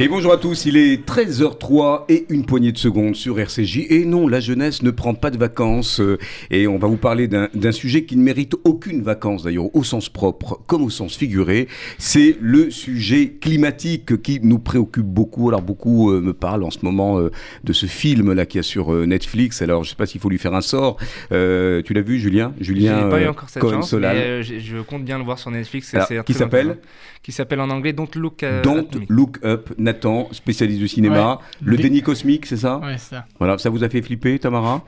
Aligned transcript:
Et 0.00 0.06
bonjour 0.06 0.32
à 0.32 0.36
tous, 0.36 0.64
il 0.64 0.76
est 0.76 1.04
13h03 1.04 2.04
et 2.08 2.24
une 2.30 2.46
poignée 2.46 2.70
de 2.70 2.78
secondes 2.78 3.16
sur 3.16 3.40
RCJ. 3.40 3.78
Et 3.90 4.04
non, 4.04 4.28
la 4.28 4.38
jeunesse 4.38 4.84
ne 4.84 4.92
prend 4.92 5.12
pas 5.14 5.30
de 5.32 5.38
vacances. 5.38 5.98
euh, 6.00 6.18
Et 6.52 6.68
on 6.68 6.78
va 6.78 6.86
vous 6.86 6.96
parler 6.98 7.26
d'un 7.26 7.48
d'un 7.52 7.72
sujet 7.72 8.04
qui 8.04 8.16
ne 8.16 8.22
mérite 8.22 8.54
aucune 8.62 9.02
vacance 9.02 9.42
d'ailleurs, 9.42 9.74
au 9.74 9.82
sens 9.82 10.08
propre 10.08 10.60
comme 10.68 10.82
au 10.82 10.90
sens 10.90 11.16
figuré. 11.16 11.66
C'est 11.98 12.36
le 12.40 12.70
sujet 12.70 13.30
climatique 13.40 14.22
qui 14.22 14.38
nous 14.40 14.60
préoccupe 14.60 15.04
beaucoup. 15.04 15.48
Alors 15.48 15.62
beaucoup 15.62 16.12
euh, 16.12 16.20
me 16.20 16.32
parlent 16.32 16.62
en 16.62 16.70
ce 16.70 16.78
moment 16.82 17.18
euh, 17.18 17.32
de 17.64 17.72
ce 17.72 17.86
film 17.86 18.32
là 18.32 18.46
qui 18.46 18.60
a 18.60 18.62
sur 18.62 18.94
euh, 18.94 19.04
Netflix. 19.04 19.62
Alors 19.62 19.82
je 19.82 19.90
sais 19.90 19.96
pas 19.96 20.06
s'il 20.06 20.20
faut 20.20 20.30
lui 20.30 20.38
faire 20.38 20.54
un 20.54 20.60
sort. 20.60 20.96
Euh, 21.32 21.82
tu 21.82 21.92
l'as 21.92 22.02
vu 22.02 22.20
Julien? 22.20 22.54
J'ai 22.60 22.66
Julien 22.66 23.08
pas 23.08 23.20
eu 23.20 23.24
euh, 23.24 23.30
encore 23.30 23.48
cette 23.48 23.62
Cohen 23.62 23.72
chance, 23.80 23.90
Solal. 23.90 24.16
mais 24.16 24.22
euh, 24.22 24.42
j'ai- 24.42 24.60
je 24.60 24.76
compte 24.78 25.04
bien 25.04 25.18
le 25.18 25.24
voir 25.24 25.40
sur 25.40 25.50
Netflix. 25.50 25.92
Alors, 25.92 26.06
c'est 26.06 26.24
qui 26.24 26.34
très 26.34 26.38
s'appelle? 26.44 26.60
intéressant. 26.68 26.82
Qui 27.28 27.32
s'appelle 27.32 27.60
en 27.60 27.68
anglais 27.68 27.92
Don't 27.92 28.08
Look 28.14 28.42
euh, 28.42 28.62
Don't. 28.62 28.88
Look 29.10 29.36
Up, 29.44 29.68
Nathan, 29.76 30.28
spécialiste 30.32 30.80
du 30.80 30.88
cinéma. 30.88 31.32
Ouais. 31.32 31.66
Le 31.72 31.76
Dé- 31.76 31.82
déni 31.82 32.00
cosmique, 32.00 32.46
c'est 32.46 32.56
ça 32.56 32.80
c'est 32.92 33.16
ça. 33.16 33.26
Voilà, 33.38 33.58
ça 33.58 33.68
vous 33.68 33.84
a 33.84 33.90
fait 33.90 34.00
flipper, 34.00 34.38
Tamara 34.38 34.82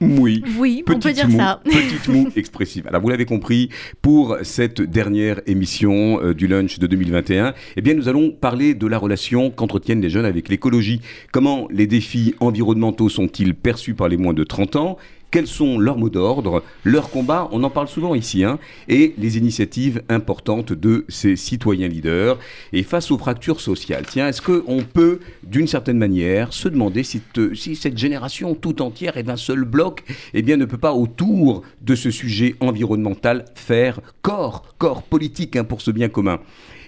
Oui. 0.00 0.42
Oui, 0.58 0.82
on 0.86 0.92
peut 0.92 0.98
Petite 0.98 1.16
dire 1.16 1.30
ça. 1.36 1.60
petite 1.64 2.08
moue 2.08 2.28
expressive. 2.34 2.86
Alors 2.88 3.02
vous 3.02 3.10
l'avez 3.10 3.26
compris, 3.26 3.68
pour 4.00 4.38
cette 4.40 4.80
dernière 4.80 5.42
émission 5.46 6.18
euh, 6.22 6.32
du 6.32 6.46
lunch 6.46 6.78
de 6.78 6.86
2021, 6.86 7.52
eh 7.76 7.82
bien 7.82 7.92
nous 7.92 8.08
allons 8.08 8.30
parler 8.30 8.72
de 8.74 8.86
la 8.86 8.96
relation 8.96 9.50
qu'entretiennent 9.50 10.00
les 10.00 10.08
jeunes 10.08 10.24
avec 10.24 10.48
l'écologie. 10.48 11.02
Comment 11.30 11.68
les 11.70 11.86
défis 11.86 12.36
environnementaux 12.40 13.10
sont-ils 13.10 13.54
perçus 13.54 13.92
par 13.92 14.08
les 14.08 14.16
moins 14.16 14.32
de 14.32 14.44
30 14.44 14.76
ans 14.76 14.96
quels 15.30 15.46
sont 15.46 15.78
leurs 15.78 15.98
mots 15.98 16.10
d'ordre, 16.10 16.62
leurs 16.84 17.10
combats, 17.10 17.48
on 17.52 17.62
en 17.62 17.70
parle 17.70 17.88
souvent 17.88 18.14
ici, 18.14 18.44
hein, 18.44 18.58
et 18.88 19.14
les 19.18 19.36
initiatives 19.36 20.02
importantes 20.08 20.72
de 20.72 21.04
ces 21.08 21.36
citoyens 21.36 21.88
leaders. 21.88 22.38
Et 22.72 22.82
face 22.82 23.10
aux 23.10 23.18
fractures 23.18 23.60
sociales, 23.60 24.04
tiens, 24.08 24.28
est-ce 24.28 24.42
qu'on 24.42 24.82
peut, 24.82 25.20
d'une 25.42 25.66
certaine 25.66 25.98
manière, 25.98 26.52
se 26.52 26.68
demander 26.68 27.02
si, 27.02 27.20
si 27.54 27.76
cette 27.76 27.98
génération 27.98 28.54
tout 28.54 28.82
entière 28.82 29.16
est 29.16 29.22
d'un 29.22 29.36
seul 29.36 29.64
bloc, 29.64 30.02
eh 30.34 30.42
bien, 30.42 30.56
ne 30.56 30.64
peut 30.64 30.78
pas, 30.78 30.92
autour 30.92 31.62
de 31.82 31.94
ce 31.94 32.10
sujet 32.10 32.54
environnemental, 32.60 33.44
faire 33.54 34.00
corps, 34.22 34.74
corps 34.78 35.02
politique 35.02 35.56
hein, 35.56 35.64
pour 35.64 35.80
ce 35.80 35.90
bien 35.90 36.08
commun? 36.08 36.40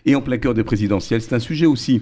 Et 0.07 0.15
en 0.15 0.23
plein 0.23 0.39
cœur 0.39 0.55
des 0.55 0.65
présidentielles, 0.65 1.21
c'est 1.21 1.35
un 1.35 1.41
sujet 1.41 1.67
aussi 1.67 2.01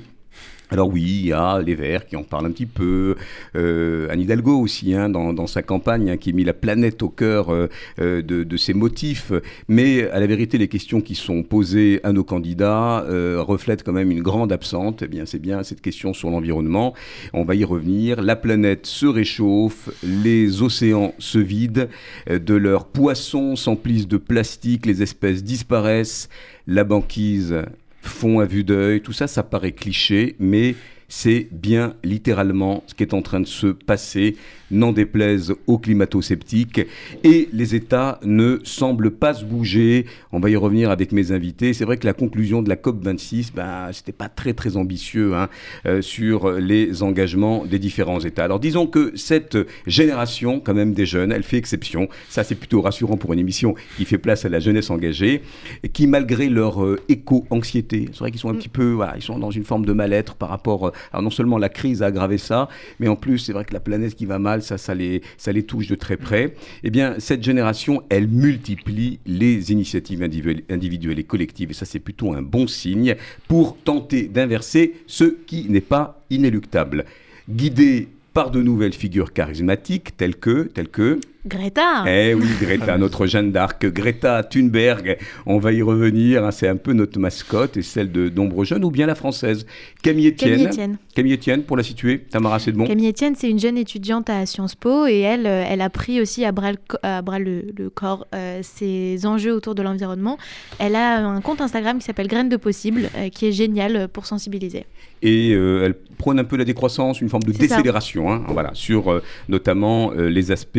alors 0.71 0.89
oui, 0.93 1.03
il 1.03 1.27
y 1.27 1.33
a 1.33 1.61
les 1.61 1.75
Verts 1.75 2.07
qui 2.07 2.17
en 2.17 2.23
parlent 2.23 2.47
un 2.47 2.51
petit 2.51 2.67
peu, 2.67 3.17
euh, 3.57 4.09
Anne 4.11 4.21
Hidalgo 4.21 4.61
aussi, 4.61 4.95
hein, 4.95 5.09
dans, 5.09 5.47
sa 5.47 5.63
campagne, 5.63 6.11
hein, 6.11 6.17
qui 6.19 6.31
a 6.31 6.33
mis 6.33 6.45
la 6.45 6.53
planète 6.53 7.03
au 7.03 7.09
cœur 7.09 7.51
euh, 7.51 7.69
euh, 8.01 8.23
de, 8.23 8.57
ses 8.57 8.75
motifs. 8.75 9.33
Mais 9.69 10.11
à 10.11 10.21
la 10.21 10.27
vérité, 10.27 10.59
les 10.59 10.69
questions 10.69 11.01
qui 11.01 11.15
sont 11.15 11.43
posées 11.43 12.01
à 12.03 12.13
nos 12.13 12.25
candidats 12.25 13.05
reflètent 13.39 13.83
quand 13.83 13.93
même 13.93 14.11
une 14.11 14.23
grande 14.23 14.53
absente. 14.53 15.03
Eh 15.03 15.09
bien, 15.09 15.27
c'est 15.27 15.39
bien 15.39 15.63
cette 15.63 15.81
question 15.81 16.13
sur 16.13 16.31
l'environnement. 16.31 16.93
On 17.33 17.45
va 17.45 17.55
y 17.55 17.65
revenir. 17.65 18.21
La 18.21 18.37
planète 18.37 18.87
se 18.87 19.07
réchauffe, 19.07 19.91
les 20.03 20.63
océans 20.63 21.15
se 21.19 21.39
vident, 21.39 21.87
de 22.29 22.55
leurs 22.55 22.87
poissons 22.87 23.57
s'emplissent 23.57 24.09
de 24.09 24.17
plastique, 24.17 24.87
les 24.87 25.03
espèces 25.03 25.45
disparaissent, 25.45 26.29
la 26.67 26.85
banquise 26.85 27.63
fond 28.03 28.41
à 28.41 28.45
vue 28.45 28.65
d'œil, 28.65 29.01
tout 29.01 29.13
ça, 29.13 29.27
ça 29.27 29.43
paraît 29.43 29.73
cliché, 29.73 30.37
mais 30.39 30.75
c'est 31.09 31.49
bien 31.51 31.95
littéralement 32.05 32.85
ce 32.87 32.95
qui 32.95 33.03
est 33.03 33.15
en 33.15 33.23
train 33.23 33.41
de 33.41 33.47
se 33.47 33.67
passer, 33.67 34.37
n'en 34.71 34.93
déplaise 34.93 35.55
aux 35.67 35.79
climato-sceptiques, 35.79 36.83
et 37.25 37.49
les 37.53 37.75
États 37.75 38.21
ne 38.23 38.61
semblent 38.65 39.11
pas 39.11 39.33
se 39.33 39.45
bouger. 39.45 40.05
On 40.33 40.41
va 40.41 40.51
y 40.51 40.57
revenir 40.57 40.91
avec 40.91 41.13
mes 41.13 41.33
invités. 41.33 41.73
C'est 41.73 41.87
vrai 41.87 41.97
que 41.97 42.07
la 42.07 42.13
conclusion 42.13 42.61
de 42.61 42.69
la 42.69 42.77
COP26, 42.77 43.53
ben, 43.55 43.89
c'était 43.93 44.13
pas 44.13 44.29
très 44.29 44.53
très 44.53 44.77
ambitieux 44.77 45.35
hein, 45.35 45.49
euh, 45.87 46.03
sur 46.03 46.53
les 46.53 47.03
engagements 47.03 47.65
des 47.65 47.79
différents 47.79 48.21
États. 48.21 48.45
Alors 48.45 48.61
disons 48.61 48.87
que 48.87 49.13
cette 49.17 49.57
génération, 49.87 50.61
quand 50.61 50.75
même 50.75 50.93
des 50.93 51.07
jeunes, 51.07 51.33
elle 51.33 51.43
fait 51.43 51.57
exception. 51.57 52.09
Ça, 52.29 52.45
c'est 52.45 52.55
plutôt 52.55 52.83
rassurant 52.83 53.17
pour 53.17 53.33
une 53.33 53.39
émission 53.39 53.75
qui 53.97 54.05
fait 54.05 54.19
place 54.19 54.45
à 54.45 54.51
la 54.51 54.61
jeunesse 54.61 54.91
engagée, 54.91 55.43
et 55.83 55.89
qui, 55.89 56.07
malgré 56.07 56.49
leur 56.49 56.85
euh, 56.85 57.01
éco-anxiété, 57.09 58.11
c'est 58.13 58.19
vrai 58.19 58.31
qu'ils 58.31 58.41
sont 58.41 58.51
un 58.51 58.55
petit 58.55 58.69
peu, 58.69 58.91
voilà, 58.93 59.15
ils 59.17 59.23
sont 59.23 59.39
dans 59.39 59.51
une 59.51 59.65
forme 59.65 59.87
de 59.87 59.93
mal-être 59.93 60.35
par 60.35 60.51
rapport. 60.51 60.93
Alors 61.13 61.23
non 61.23 61.31
seulement 61.31 61.59
la 61.59 61.69
crise 61.69 62.03
a 62.03 62.07
aggravé 62.07 62.39
ça, 62.39 62.69
mais 63.01 63.09
en 63.09 63.17
plus, 63.17 63.39
c'est 63.39 63.53
vrai 63.53 63.65
que 63.65 63.75
la 63.75 63.81
planète 63.81 64.15
qui 64.15 64.27
va 64.27 64.39
mal, 64.39 64.63
ça, 64.63 64.79
ça 64.79 64.95
les, 64.95 65.23
ça 65.37 65.53
les 65.53 65.63
touche 65.63 65.89
de 65.89 65.95
très 65.95 66.17
près. 66.17 66.55
Eh 66.83 66.91
bien, 66.91 67.15
cette 67.19 67.43
génération, 67.43 68.03
elle 68.09 68.29
multiplie 68.29 69.19
les 69.27 69.73
initiatives 69.73 70.23
individuelles, 70.23 71.19
et 71.19 71.25
collectives, 71.25 71.71
et 71.71 71.75
ça, 71.75 71.87
c'est 71.87 71.99
plutôt 71.99 72.33
un 72.33 72.43
bon 72.43 72.67
signe 72.67 73.17
pour 73.47 73.77
tenter 73.77 74.25
d'inverser 74.25 74.95
ce 75.07 75.25
qui 75.25 75.69
n'est 75.69 75.81
pas 75.81 76.23
inéluctable. 76.31 77.05
Guidé 77.49 78.09
par 78.35 78.51
de 78.51 78.63
nouvelles 78.63 78.93
figures 78.93 79.33
charismatiques 79.33 80.17
telles 80.17 80.37
que, 80.37 80.63
telles 80.63 80.89
que, 80.89 81.19
Greta 81.47 82.05
eh 82.07 82.35
oui, 82.35 82.47
Greta, 82.61 82.99
notre 82.99 83.27
Jeanne 83.27 83.53
d'Arc, 83.53 83.87
Greta 83.87 84.43
Thunberg, 84.43 85.19
on 85.47 85.59
va 85.59 85.73
y 85.73 85.81
revenir, 85.83 86.45
hein, 86.45 86.51
c'est 86.51 86.69
un 86.69 86.77
peu 86.77 86.93
notre 86.93 87.19
mascotte 87.19 87.77
et 87.77 87.83
celle 87.83 88.11
de 88.13 88.29
nombreux 88.29 88.65
jeunes, 88.65 88.85
ou 88.85 88.91
bien 88.91 89.07
la 89.07 89.15
française. 89.15 89.65
Camille 90.03 90.29
Etienne. 90.29 90.51
Camille 90.51 90.67
Etienne. 90.67 90.97
Camille 91.15 91.35
Etienne, 91.35 91.63
pour 91.63 91.77
la 91.77 91.83
situer. 91.83 92.19
Tamara, 92.19 92.59
c'est 92.59 92.73
de 92.73 92.77
bon 92.77 92.87
Camille 92.87 93.09
Etienne, 93.09 93.35
c'est 93.37 93.49
une 93.49 93.59
jeune 93.59 93.79
étudiante 93.79 94.29
à 94.29 94.45
Sciences 94.47 94.75
Po 94.75 95.07
et 95.07 95.21
elle, 95.21 95.47
euh, 95.47 95.65
elle 95.69 95.81
a 95.81 95.91
pris 95.91 96.21
aussi 96.21 96.45
à 96.45 96.53
bras 96.53 96.73
le, 96.73 96.79
co- 96.87 96.99
à 97.03 97.23
bras 97.23 97.39
le, 97.39 97.65
le 97.77 97.89
corps 97.89 98.27
euh, 98.35 98.61
ces 98.63 99.25
enjeux 99.25 99.55
autour 99.55 99.75
de 99.75 99.83
l'environnement. 99.83 100.39
Elle 100.79 100.97
a 100.97 101.19
un 101.27 101.41
compte 101.41 101.61
Instagram 101.61 101.99
qui 101.99 102.05
s'appelle 102.05 102.29
Graines 102.29 102.49
de 102.49 102.57
Possible, 102.57 103.09
euh, 103.17 103.29
qui 103.29 103.47
est 103.47 103.53
génial 103.53 103.97
euh, 103.97 104.09
pour 104.09 104.27
sensibiliser. 104.27 104.87
Et 105.23 105.53
euh, 105.55 105.85
elle 105.87 105.95
prône 106.17 106.39
un 106.39 106.45
peu 106.45 106.57
la 106.57 106.65
décroissance, 106.65 107.21
une 107.21 107.29
forme 107.29 107.43
de 107.45 107.53
décélération, 107.53 108.31
hein, 108.33 108.43
voilà, 108.49 108.71
sur 108.75 109.21
notamment 109.49 110.11
les 110.13 110.51
aspects 110.53 110.79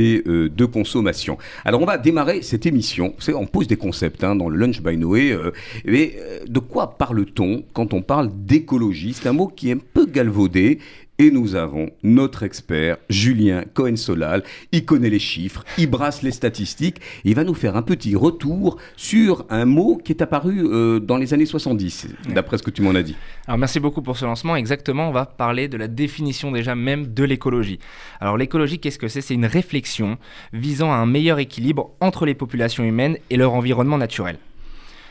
de 0.55 0.65
consommation. 0.65 1.37
Alors 1.65 1.81
on 1.81 1.85
va 1.85 1.97
démarrer 1.97 2.41
cette 2.41 2.65
émission. 2.65 3.13
On 3.35 3.45
pose 3.45 3.67
des 3.67 3.77
concepts 3.77 4.23
hein, 4.23 4.35
dans 4.35 4.49
le 4.49 4.57
Lunch 4.57 4.81
by 4.81 4.97
Noé. 4.97 5.31
euh, 5.31 5.51
mais 5.85 6.15
euh, 6.17 6.39
de 6.47 6.59
quoi 6.59 6.97
parle-t-on 6.97 7.63
quand 7.73 7.93
on 7.93 8.01
parle 8.01 8.29
d'écologie? 8.33 9.13
C'est 9.13 9.27
un 9.29 9.33
mot 9.33 9.47
qui 9.47 9.69
est 9.69 9.73
un 9.73 9.79
peu 9.93 10.05
galvaudé. 10.05 10.79
Et 11.21 11.31
nous 11.31 11.55
avons 11.55 11.89
notre 12.01 12.43
expert, 12.43 12.95
Julien 13.09 13.65
Cohen-Solal. 13.73 14.41
Il 14.71 14.85
connaît 14.85 15.09
les 15.09 15.19
chiffres, 15.19 15.65
il 15.77 15.87
brasse 15.87 16.21
les 16.21 16.31
statistiques. 16.31 17.01
Il 17.25 17.35
va 17.35 17.43
nous 17.43 17.53
faire 17.53 17.75
un 17.75 17.81
petit 17.81 18.15
retour 18.15 18.77
sur 18.95 19.45
un 19.49 19.65
mot 19.65 19.97
qui 19.97 20.13
est 20.13 20.21
apparu 20.21 20.65
euh, 20.65 21.01
dans 21.01 21.17
les 21.17 21.33
années 21.33 21.45
70, 21.45 22.07
d'après 22.33 22.57
ce 22.57 22.63
que 22.63 22.71
tu 22.71 22.81
m'en 22.81 22.95
as 22.95 23.03
dit. 23.03 23.17
Alors 23.47 23.57
merci 23.57 23.81
beaucoup 23.81 24.01
pour 24.01 24.15
ce 24.15 24.23
lancement. 24.23 24.55
Exactement, 24.55 25.09
on 25.09 25.11
va 25.11 25.25
parler 25.25 25.67
de 25.67 25.75
la 25.75 25.89
définition 25.89 26.53
déjà 26.53 26.73
même 26.73 27.13
de 27.13 27.25
l'écologie. 27.25 27.79
Alors 28.21 28.37
l'écologie, 28.37 28.79
qu'est-ce 28.79 28.97
que 28.97 29.09
c'est? 29.09 29.19
C'est 29.19 29.33
une 29.33 29.45
réflexion 29.45 30.17
visant 30.53 30.89
à 30.89 30.95
un 30.95 31.05
meilleur 31.05 31.39
équilibre 31.39 31.91
entre 31.99 32.25
les 32.25 32.33
populations 32.33 32.85
humaines 32.85 33.17
et 33.29 33.35
leur 33.35 33.53
environnement 33.55 33.97
naturel. 33.97 34.37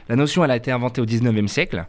La 0.08 0.16
notion, 0.16 0.42
elle 0.42 0.52
a 0.52 0.56
été 0.56 0.70
inventée 0.70 1.02
au 1.02 1.04
19e 1.04 1.48
siècle, 1.48 1.84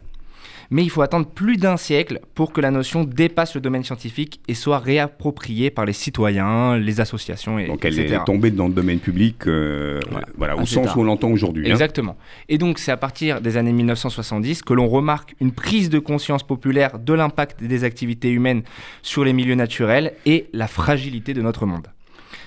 mais 0.70 0.82
il 0.84 0.90
faut 0.90 1.02
attendre 1.02 1.26
plus 1.26 1.56
d'un 1.56 1.76
siècle 1.76 2.20
pour 2.34 2.52
que 2.52 2.60
la 2.60 2.70
notion 2.70 3.04
dépasse 3.04 3.54
le 3.54 3.60
domaine 3.60 3.84
scientifique 3.84 4.40
et 4.48 4.54
soit 4.54 4.78
réappropriée 4.78 5.70
par 5.70 5.84
les 5.84 5.92
citoyens, 5.92 6.76
les 6.76 7.00
associations, 7.00 7.58
et, 7.58 7.66
Donc 7.66 7.84
elle 7.84 7.98
est 7.98 8.24
tombée 8.24 8.50
dans 8.50 8.68
le 8.68 8.74
domaine 8.74 9.00
public, 9.00 9.46
euh, 9.46 10.00
Voilà. 10.10 10.26
voilà, 10.36 10.56
au 10.56 10.66
sens 10.66 10.86
tard. 10.86 10.96
où 10.98 11.00
on 11.00 11.04
l'entend 11.04 11.30
aujourd'hui. 11.30 11.66
hein. 11.68 11.70
Exactement. 11.72 12.16
Et 12.48 12.58
donc 12.58 12.78
c'est 12.78 12.92
à 12.92 12.96
partir 12.96 13.40
des 13.40 13.56
années 13.56 13.72
1970 13.72 14.62
que 14.62 14.72
l'on 14.74 14.88
remarque 14.88 15.34
une 15.40 15.52
prise 15.52 15.90
de 15.90 15.98
conscience 15.98 16.42
populaire 16.42 16.98
de 16.98 17.12
l'impact 17.12 17.62
des 17.62 17.84
activités 17.84 18.30
humaines 18.30 18.62
sur 19.02 19.24
les 19.24 19.32
milieux 19.32 19.54
naturels 19.56 20.12
et 20.26 20.48
la 20.52 20.68
fragilité 20.68 21.34
de 21.34 21.42
notre 21.42 21.66
monde. 21.66 21.88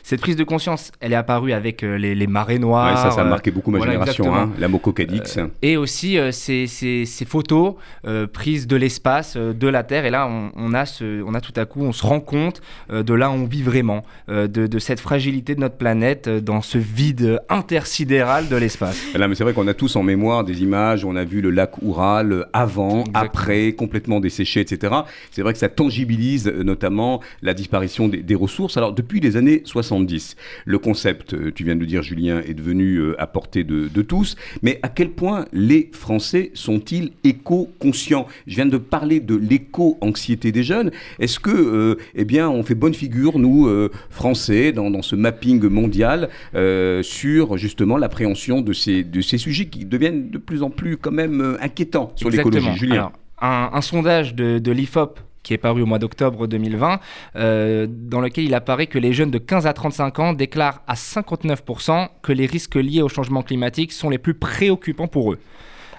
Cette 0.06 0.20
prise 0.20 0.36
de 0.36 0.44
conscience, 0.44 0.92
elle 1.00 1.14
est 1.14 1.16
apparue 1.16 1.54
avec 1.54 1.82
euh, 1.82 1.98
les, 1.98 2.14
les 2.14 2.28
marées 2.28 2.60
noires. 2.60 2.90
Ouais, 2.94 3.02
ça, 3.02 3.12
ça 3.12 3.22
a 3.22 3.26
euh, 3.26 3.30
marqué 3.30 3.52
beaucoup 3.52 3.72
ma 3.72 3.78
voilà, 3.78 3.94
génération, 3.94 4.36
hein, 4.36 4.52
la 4.60 4.68
Mococadix. 4.68 5.40
Et 5.62 5.78
aussi 5.78 6.18
euh, 6.18 6.32
ces, 6.32 6.68
ces- 6.68 7.06
ces 7.06 7.24
photos 7.26 7.76
euh, 8.06 8.28
prises 8.28 8.68
de 8.68 8.76
l'espace, 8.76 9.36
euh, 9.38 9.54
de 9.54 9.68
la 9.70 9.84
Terre. 9.84 10.04
Et 10.06 10.10
là, 10.10 10.28
on, 10.28 10.52
on 10.58 10.74
a 10.74 10.86
ce, 10.86 11.24
on 11.24 11.34
a 11.34 11.40
tout 11.40 11.54
à 11.56 11.64
coup, 11.66 11.82
on 11.84 11.94
se 11.94 12.06
rend 12.06 12.20
compte 12.20 12.62
euh, 12.92 13.02
de 13.02 13.14
là 13.14 13.30
où 13.30 13.34
on 13.34 13.46
vit 13.46 13.64
vraiment, 13.64 14.04
euh, 14.28 14.48
de, 14.48 14.68
de 14.68 14.80
cette 14.80 15.00
fragilité 15.00 15.56
de 15.56 15.62
notre 15.62 15.78
planète 15.78 16.28
euh, 16.28 16.42
dans 16.42 16.62
ce 16.62 16.78
vide 16.78 17.40
intersidéral 17.48 18.50
de 18.50 18.56
l'espace. 18.58 19.02
Là, 19.16 19.28
mais 19.30 19.36
c'est 19.36 19.44
vrai 19.46 19.54
qu'on 19.54 19.68
a 19.68 19.74
tous 19.74 19.96
en 19.96 20.04
mémoire 20.04 20.44
des 20.44 20.64
images, 20.64 21.06
on 21.06 21.16
a 21.16 21.24
vu 21.24 21.40
le 21.42 21.50
lac 21.50 21.82
Oural 21.82 22.32
euh, 22.34 22.44
avant, 22.52 23.00
Exactement. 23.06 23.24
après, 23.24 23.72
complètement 23.72 24.20
desséché, 24.20 24.60
etc. 24.60 24.94
C'est 25.32 25.42
vrai 25.44 25.54
que 25.54 25.60
ça 25.60 25.70
tangibilise 25.70 26.48
euh, 26.50 26.64
notamment 26.64 27.22
la 27.42 27.54
disparition 27.54 28.10
des, 28.10 28.18
des 28.22 28.36
ressources. 28.36 28.76
Alors, 28.76 28.92
depuis 28.92 29.22
les 29.22 29.38
années 29.38 29.62
70, 29.64 29.93
70. 29.94 30.36
Le 30.66 30.80
concept, 30.80 31.34
euh, 31.34 31.52
tu 31.54 31.64
viens 31.64 31.76
de 31.76 31.80
le 31.82 31.86
dire 31.86 32.02
Julien, 32.02 32.42
est 32.42 32.54
devenu 32.54 32.98
euh, 32.98 33.22
à 33.22 33.28
portée 33.28 33.64
de, 33.64 33.88
de 33.88 34.02
tous, 34.02 34.36
mais 34.62 34.80
à 34.82 34.90
quel 34.90 35.10
point 35.12 35.46
les 35.54 35.90
Français 35.94 36.52
sont-ils 36.54 37.12
éco-conscients? 37.24 38.28
Je 38.48 38.56
viens 38.56 38.66
de 38.66 38.78
parler 38.78 39.20
de 39.20 39.36
l'éco-anxiété 39.36 40.52
des 40.52 40.64
jeunes. 40.64 40.92
Est-ce 41.20 41.40
que, 41.40 41.52
euh, 41.52 41.96
eh 42.16 42.26
bien, 42.26 42.50
on 42.50 42.64
fait 42.64 42.76
bonne 42.76 42.94
figure, 42.94 43.38
nous, 43.38 43.68
euh, 43.68 43.92
Français, 44.10 44.72
dans, 44.72 44.90
dans 44.90 45.02
ce 45.02 45.16
mapping 45.16 45.64
mondial, 45.68 46.30
euh, 46.56 47.04
sur 47.04 47.58
justement 47.58 47.98
l'appréhension 47.98 48.62
de 48.62 48.74
ces, 48.74 49.04
de 49.04 49.22
ces 49.22 49.38
sujets 49.38 49.66
qui 49.68 49.86
deviennent 49.86 50.30
de 50.30 50.38
plus 50.38 50.64
en 50.64 50.70
plus 50.70 50.98
quand 50.98 51.12
même 51.12 51.58
inquiétants 51.62 52.12
sur 52.16 52.30
l'écologie? 52.30 52.74
Julien 52.76 52.96
Alors, 52.96 53.14
un, 53.42 53.70
un 53.74 53.82
sondage 53.82 54.34
de, 54.34 54.58
de 54.60 54.72
l'IFOP 54.72 55.20
qui 55.44 55.54
est 55.54 55.58
paru 55.58 55.82
au 55.82 55.86
mois 55.86 56.00
d'octobre 56.00 56.48
2020, 56.48 57.00
euh, 57.36 57.88
dans 57.90 58.22
lequel 58.22 58.46
il 58.46 58.56
apparaît 58.56 58.88
que 58.88 58.98
les 58.98 59.14
jeunes 59.14 59.32
de 59.32 59.38
15 59.38 59.68
à 59.68 59.74
35 59.74 60.20
ans 60.20 60.34
déclarent 60.34 60.82
à 60.88 60.96
59% 60.96 62.08
que 62.22 62.32
les 62.32 62.46
risques 62.46 62.76
liés 62.76 63.02
au 63.02 63.10
changement 63.10 63.44
climatique 63.44 63.92
sont 63.92 64.10
les 64.10 64.18
plus 64.18 64.34
préoccupants 64.34 65.08
pour 65.08 65.34
eux. 65.34 65.40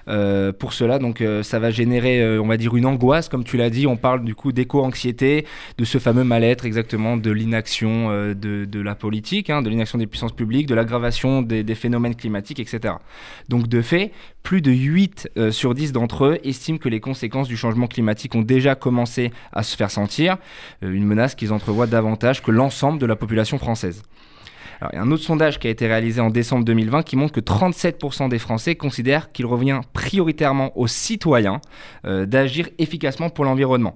Euh, 0.07 0.51
pour 0.51 0.73
cela, 0.73 0.99
donc 0.99 1.21
euh, 1.21 1.43
ça 1.43 1.59
va 1.59 1.71
générer, 1.71 2.21
euh, 2.21 2.41
on 2.41 2.47
va 2.47 2.57
dire, 2.57 2.75
une 2.75 2.85
angoisse, 2.85 3.29
comme 3.29 3.43
tu 3.43 3.57
l'as 3.57 3.69
dit. 3.69 3.87
On 3.87 3.97
parle 3.97 4.23
du 4.23 4.35
coup 4.35 4.51
d'éco-anxiété, 4.51 5.45
de 5.77 5.85
ce 5.85 5.97
fameux 5.97 6.23
mal-être 6.23 6.65
exactement, 6.65 7.17
de 7.17 7.31
l'inaction 7.31 8.09
de, 8.33 8.81
la 8.81 8.95
politique, 8.95 9.49
hein, 9.49 9.61
de 9.61 9.69
l'inaction 9.69 9.97
des 9.97 10.07
puissances 10.07 10.33
publiques, 10.33 10.67
de 10.67 10.75
l'aggravation 10.75 11.41
des, 11.41 11.63
des 11.63 11.75
phénomènes 11.75 12.15
climatiques, 12.15 12.59
etc. 12.59 12.95
Donc 13.49 13.67
de 13.67 13.81
fait, 13.81 14.11
plus 14.45 14.61
de 14.61 14.71
8 14.71 15.31
euh, 15.37 15.51
sur 15.51 15.73
10 15.73 15.91
d'entre 15.91 16.25
eux 16.25 16.39
estiment 16.43 16.77
que 16.77 16.87
les 16.87 16.99
conséquences 16.99 17.47
du 17.47 17.57
changement 17.57 17.87
climatique 17.87 18.35
ont 18.35 18.43
déjà 18.43 18.75
commencé 18.75 19.31
à 19.51 19.63
se 19.63 19.75
faire 19.75 19.89
sentir, 19.89 20.37
une 20.81 21.03
menace 21.03 21.33
qu'ils 21.33 21.51
entrevoient 21.51 21.87
davantage 21.87 22.43
que 22.43 22.51
l'ensemble 22.51 22.99
de 22.99 23.07
la 23.07 23.15
population 23.15 23.57
française. 23.57 24.03
Alors, 24.81 24.91
il 24.93 24.95
y 24.97 24.99
a 24.99 25.01
un 25.01 25.11
autre 25.11 25.23
sondage 25.23 25.59
qui 25.59 25.67
a 25.67 25.69
été 25.69 25.87
réalisé 25.87 26.21
en 26.21 26.29
décembre 26.29 26.65
2020 26.65 27.03
qui 27.03 27.15
montre 27.15 27.33
que 27.33 27.39
37% 27.39 28.29
des 28.29 28.39
Français 28.39 28.75
considèrent 28.75 29.31
qu'il 29.31 29.45
revient 29.45 29.81
prioritairement 29.93 30.77
aux 30.77 30.87
citoyens 30.87 31.61
euh, 32.05 32.25
d'agir 32.25 32.69
efficacement 32.77 33.29
pour 33.29 33.45
l'environnement. 33.45 33.95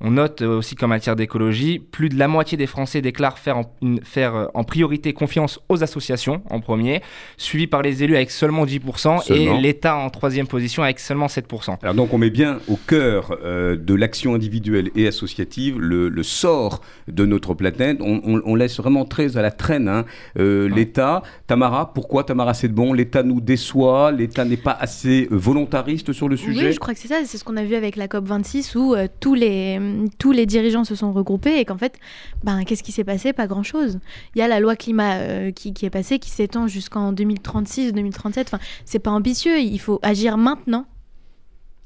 On 0.00 0.12
note 0.12 0.42
euh, 0.42 0.58
aussi 0.58 0.76
qu'en 0.76 0.86
matière 0.86 1.16
d'écologie, 1.16 1.80
plus 1.80 2.08
de 2.08 2.16
la 2.16 2.28
moitié 2.28 2.56
des 2.56 2.68
Français 2.68 3.00
déclarent 3.02 3.36
faire 3.38 3.58
en, 3.58 3.74
une- 3.82 4.00
faire, 4.04 4.34
euh, 4.36 4.46
en 4.54 4.62
priorité 4.62 5.12
confiance 5.12 5.58
aux 5.68 5.82
associations 5.82 6.40
en 6.50 6.60
premier, 6.60 7.02
suivi 7.36 7.66
par 7.66 7.82
les 7.82 8.04
élus 8.04 8.14
avec 8.14 8.30
seulement 8.30 8.64
10% 8.64 9.18
Seulement. 9.22 9.58
et 9.58 9.60
l'État 9.60 9.96
en 9.96 10.08
troisième 10.10 10.46
position 10.46 10.84
avec 10.84 11.00
seulement 11.00 11.26
7%. 11.26 11.78
Alors 11.82 11.94
donc 11.96 12.14
on 12.14 12.18
met 12.18 12.30
bien 12.30 12.60
au 12.68 12.76
cœur 12.76 13.36
euh, 13.42 13.76
de 13.76 13.94
l'action 13.94 14.34
individuelle 14.34 14.90
et 14.94 15.08
associative 15.08 15.80
le, 15.80 16.08
le 16.08 16.22
sort 16.22 16.80
de 17.08 17.26
notre 17.26 17.54
planète. 17.54 17.98
On, 18.00 18.20
on- 18.24 18.40
on 18.44 18.54
laisse 18.54 18.76
vraiment 18.78 19.04
très 19.04 19.36
à 19.36 19.42
la 19.42 19.50
traîne 19.50 19.88
hein, 19.88 20.04
euh, 20.38 20.68
Ouais. 20.68 20.74
l'État. 20.76 21.22
Tamara, 21.48 21.92
pourquoi 21.92 22.22
Tamara 22.22 22.54
c'est 22.54 22.68
de 22.68 22.72
bon? 22.72 22.92
L'État 22.92 23.24
nous 23.24 23.40
déçoit, 23.40 24.12
l'État 24.12 24.44
n'est 24.44 24.56
pas 24.56 24.76
assez 24.78 25.26
volontariste 25.30 26.12
sur 26.12 26.28
le 26.28 26.36
sujet? 26.36 26.66
Oui, 26.66 26.72
je 26.72 26.78
crois 26.78 26.94
que 26.94 27.00
c'est 27.00 27.08
ça. 27.08 27.16
C'est 27.24 27.36
ce 27.38 27.42
qu'on 27.44 27.56
a 27.56 27.64
vu 27.64 27.74
avec 27.74 27.96
la 27.96 28.06
COP26 28.06 28.76
où 28.76 28.94
euh, 28.94 29.08
tous, 29.20 29.34
les, 29.34 29.78
tous 30.18 30.32
les 30.32 30.46
dirigeants 30.46 30.84
se 30.84 30.94
sont 30.94 31.12
regroupés 31.12 31.58
et 31.58 31.64
qu'en 31.64 31.78
fait, 31.78 31.98
ben, 32.44 32.64
qu'est-ce 32.64 32.82
qui 32.82 32.92
s'est 32.92 33.04
passé? 33.04 33.32
Pas 33.32 33.46
grand-chose. 33.46 33.98
Il 34.34 34.38
y 34.38 34.42
a 34.42 34.48
la 34.48 34.60
loi 34.60 34.76
climat 34.76 35.16
euh, 35.16 35.50
qui, 35.50 35.72
qui 35.74 35.86
est 35.86 35.90
passée, 35.90 36.18
qui 36.18 36.30
s'étend 36.30 36.66
jusqu'en 36.68 37.12
2036, 37.12 37.92
2037. 37.92 38.48
Enfin, 38.52 38.62
c'est 38.84 38.98
pas 38.98 39.10
ambitieux. 39.10 39.58
Il 39.58 39.78
faut 39.78 39.98
agir 40.02 40.36
maintenant. 40.36 40.86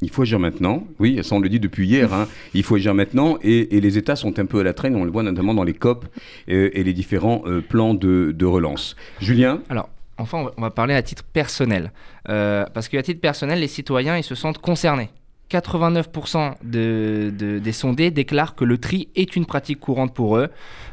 Il 0.05 0.11
faut 0.11 0.23
agir 0.23 0.41
maintenant. 0.41 0.85
Oui, 0.99 1.21
ça 1.23 1.37
on 1.37 1.39
le 1.39 1.49
dit 1.49 1.61
depuis 1.61 1.87
hier. 1.87 2.13
hein. 2.13 2.27
Il 2.55 2.65
faut 2.65 2.75
agir 2.75 2.93
maintenant 2.93 3.39
et, 3.43 3.77
et 3.77 3.81
les 3.81 3.99
États 3.99 4.17
sont 4.17 4.37
un 4.41 4.47
peu 4.47 4.59
à 4.61 4.63
la 4.65 4.73
traîne. 4.75 4.97
On 4.97 5.05
le 5.05 5.13
voit 5.13 5.23
notamment 5.23 5.55
dans 5.55 5.63
les 5.63 5.75
COP 5.75 6.07
euh, 6.49 6.71
et 6.73 6.83
les 6.83 6.93
différents 6.93 7.43
euh, 7.47 7.61
plans 7.61 7.95
de, 7.95 8.35
de 8.37 8.45
relance. 8.45 8.97
Julien? 9.21 9.61
Alors, 9.69 9.89
enfin, 10.19 10.39
on 10.39 10.45
va- 10.47 10.53
on 10.57 10.61
va 10.63 10.71
parler 10.71 10.95
à 10.95 11.03
titre 11.03 11.23
personnel. 11.23 11.93
Euh, 12.29 12.65
parce 12.75 12.89
qu'à 12.89 13.01
titre 13.03 13.21
personnel, 13.21 13.61
les 13.61 13.69
citoyens, 13.69 14.17
ils 14.17 14.25
se 14.25 14.35
sentent 14.35 14.59
concernés. 14.59 15.11
89% 15.53 16.55
de- 16.65 17.31
de- 17.37 17.59
des 17.59 17.73
sondés 17.73 18.11
déclarent 18.11 18.55
que 18.55 18.65
le 18.65 18.79
tri 18.79 19.09
est 19.15 19.37
une 19.37 19.45
pratique 19.45 19.81
courante 19.81 20.15
pour 20.15 20.39
eux. 20.39 20.49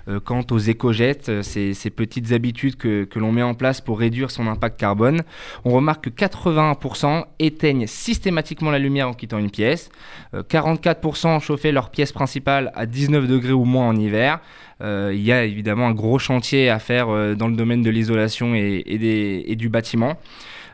Euh, 0.09 0.19
quant 0.19 0.43
aux 0.51 0.57
éco-jets, 0.57 1.29
euh, 1.29 1.41
ces, 1.43 1.89
petites 1.89 2.31
habitudes 2.31 2.75
que, 2.75 3.07
l'on 3.15 3.31
met 3.31 3.43
en 3.43 3.53
place 3.53 3.79
pour 3.79 3.99
réduire 3.99 4.31
son 4.31 4.47
impact 4.47 4.79
carbone, 4.79 5.21
on 5.65 5.71
remarque 5.71 6.05
que 6.05 6.09
81% 6.09 7.25
éteignent 7.39 7.87
systématiquement 7.87 8.71
la 8.71 8.79
lumière 8.79 9.07
en 9.07 9.13
quittant 9.13 9.37
une 9.37 9.51
pièce, 9.51 9.89
euh, 10.33 10.43
44% 10.43 11.39
chauffaient 11.39 11.71
leur 11.71 11.89
pièce 11.89 12.11
principale 12.11 12.71
à 12.75 12.85
19 12.85 13.27
degrés 13.27 13.53
ou 13.53 13.65
moins 13.65 13.87
en 13.87 13.95
hiver, 13.95 14.39
euh, 14.81 15.11
il 15.13 15.21
y 15.21 15.31
a 15.31 15.43
évidemment 15.43 15.87
un 15.87 15.93
gros 15.93 16.19
chantier 16.19 16.69
à 16.69 16.79
faire 16.79 17.09
euh, 17.09 17.35
dans 17.35 17.47
le 17.47 17.55
domaine 17.55 17.81
de 17.81 17.89
l'isolation 17.89 18.55
et, 18.55 18.83
et 18.85 19.55
du 19.55 19.69
bâtiment. 19.69 20.17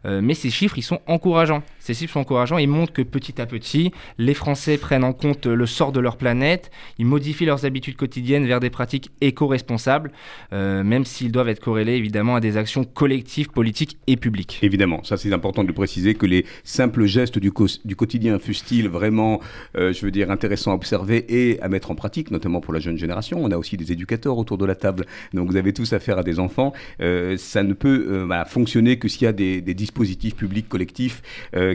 Euh, 0.06 0.22
mais 0.22 0.34
ces 0.36 0.50
chiffres, 0.50 0.78
ils 0.78 0.84
sont 0.84 1.02
encourageants. 1.08 1.64
Ces 1.86 1.94
chiffres 1.94 2.14
sont 2.14 2.22
encourageants. 2.22 2.58
Ils 2.58 2.68
montrent 2.68 2.94
que 2.94 3.04
petit 3.04 3.40
à 3.40 3.46
petit, 3.46 3.92
les 4.18 4.34
Français 4.34 4.80
prennent 4.80 5.04
en 5.04 5.14
compte 5.14 5.46
le 5.46 5.68
sort 5.68 5.92
de 5.92 6.00
leur 6.00 6.18
planète. 6.18 6.72
Ils 6.98 7.06
modifient 7.06 7.46
leurs 7.46 7.64
habitudes 7.64 7.96
quotidiennes 7.96 8.48
vers 8.48 8.60
des 8.60 8.72
pratiques 8.72 9.12
éco-responsables, 9.22 10.12
euh, 10.52 10.84
même 10.84 11.06
s'ils 11.06 11.32
doivent 11.32 11.50
être 11.50 11.60
corrélés 11.60 11.94
évidemment 11.94 12.38
à 12.38 12.40
des 12.40 12.58
actions 12.58 12.86
collectives, 12.86 13.50
politiques 13.50 14.00
et 14.08 14.18
publiques. 14.18 14.58
Évidemment, 14.64 15.04
ça 15.04 15.16
c'est 15.16 15.32
important 15.32 15.62
de 15.62 15.68
le 15.68 15.76
préciser 15.76 16.16
que 16.16 16.26
les 16.26 16.48
simples 16.64 17.06
gestes 17.06 17.38
du, 17.38 17.52
quotidien 17.52 18.40
fussent-ils 18.40 18.90
vraiment, 18.90 19.40
euh, 19.78 19.94
je 19.94 20.04
veux 20.04 20.12
dire, 20.12 20.32
intéressants 20.32 20.72
à 20.72 20.74
observer 20.74 21.24
et 21.30 21.62
à 21.62 21.70
mettre 21.70 21.92
en 21.92 21.96
pratique, 21.96 22.32
notamment 22.32 22.62
pour 22.62 22.74
la 22.74 22.80
jeune 22.80 22.98
génération. 22.98 23.44
On 23.44 23.52
a 23.52 23.58
aussi 23.58 23.78
des 23.78 23.92
éducateurs 23.92 24.40
autour 24.40 24.58
de 24.58 24.66
la 24.66 24.74
table, 24.74 25.06
donc 25.34 25.52
vous 25.52 25.56
avez 25.56 25.72
tous 25.72 25.94
affaire 25.94 26.18
à 26.18 26.24
des 26.24 26.40
enfants. 26.40 26.74
Euh, 27.00 27.38
ça 27.38 27.62
ne 27.62 27.74
peut 27.74 28.28
fonctionner 28.48 28.98
que 28.98 29.08
s'il 29.08 29.26
y 29.26 29.28
a 29.28 29.34
des, 29.34 29.62
dispositifs 29.62 30.36
publics 30.36 30.68
collectifs 30.68 31.22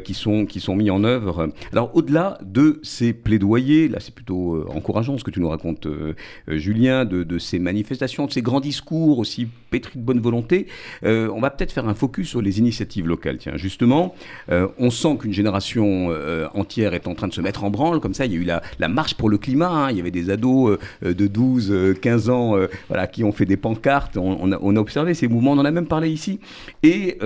qui, 0.00 0.14
sont, 0.14 0.46
qui 0.46 0.60
sont 0.60 0.74
mis 0.74 0.90
en 0.90 1.04
œuvre. 1.04 1.48
Alors 1.72 1.90
au-delà 1.94 2.38
de 2.44 2.80
ces 2.82 3.12
plaidoyers, 3.12 3.88
là 3.88 3.98
c'est 4.00 4.14
plutôt 4.14 4.54
euh, 4.54 4.66
encourageant 4.74 5.16
ce 5.18 5.24
que 5.24 5.30
tu 5.30 5.40
nous 5.40 5.48
racontes, 5.48 5.86
euh, 5.86 6.14
euh, 6.48 6.58
Julien, 6.58 7.04
de, 7.04 7.22
de 7.22 7.38
ces 7.38 7.58
manifestations, 7.58 8.26
de 8.26 8.32
ces 8.32 8.42
grands 8.42 8.60
discours 8.60 9.18
aussi 9.18 9.48
pétris 9.70 9.98
de 9.98 10.04
bonne 10.04 10.18
volonté, 10.20 10.66
on 11.04 11.40
va 11.40 11.50
peut-être 11.50 11.70
faire 11.70 11.86
un 11.86 11.94
focus 11.94 12.28
sur 12.28 12.42
les 12.42 12.58
initiatives 12.58 13.06
locales. 13.06 13.38
Tiens, 13.38 13.56
justement, 13.56 14.16
on 14.48 14.90
sent 14.90 15.16
qu'une 15.20 15.32
génération 15.32 16.10
entière 16.54 16.92
est 16.94 17.06
en 17.06 17.14
train 17.14 17.28
de 17.28 17.32
se 17.32 17.40
mettre 17.40 17.62
en 17.62 17.70
branle. 17.70 18.00
Comme 18.00 18.14
ça, 18.14 18.26
il 18.26 18.32
y 18.32 18.34
a 18.34 18.38
eu 18.38 18.44
la, 18.44 18.62
la 18.80 18.88
marche 18.88 19.14
pour 19.14 19.30
le 19.30 19.38
climat. 19.38 19.68
hein. 19.70 19.90
Il 19.92 19.96
y 19.96 20.00
avait 20.00 20.10
des 20.10 20.28
ados 20.30 20.76
de 21.02 21.26
12, 21.26 21.70
euh, 21.70 21.94
15 21.94 22.30
ans 22.30 22.56
voilà, 22.88 23.06
qui 23.06 23.22
ont 23.22 23.30
fait 23.30 23.46
des 23.46 23.56
pancartes. 23.56 24.16
On, 24.16 24.50
a, 24.50 24.58
on 24.60 24.74
a 24.74 24.80
observé 24.80 25.14
ces 25.14 25.28
mouvements, 25.28 25.52
on 25.52 25.58
en 25.58 25.64
a 25.64 25.70
même 25.70 25.86
parlé 25.86 26.10
ici. 26.10 26.40
Et 26.82 27.18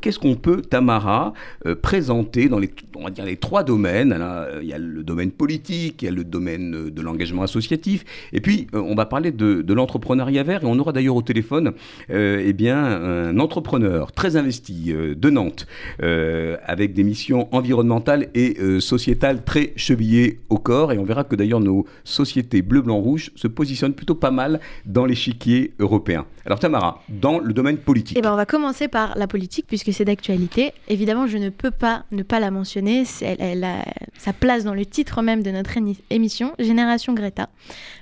qu'est-ce 0.00 0.20
qu'on 0.20 0.36
peut, 0.36 0.62
Tamara, 0.62 1.32
euh, 1.66 1.74
présenter 1.74 2.17
dans 2.22 2.58
les, 2.58 2.70
on 2.96 3.04
va 3.04 3.10
dire, 3.10 3.24
les 3.24 3.36
trois 3.36 3.62
domaines 3.64 4.16
euh, 4.18 4.60
Il 4.62 4.68
y 4.68 4.72
a 4.72 4.78
le 4.78 5.02
domaine 5.02 5.30
politique, 5.30 6.02
il 6.02 6.04
y 6.04 6.08
a 6.08 6.12
le 6.12 6.24
domaine 6.24 6.74
euh, 6.74 6.90
de 6.90 7.02
l'engagement 7.02 7.42
associatif. 7.42 8.04
Et 8.32 8.40
puis, 8.40 8.66
euh, 8.74 8.80
on 8.80 8.94
va 8.94 9.06
parler 9.06 9.32
de, 9.32 9.62
de 9.62 9.74
l'entrepreneuriat 9.74 10.42
vert. 10.42 10.62
Et 10.62 10.66
on 10.66 10.78
aura 10.78 10.92
d'ailleurs 10.92 11.16
au 11.16 11.22
téléphone 11.22 11.72
euh, 12.10 12.42
eh 12.44 12.52
bien, 12.52 12.78
un 12.78 13.38
entrepreneur 13.38 14.12
très 14.12 14.36
investi 14.36 14.92
de 14.92 15.30
Nantes, 15.30 15.66
avec 16.00 16.94
des 16.94 17.04
missions 17.04 17.48
environnementales 17.52 18.28
et 18.34 18.56
sociétales 18.80 19.44
très 19.44 19.72
chevillées 19.76 20.40
au 20.48 20.58
corps. 20.58 20.92
Et 20.92 20.98
on 20.98 21.04
verra 21.04 21.24
que 21.24 21.36
d'ailleurs 21.36 21.60
nos 21.60 21.86
sociétés 22.04 22.62
bleu, 22.62 22.82
blanc, 22.82 22.98
rouge 22.98 23.30
se 23.34 23.46
positionnent 23.46 23.94
plutôt 23.94 24.14
pas 24.14 24.30
mal 24.30 24.60
dans 24.86 25.04
l'échiquier 25.04 25.74
européen. 25.78 26.26
Alors 26.44 26.58
Tamara, 26.58 27.02
dans 27.08 27.38
le 27.38 27.52
domaine 27.52 27.76
politique. 27.76 28.16
Eh 28.18 28.22
ben, 28.22 28.32
on 28.32 28.36
va 28.36 28.46
commencer 28.46 28.88
par 28.88 29.16
la 29.18 29.26
politique 29.26 29.66
puisque 29.68 29.92
c'est 29.92 30.04
d'actualité. 30.06 30.72
Évidemment, 30.88 31.26
je 31.26 31.36
ne 31.36 31.50
peux 31.50 31.70
pas 31.70 32.04
ne 32.10 32.22
pas 32.22 32.40
la 32.40 32.50
mentionner. 32.50 33.04
Elle, 33.22 33.64
a 33.64 33.84
sa 34.18 34.32
place 34.32 34.64
dans 34.64 34.74
le 34.74 34.84
titre 34.84 35.22
même 35.22 35.42
de 35.42 35.50
notre 35.50 35.72
émission, 36.10 36.54
Génération 36.58 37.14
Greta. 37.14 37.48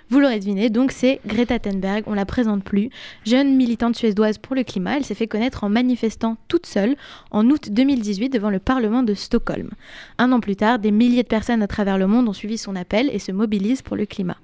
Vous 0.09 0.21
l'aurez 0.21 0.39
deviné, 0.39 0.71
donc 0.71 0.93
c'est 0.93 1.21
Greta 1.27 1.59
Thunberg, 1.59 2.05
on 2.07 2.15
la 2.15 2.25
présente 2.25 2.63
plus. 2.63 2.91
Jeune 3.25 3.57
militante 3.57 3.97
suédoise 3.97 4.39
pour 4.39 4.55
le 4.55 4.63
climat, 4.63 4.97
elle 4.97 5.05
s'est 5.05 5.17
fait 5.17 5.27
connaître 5.27 5.65
en 5.65 5.69
manifestant 5.69 6.37
toute 6.47 6.67
seule 6.67 6.97
en 7.33 7.49
août 7.51 7.71
2018 7.71 8.29
devant 8.29 8.51
le 8.51 8.61
Parlement 8.61 9.03
de 9.03 9.15
Stockholm. 9.15 9.71
Un 10.19 10.31
an 10.31 10.41
plus 10.41 10.57
tard, 10.57 10.79
des 10.79 10.93
milliers 10.93 11.25
de 11.25 11.29
personnes 11.29 11.63
à 11.63 11.67
travers 11.67 11.99
le 11.99 12.07
monde 12.07 12.29
ont 12.29 12.33
suivi 12.33 12.57
son 12.57 12.77
appel 12.77 13.11
et 13.13 13.19
se 13.19 13.33
mobilisent 13.33 13.83
pour 13.83 13.97
le 13.97 14.07
climat. 14.07 14.37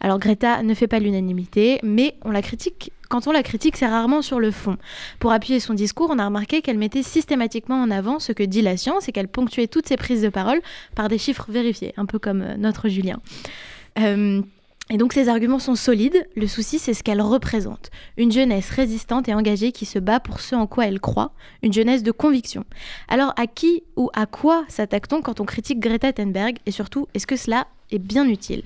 Alors 0.00 0.18
Greta 0.18 0.62
ne 0.62 0.74
fait 0.74 0.86
pas 0.86 0.98
l'unanimité, 0.98 1.80
mais 1.82 2.14
on 2.24 2.30
la 2.30 2.42
critique. 2.42 2.92
Quand 3.08 3.26
on 3.26 3.32
la 3.32 3.42
critique, 3.42 3.76
c'est 3.76 3.86
rarement 3.86 4.22
sur 4.22 4.38
le 4.38 4.50
fond. 4.50 4.76
Pour 5.18 5.32
appuyer 5.32 5.60
son 5.60 5.74
discours, 5.74 6.10
on 6.10 6.18
a 6.18 6.24
remarqué 6.24 6.60
qu'elle 6.60 6.78
mettait 6.78 7.02
systématiquement 7.02 7.80
en 7.80 7.90
avant 7.90 8.18
ce 8.18 8.32
que 8.32 8.42
dit 8.42 8.62
la 8.62 8.76
science 8.76 9.08
et 9.08 9.12
qu'elle 9.12 9.28
ponctuait 9.28 9.66
toutes 9.66 9.88
ses 9.88 9.96
prises 9.96 10.22
de 10.22 10.28
parole 10.28 10.60
par 10.94 11.08
des 11.08 11.18
chiffres 11.18 11.46
vérifiés, 11.48 11.94
un 11.96 12.06
peu 12.06 12.18
comme 12.18 12.42
euh, 12.42 12.56
notre 12.56 12.88
Julien. 12.88 13.20
Euh, 13.98 14.42
Et 14.90 14.96
donc 14.96 15.12
ces 15.12 15.28
arguments 15.28 15.58
sont 15.58 15.74
solides, 15.74 16.26
le 16.34 16.46
souci 16.46 16.78
c'est 16.78 16.94
ce 16.94 17.02
qu'elle 17.02 17.20
représente. 17.20 17.90
Une 18.16 18.32
jeunesse 18.32 18.70
résistante 18.70 19.28
et 19.28 19.34
engagée 19.34 19.70
qui 19.70 19.84
se 19.84 19.98
bat 19.98 20.18
pour 20.18 20.40
ce 20.40 20.54
en 20.54 20.66
quoi 20.66 20.86
elle 20.86 20.98
croit, 20.98 21.32
une 21.62 21.74
jeunesse 21.74 22.02
de 22.02 22.10
conviction. 22.10 22.64
Alors 23.08 23.34
à 23.36 23.46
qui 23.46 23.82
ou 23.96 24.08
à 24.14 24.24
quoi 24.24 24.64
s'attaque-t-on 24.68 25.20
quand 25.20 25.40
on 25.40 25.44
critique 25.44 25.78
Greta 25.78 26.12
Thunberg? 26.14 26.56
Et 26.64 26.70
surtout 26.70 27.06
est-ce 27.12 27.26
que 27.26 27.36
cela 27.36 27.66
est 27.90 27.98
bien 27.98 28.26
utile? 28.26 28.62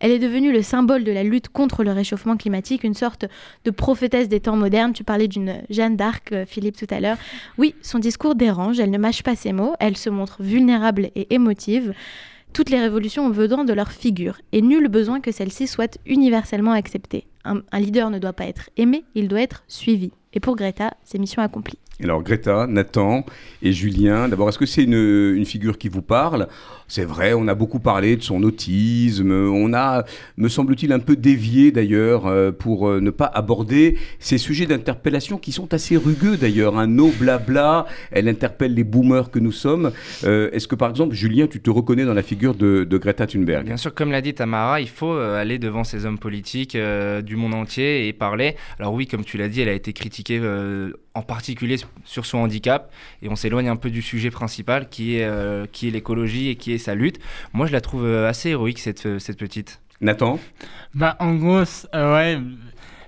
Elle 0.00 0.12
est 0.12 0.18
devenue 0.18 0.50
le 0.50 0.62
symbole 0.62 1.04
de 1.04 1.12
la 1.12 1.22
lutte 1.22 1.50
contre 1.50 1.84
le 1.84 1.92
réchauffement 1.92 2.38
climatique, 2.38 2.82
une 2.82 2.94
sorte 2.94 3.26
de 3.64 3.70
prophétesse 3.70 4.28
des 4.28 4.40
temps 4.40 4.56
modernes. 4.56 4.94
Tu 4.94 5.04
parlais 5.04 5.28
d'une 5.28 5.62
Jeanne 5.68 5.96
d'Arc, 5.96 6.32
euh, 6.32 6.46
Philippe, 6.46 6.76
tout 6.78 6.86
à 6.88 7.00
l'heure. 7.00 7.18
Oui, 7.58 7.74
son 7.82 7.98
discours 7.98 8.34
dérange, 8.34 8.80
elle 8.80 8.90
ne 8.90 8.98
mâche 8.98 9.22
pas 9.22 9.36
ses 9.36 9.52
mots, 9.52 9.74
elle 9.78 9.96
se 9.98 10.08
montre 10.08 10.42
vulnérable 10.42 11.10
et 11.14 11.34
émotive. 11.34 11.92
Toutes 12.56 12.70
les 12.70 12.80
révolutions 12.80 13.26
ont 13.26 13.28
besoin 13.28 13.66
de 13.66 13.74
leur 13.74 13.92
figure, 13.92 14.38
et 14.50 14.62
nul 14.62 14.88
besoin 14.88 15.20
que 15.20 15.30
celle-ci 15.30 15.66
soit 15.66 15.98
universellement 16.06 16.72
acceptée. 16.72 17.26
Un, 17.44 17.60
un 17.70 17.78
leader 17.78 18.08
ne 18.08 18.18
doit 18.18 18.32
pas 18.32 18.46
être 18.46 18.70
aimé, 18.78 19.04
il 19.14 19.28
doit 19.28 19.42
être 19.42 19.62
suivi. 19.68 20.10
Et 20.32 20.40
pour 20.40 20.56
Greta, 20.56 20.94
c'est 21.04 21.18
mission 21.18 21.42
accomplie. 21.42 21.78
Alors 22.02 22.22
Greta, 22.22 22.66
Nathan 22.66 23.24
et 23.62 23.72
Julien, 23.72 24.28
d'abord, 24.28 24.50
est-ce 24.50 24.58
que 24.58 24.66
c'est 24.66 24.82
une, 24.82 25.44
figure 25.46 25.78
qui 25.78 25.88
vous 25.88 26.02
parle? 26.02 26.46
C'est 26.88 27.04
vrai, 27.04 27.32
on 27.32 27.48
a 27.48 27.54
beaucoup 27.54 27.78
parlé 27.78 28.16
de 28.16 28.22
son 28.22 28.42
autisme, 28.42 29.32
on 29.32 29.72
a, 29.72 30.04
me 30.36 30.48
semble-t-il, 30.48 30.92
un 30.92 30.98
peu 30.98 31.16
dévié 31.16 31.72
d'ailleurs 31.72 32.26
euh, 32.26 32.52
pour 32.52 32.88
euh, 32.88 33.00
ne 33.00 33.10
pas 33.10 33.24
aborder 33.24 33.96
ces 34.18 34.36
sujets 34.36 34.66
d'interpellation 34.66 35.38
qui 35.38 35.52
sont 35.52 35.72
assez 35.72 35.96
rugueux 35.96 36.36
d'ailleurs. 36.36 36.76
Un 36.76 36.82
hein. 36.82 36.86
no 36.86 37.10
blabla, 37.18 37.86
elle 38.10 38.28
interpelle 38.28 38.74
les 38.74 38.84
boomers 38.84 39.30
que 39.30 39.38
nous 39.38 39.52
sommes. 39.52 39.90
Euh, 40.24 40.50
est-ce 40.52 40.68
que 40.68 40.74
par 40.74 40.90
exemple, 40.90 41.14
Julien, 41.14 41.46
tu 41.46 41.60
te 41.60 41.70
reconnais 41.70 42.04
dans 42.04 42.14
la 42.14 42.22
figure 42.22 42.54
de 42.54 42.98
Greta 42.98 43.26
Thunberg? 43.26 43.64
Bien 43.64 43.78
sûr, 43.78 43.94
comme 43.94 44.10
l'a 44.10 44.20
dit 44.20 44.34
Tamara, 44.34 44.82
il 44.82 44.88
faut 44.88 45.12
aller 45.12 45.58
devant 45.58 45.82
ces 45.82 46.04
hommes 46.04 46.18
politiques 46.18 46.76
du 46.76 47.36
monde 47.36 47.54
entier 47.54 48.06
et 48.06 48.12
parler. 48.12 48.54
Alors 48.78 48.92
oui, 48.92 49.06
comme 49.06 49.24
tu 49.24 49.38
l'as 49.38 49.48
dit, 49.48 49.62
elle 49.62 49.70
a 49.70 49.72
été 49.72 49.94
critiquée 49.94 50.40
en 51.16 51.22
particulier 51.22 51.76
sur 52.04 52.26
son 52.26 52.38
handicap 52.38 52.92
et 53.22 53.28
on 53.28 53.36
s'éloigne 53.36 53.68
un 53.68 53.76
peu 53.76 53.90
du 53.90 54.02
sujet 54.02 54.30
principal 54.30 54.88
qui 54.88 55.16
est, 55.16 55.24
euh, 55.24 55.66
qui 55.70 55.88
est 55.88 55.90
l'écologie 55.90 56.50
et 56.50 56.56
qui 56.56 56.72
est 56.72 56.78
sa 56.78 56.94
lutte. 56.94 57.18
Moi, 57.54 57.66
je 57.66 57.72
la 57.72 57.80
trouve 57.80 58.04
euh, 58.04 58.28
assez 58.28 58.50
héroïque, 58.50 58.78
cette, 58.78 59.06
euh, 59.06 59.18
cette 59.18 59.38
petite. 59.38 59.80
Nathan 60.02 60.38
Bah, 60.94 61.16
en 61.20 61.34
gros, 61.36 61.62
ouais, 61.94 62.38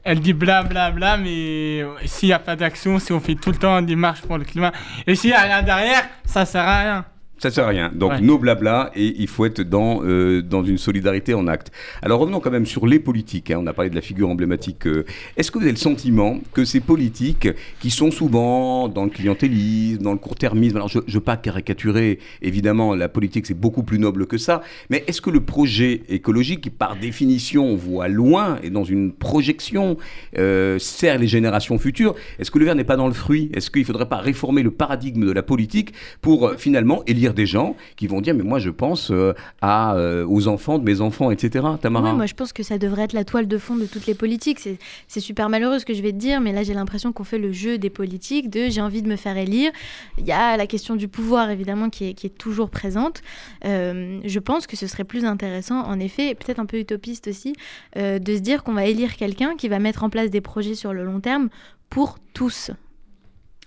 elle 0.05 0.21
dit 0.21 0.33
blablabla, 0.33 0.91
bla, 0.91 1.17
bla, 1.17 1.17
mais 1.19 1.85
s'il 2.07 2.31
n'y 2.31 2.33
a 2.33 2.38
pas 2.38 2.57
d'action, 2.57 2.99
si 2.99 3.12
on 3.12 3.21
fait 3.21 3.35
tout 3.35 3.53
le 3.53 3.59
temps 3.59 3.83
des 3.83 3.97
marches 3.97 4.23
pour 4.23 4.38
le 4.38 4.45
climat, 4.45 4.73
et 5.07 5.15
s'il 5.15 5.31
n'y 5.31 5.37
a 5.37 5.43
rien 5.43 5.62
derrière, 5.62 6.09
ça 6.25 6.47
sert 6.47 6.67
à 6.67 6.81
rien. 6.81 7.05
Ça 7.38 7.52
sert 7.52 7.66
à 7.66 7.68
rien. 7.68 7.92
Donc 7.95 8.21
nos 8.21 8.37
blabla 8.37 8.90
et 8.97 9.14
il 9.16 9.28
faut 9.28 9.45
être 9.45 9.61
dans, 9.61 10.00
euh, 10.02 10.42
dans 10.42 10.64
une 10.64 10.76
solidarité 10.76 11.35
en 11.35 11.47
acte. 11.47 11.71
Alors 12.02 12.18
revenons 12.18 12.40
quand 12.40 12.50
même 12.50 12.66
sur 12.66 12.85
les 12.85 12.99
politiques. 12.99 13.52
Hein. 13.52 13.61
On 13.61 13.66
a 13.68 13.73
parlé 13.73 13.90
de 13.90 13.95
la 13.95 14.00
figure 14.00 14.28
emblématique. 14.28 14.87
Euh. 14.88 15.04
Est-ce 15.37 15.52
que 15.52 15.59
vous 15.59 15.64
avez 15.64 15.73
le 15.73 15.78
sentiment 15.78 16.40
que 16.52 16.64
ces 16.64 16.80
politiques 16.80 17.49
qui 17.78 17.90
sont 17.90 18.11
souvent 18.11 18.88
dans 18.88 19.04
le 19.04 19.11
clientélisme, 19.11 20.02
dans 20.02 20.12
le 20.12 20.18
court-termisme, 20.18 20.76
alors 20.76 20.88
je 20.88 20.99
ne 20.99 21.12
veux 21.12 21.21
pas 21.21 21.37
caricaturer, 21.37 22.18
évidemment, 22.42 22.97
la 22.97 23.09
politique 23.09 23.47
c'est 23.47 23.54
beaucoup 23.54 23.85
plus 23.85 24.00
noble 24.00 24.26
que 24.26 24.37
ça, 24.37 24.62
mais 24.90 25.04
est-ce 25.07 25.21
que 25.21 25.30
le 25.30 25.40
projet 25.40 26.02
écologique, 26.09 26.62
qui 26.62 26.71
par 26.71 26.97
définition 26.97 27.76
voit 27.76 28.09
loin 28.09 28.59
et 28.64 28.71
dans 28.71 28.85
une 28.85 29.12
projection, 29.12 29.97
euh, 30.37 30.78
sert 30.80 31.18
les 31.18 31.28
générations 31.28 31.78
futures, 31.78 32.16
est-ce 32.40 32.50
que 32.50 32.59
le 32.59 32.64
verre 32.64 32.75
n'est 32.75 32.85
pas 32.85 32.97
dans 32.97 33.07
le 33.07 33.14
fruit? 33.14 33.50
Est-ce 33.54 33.71
qu'il 33.71 33.83
ne 33.83 33.87
faudrait 33.87 34.09
pas 34.09 34.18
réformer 34.18 34.64
le 34.64 34.73
paradigme 34.73 35.25
de 35.25 35.33
la 35.33 35.45
politique 35.45 35.92
pour 36.21 36.52
finalement 36.57 37.02
élire 37.07 37.27
des 37.35 37.47
gens 37.47 37.76
qui 37.97 38.06
vont 38.06 38.20
dire 38.20 38.35
mais 38.35 38.44
moi 38.44 38.58
je 38.58 38.70
pense 38.70 39.11
euh, 39.11 39.35
à, 39.61 39.94
euh, 39.94 40.26
aux 40.26 40.49
enfants 40.49 40.78
de 40.78 40.85
mes 40.85 41.00
enfants, 41.00 41.30
etc. 41.30 41.66
Tamara 41.80 42.14
Moi 42.14 42.26
je 42.26 42.35
pense 42.35 42.52
que 42.52 42.62
ça 42.62 42.78
devrait 42.78 43.02
être 43.02 43.12
la 43.12 43.25
toile 43.25 43.49
de 43.49 43.58
fond 43.58 43.76
de 43.76 43.87
toutes 43.87 44.06
les 44.06 44.14
politiques. 44.14 44.61
C'est 45.08 45.20
super 45.20 45.49
malheureux 45.49 45.78
ce 45.78 45.85
que 45.85 45.94
je 45.94 46.02
vais 46.02 46.12
te 46.12 46.16
dire, 46.16 46.40
mais 46.40 46.52
là 46.52 46.62
j'ai 46.62 46.75
l'impression 46.75 47.12
qu'on 47.12 47.25
fait 47.25 47.38
le 47.38 47.52
jeu 47.52 47.78
des 47.78 47.90
politiques 47.90 48.50
de 48.50 48.68
j'ai 48.68 48.80
envie 48.80 49.02
de 49.02 49.08
me 49.08 49.16
faire 49.16 49.37
élire. 49.37 49.70
Il 50.18 50.26
y 50.26 50.32
a 50.32 50.56
la 50.56 50.66
question 50.66 50.97
du 50.97 51.08
pouvoir 51.08 51.50
évidemment 51.50 51.90
qui 51.90 52.11
est, 52.11 52.14
qui 52.14 52.26
est 52.26 52.37
toujours 52.37 52.70
présente. 52.70 53.23
Euh, 53.64 54.20
je 54.25 54.38
pense 54.38 54.66
que 54.66 54.76
ce 54.76 54.87
serait 54.87 55.04
plus 55.04 55.25
intéressant 55.25 55.82
en 55.82 55.99
effet, 56.00 56.35
peut-être 56.35 56.58
un 56.58 56.66
peu 56.66 56.78
utopiste 56.78 57.28
aussi, 57.28 57.54
de 57.97 58.35
se 58.35 58.40
dire 58.40 58.62
qu'on 58.62 58.73
va 58.73 58.87
élire 58.87 59.16
quelqu'un 59.16 59.56
qui 59.56 59.68
va 59.68 59.78
mettre 59.78 60.04
en 60.04 60.11
place 60.11 60.30
des 60.30 60.40
projets 60.40 60.75
sur 60.75 60.92
le 60.92 61.04
long 61.04 61.20
terme 61.20 61.49
pour 61.90 62.18
tous. 62.35 62.70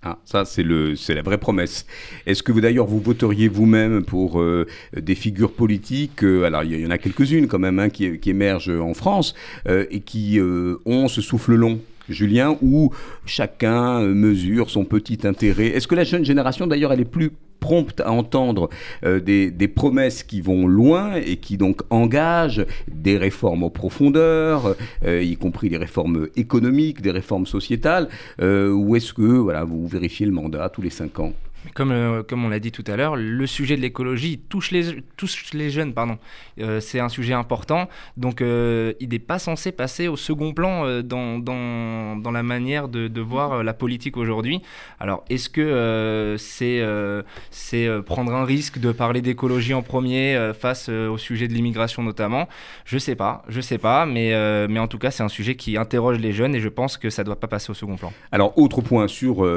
Ah, 0.03 0.17
ça, 0.25 0.45
c'est 0.45 0.63
la 0.63 1.21
vraie 1.21 1.37
promesse. 1.37 1.85
Est-ce 2.25 2.41
que 2.41 2.51
vous, 2.51 2.61
d'ailleurs, 2.61 2.87
vous 2.87 2.99
voteriez 2.99 3.47
vous-même 3.47 4.03
pour 4.03 4.41
euh, 4.41 4.65
des 4.97 5.13
figures 5.13 5.53
politiques 5.53 6.23
euh, 6.23 6.43
Alors, 6.43 6.63
il 6.63 6.79
y, 6.79 6.85
en 6.87 6.89
a 6.89 6.97
quelques-unes 6.97 7.47
quand 7.47 7.59
même 7.59 7.77
hein, 7.77 7.89
qui, 7.89 8.19
émergent 8.25 8.71
en 8.71 8.95
France 8.95 9.35
euh, 9.67 9.85
et 9.91 9.99
qui 9.99 10.39
ont 10.85 11.07
ce 11.07 11.21
souffle 11.21 11.53
long? 11.53 11.79
Julien, 12.11 12.57
où 12.61 12.91
chacun 13.25 14.01
mesure 14.01 14.69
son 14.69 14.85
petit 14.85 15.19
intérêt. 15.25 15.67
Est-ce 15.67 15.87
que 15.87 15.95
la 15.95 16.03
jeune 16.03 16.25
génération, 16.25 16.67
d'ailleurs, 16.67 16.93
elle 16.93 17.01
est 17.01 17.05
plus 17.05 17.31
prompte 17.61 18.01
à 18.01 18.11
entendre 18.11 18.69
euh, 19.05 19.21
des, 19.21 19.67
promesses 19.69 20.23
qui 20.23 20.41
vont 20.41 20.67
loin 20.67 21.13
et 21.15 21.37
qui 21.37 21.55
donc 21.57 21.83
engagent 21.89 22.65
des 22.91 23.17
réformes 23.17 23.63
en 23.63 23.69
profondeur, 23.69 24.75
euh, 25.05 25.23
y 25.23 25.37
compris 25.37 25.69
des 25.69 25.77
réformes 25.77 26.27
économiques, 26.35 27.01
des 27.01 27.11
réformes 27.11 27.45
sociétales, 27.45 28.09
euh, 28.41 28.73
ou 28.73 28.97
est-ce 28.97 29.13
que 29.13 29.21
voilà, 29.21 29.63
vous 29.63 29.87
vérifiez 29.87 30.25
le 30.25 30.33
mandat 30.33 30.67
tous 30.69 30.81
les 30.81 30.89
cinq 30.89 31.19
ans? 31.19 31.33
Comme, 31.73 31.91
euh, 31.91 32.23
comme 32.23 32.43
on 32.43 32.49
l'a 32.49 32.59
dit 32.59 32.71
tout 32.71 32.83
à 32.87 32.95
l'heure, 32.95 33.15
le 33.15 33.47
sujet 33.47 33.75
de 33.75 33.81
l'écologie 33.81 34.39
touche 34.49 34.71
les, 34.71 35.01
touche 35.17 35.53
les 35.53 35.69
jeunes. 35.69 35.93
Euh, 36.59 36.79
c'est 36.79 36.99
un 36.99 37.09
sujet 37.09 37.33
important, 37.33 37.87
donc 38.17 38.41
euh, 38.41 38.93
il 38.99 39.09
n'est 39.09 39.19
pas 39.19 39.39
censé 39.39 39.71
passer 39.71 40.07
au 40.07 40.17
second 40.17 40.53
plan 40.53 41.01
dans, 41.01 41.39
dans, 41.39 42.15
dans, 42.15 42.31
la 42.31 42.43
manière 42.43 42.87
de, 42.87 43.07
de 43.07 43.21
voir 43.21 43.63
la 43.63 43.73
politique 43.73 44.17
aujourd'hui. 44.17 44.61
Alors, 44.99 45.23
est-ce 45.29 45.49
que 45.49 46.35
c'est 46.39 46.81
c'est 47.49 47.89
prendre 48.05 48.33
un 48.33 48.45
risque 48.45 48.79
de 48.79 48.91
parler 48.91 49.21
d'écologie 49.21 49.73
en 49.73 49.81
premier 49.81 50.51
face 50.57 50.89
au 50.89 51.17
sujet 51.17 51.47
de 51.47 51.53
l'immigration 51.53 52.03
notamment? 52.03 52.47
Je 52.85 52.97
sais 52.97 53.15
pas, 53.15 53.43
je 53.47 53.61
sais 53.61 53.77
pas, 53.77 54.05
mais, 54.05 54.31
mais 54.67 54.79
en 54.79 54.87
tout 54.87 54.97
cas, 54.97 55.11
c'est 55.11 55.23
un 55.23 55.29
sujet 55.29 55.55
qui 55.55 55.77
interroge 55.77 56.19
les 56.19 56.31
jeunes 56.31 56.55
et 56.55 56.59
je 56.59 56.69
pense 56.69 56.97
que 56.97 57.09
ça 57.09 57.23
ne 57.23 57.25
doit 57.27 57.39
pas 57.39 57.47
passer 57.47 57.71
au 57.71 57.75
second 57.75 57.97
plan. 57.97 58.13
Alors, 58.31 58.57
autre 58.57 58.81
point 58.81 59.07
sur 59.07 59.47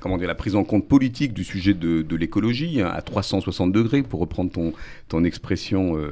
comment 0.00 0.18
dire, 0.18 0.28
la 0.28 0.34
prise 0.34 0.56
en 0.56 0.64
compte 0.64 0.88
politique 0.88 1.33
du 1.34 1.44
sujet 1.44 1.74
de, 1.74 2.16
l'écologie 2.16 2.80
hein, 2.80 2.90
à 2.94 3.02
360 3.02 3.72
degrés, 3.72 4.02
pour 4.02 4.20
reprendre 4.20 4.50
ton, 5.08 5.24
expression, 5.24 5.96
euh, 5.96 6.08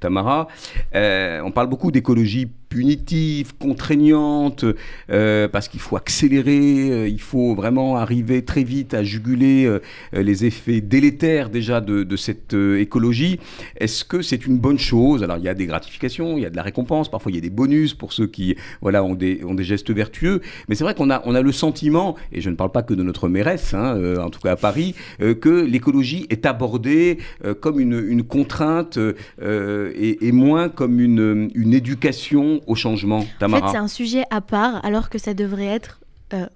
Tamara. 0.00 0.48
Euh, 0.94 1.40
on 1.44 1.50
parle 1.50 1.68
beaucoup 1.68 1.90
d'écologie 1.90 2.50
punitive, 2.72 3.52
contraignante, 3.58 4.64
euh, 5.10 5.48
parce 5.48 5.68
qu'il 5.68 5.80
faut 5.80 5.96
accélérer, 5.96 7.08
il 7.08 7.20
faut 7.20 7.54
vraiment 7.54 7.96
arriver 7.96 8.44
très 8.44 8.64
vite 8.64 8.94
à 8.94 9.02
juguler 9.02 9.78
les 10.12 10.44
effets 10.44 10.80
délétères 10.80 11.50
déjà 11.50 11.80
de, 11.80 12.02
de 12.02 12.16
cette 12.16 12.54
écologie. 12.54 13.38
Est-ce 13.76 14.04
que 14.04 14.22
c'est 14.22 14.46
une 14.46 14.58
bonne 14.58 14.78
chose? 14.78 15.22
Alors 15.22 15.36
il 15.36 15.44
y 15.44 15.48
a 15.48 15.54
des 15.54 15.66
gratifications, 15.66 16.36
il 16.38 16.42
y 16.42 16.46
a 16.46 16.50
de 16.50 16.56
la 16.56 16.62
récompense, 16.62 17.10
parfois 17.10 17.30
il 17.30 17.34
y 17.34 17.38
a 17.38 17.42
des 17.42 17.50
bonus 17.50 17.94
pour 17.94 18.12
ceux 18.12 18.26
qui 18.26 18.56
voilà, 18.80 19.04
ont, 19.04 19.14
des, 19.14 19.44
ont 19.44 19.54
des 19.54 19.64
gestes 19.64 19.90
vertueux, 19.90 20.40
mais 20.68 20.74
c'est 20.74 20.84
vrai 20.84 20.94
qu'on 20.94 21.10
a, 21.10 21.22
on 21.26 21.34
a 21.34 21.42
le 21.42 21.52
sentiment, 21.52 22.16
et 22.32 22.40
je 22.40 22.48
ne 22.50 22.56
parle 22.56 22.72
pas 22.72 22.82
que 22.82 22.94
de 22.94 23.02
notre 23.02 23.28
mairesse, 23.28 23.74
hein, 23.74 24.16
en 24.18 24.30
tout 24.30 24.40
cas 24.40 24.56
Paris, 24.56 24.94
euh, 25.20 25.34
que 25.34 25.64
l'écologie 25.64 26.26
est 26.30 26.46
abordée 26.46 27.18
euh, 27.44 27.54
comme 27.54 27.80
une, 27.80 28.22
contrainte 28.22 28.98
euh, 28.98 29.92
et, 29.94 30.32
moins 30.32 30.68
comme 30.68 31.00
une, 31.00 31.50
une 31.54 31.74
éducation 31.74 32.61
au 32.66 32.74
changement. 32.74 33.24
Tamara. 33.38 33.62
En 33.62 33.66
fait, 33.66 33.72
c'est 33.72 33.82
un 33.82 33.88
sujet 33.88 34.24
à 34.30 34.40
part, 34.40 34.84
alors 34.84 35.10
que 35.10 35.18
ça 35.18 35.34
devrait 35.34 35.66
être 35.66 36.00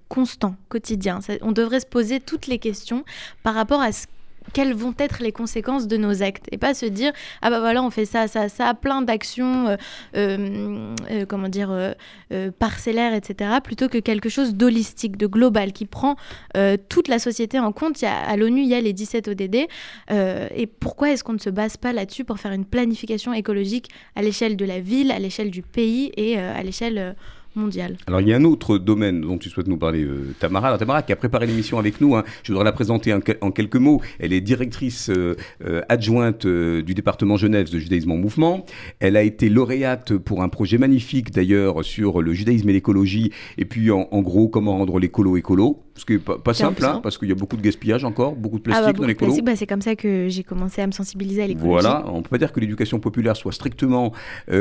constant, 0.08 0.56
quotidien. 0.68 1.20
on 1.42 1.52
devrait 1.52 1.80
se 1.80 1.86
poser 1.86 2.20
toutes 2.20 2.46
les 2.46 2.58
questions 2.58 3.04
par 3.42 3.54
rapport 3.54 3.80
à 3.80 3.92
ce 3.92 4.06
quelles 4.52 4.74
vont 4.74 4.94
être 4.98 5.22
les 5.22 5.32
conséquences 5.32 5.86
de 5.86 5.96
nos 5.96 6.22
actes 6.22 6.46
et 6.52 6.58
pas 6.58 6.74
se 6.74 6.86
dire 6.86 7.12
ah 7.42 7.50
bah 7.50 7.60
voilà 7.60 7.82
on 7.82 7.90
fait 7.90 8.04
ça 8.04 8.28
ça 8.28 8.48
ça 8.48 8.74
plein 8.74 9.02
d'actions 9.02 9.68
euh, 9.68 9.76
euh, 10.16 10.94
euh, 11.10 11.26
comment 11.26 11.48
dire 11.48 11.94
parcellaires 12.58 13.14
etc 13.14 13.50
plutôt 13.62 13.88
que 13.88 13.98
quelque 13.98 14.28
chose 14.28 14.54
d'holistique 14.54 15.16
de 15.16 15.26
global 15.26 15.72
qui 15.72 15.86
prend 15.86 16.16
toute 16.88 17.08
la 17.08 17.18
société 17.18 17.58
en 17.58 17.72
compte. 17.72 18.02
À 18.02 18.36
l'ONU 18.36 18.62
il 18.62 18.68
y 18.68 18.74
a 18.74 18.80
les 18.80 18.92
17 18.92 19.28
ODD 19.28 19.66
et 20.10 20.66
pourquoi 20.66 21.10
est-ce 21.10 21.24
qu'on 21.24 21.32
ne 21.32 21.38
se 21.38 21.50
base 21.50 21.76
pas 21.76 21.92
là-dessus 21.92 22.24
pour 22.24 22.38
faire 22.38 22.52
une 22.52 22.64
planification 22.64 23.32
écologique 23.32 23.88
à 24.14 24.22
l'échelle 24.22 24.56
de 24.56 24.64
la 24.64 24.80
ville 24.80 25.10
à 25.12 25.18
l'échelle 25.18 25.50
du 25.50 25.62
pays 25.62 26.12
et 26.16 26.38
à 26.38 26.62
l'échelle 26.62 27.16
alors 28.06 28.20
il 28.20 28.28
y 28.28 28.32
a 28.34 28.36
un 28.36 28.44
autre 28.44 28.76
domaine 28.76 29.22
dont 29.22 29.38
tu 29.38 29.48
souhaites 29.48 29.66
nous 29.66 29.78
parler, 29.78 30.04
euh, 30.04 30.34
Tamara. 30.38 30.76
Tamara 30.76 31.02
qui 31.02 31.12
a 31.12 31.16
préparé 31.16 31.46
l'émission 31.46 31.78
avec 31.78 32.00
nous, 32.02 32.14
hein. 32.14 32.24
je 32.42 32.52
voudrais 32.52 32.64
la 32.64 32.72
présenter 32.72 33.14
en, 33.14 33.50
quelques 33.50 33.76
mots. 33.76 34.02
Elle 34.18 34.34
est 34.34 34.42
directrice 34.42 35.08
euh, 35.08 35.36
euh, 35.64 35.80
adjointe 35.88 36.46
du 36.46 36.94
département 36.94 37.36
Genève 37.36 37.70
de 37.70 37.78
judaïsme 37.78 38.10
en 38.10 38.16
mouvement. 38.16 38.66
Elle 39.00 39.16
a 39.16 39.22
été 39.22 39.48
lauréate 39.48 40.16
pour 40.18 40.42
un 40.42 40.48
projet 40.48 40.76
magnifique 40.76 41.30
d'ailleurs 41.30 41.82
sur 41.82 42.20
le 42.20 42.34
judaïsme 42.34 42.68
et 42.68 42.74
l'écologie, 42.74 43.32
et 43.56 43.64
puis 43.64 43.90
en, 43.90 44.06
gros 44.20 44.48
comment 44.48 44.76
rendre 44.76 44.98
l'écolo 44.98 45.36
écolo. 45.36 45.82
Ce 45.94 46.04
qui 46.04 46.12
n'est 46.12 46.18
pas, 46.18 46.36
pas 46.36 46.52
simple, 46.52 46.84
hein, 46.84 47.00
parce 47.02 47.16
qu'il 47.16 47.28
y 47.28 47.32
a 47.32 47.34
beaucoup 47.34 47.56
de 47.56 47.62
gaspillage 47.62 48.04
encore, 48.04 48.36
beaucoup 48.36 48.58
de 48.58 48.64
Ah 48.66 48.82
plastique 48.82 48.86
bah, 48.86 48.92
dans 48.92 49.06
beaucoup 49.06 49.18
colos. 49.18 49.28
plastique, 49.28 49.44
bah, 49.46 49.56
c'est 49.56 49.66
comme 49.66 49.80
ça 49.80 49.96
que 49.96 50.28
j'ai 50.28 50.42
commencé 50.42 50.82
à 50.82 50.86
me 50.86 50.92
sensibiliser 50.92 51.42
à 51.42 51.46
l'écologie. 51.46 51.70
Voilà, 51.70 52.04
on 52.08 52.20
peut 52.20 52.28
pas 52.28 52.38
dire 52.38 52.52
que 52.52 52.60
l'éducation 52.60 53.00
populaire 53.00 53.34
soit 53.34 53.52
strictement, 53.52 54.12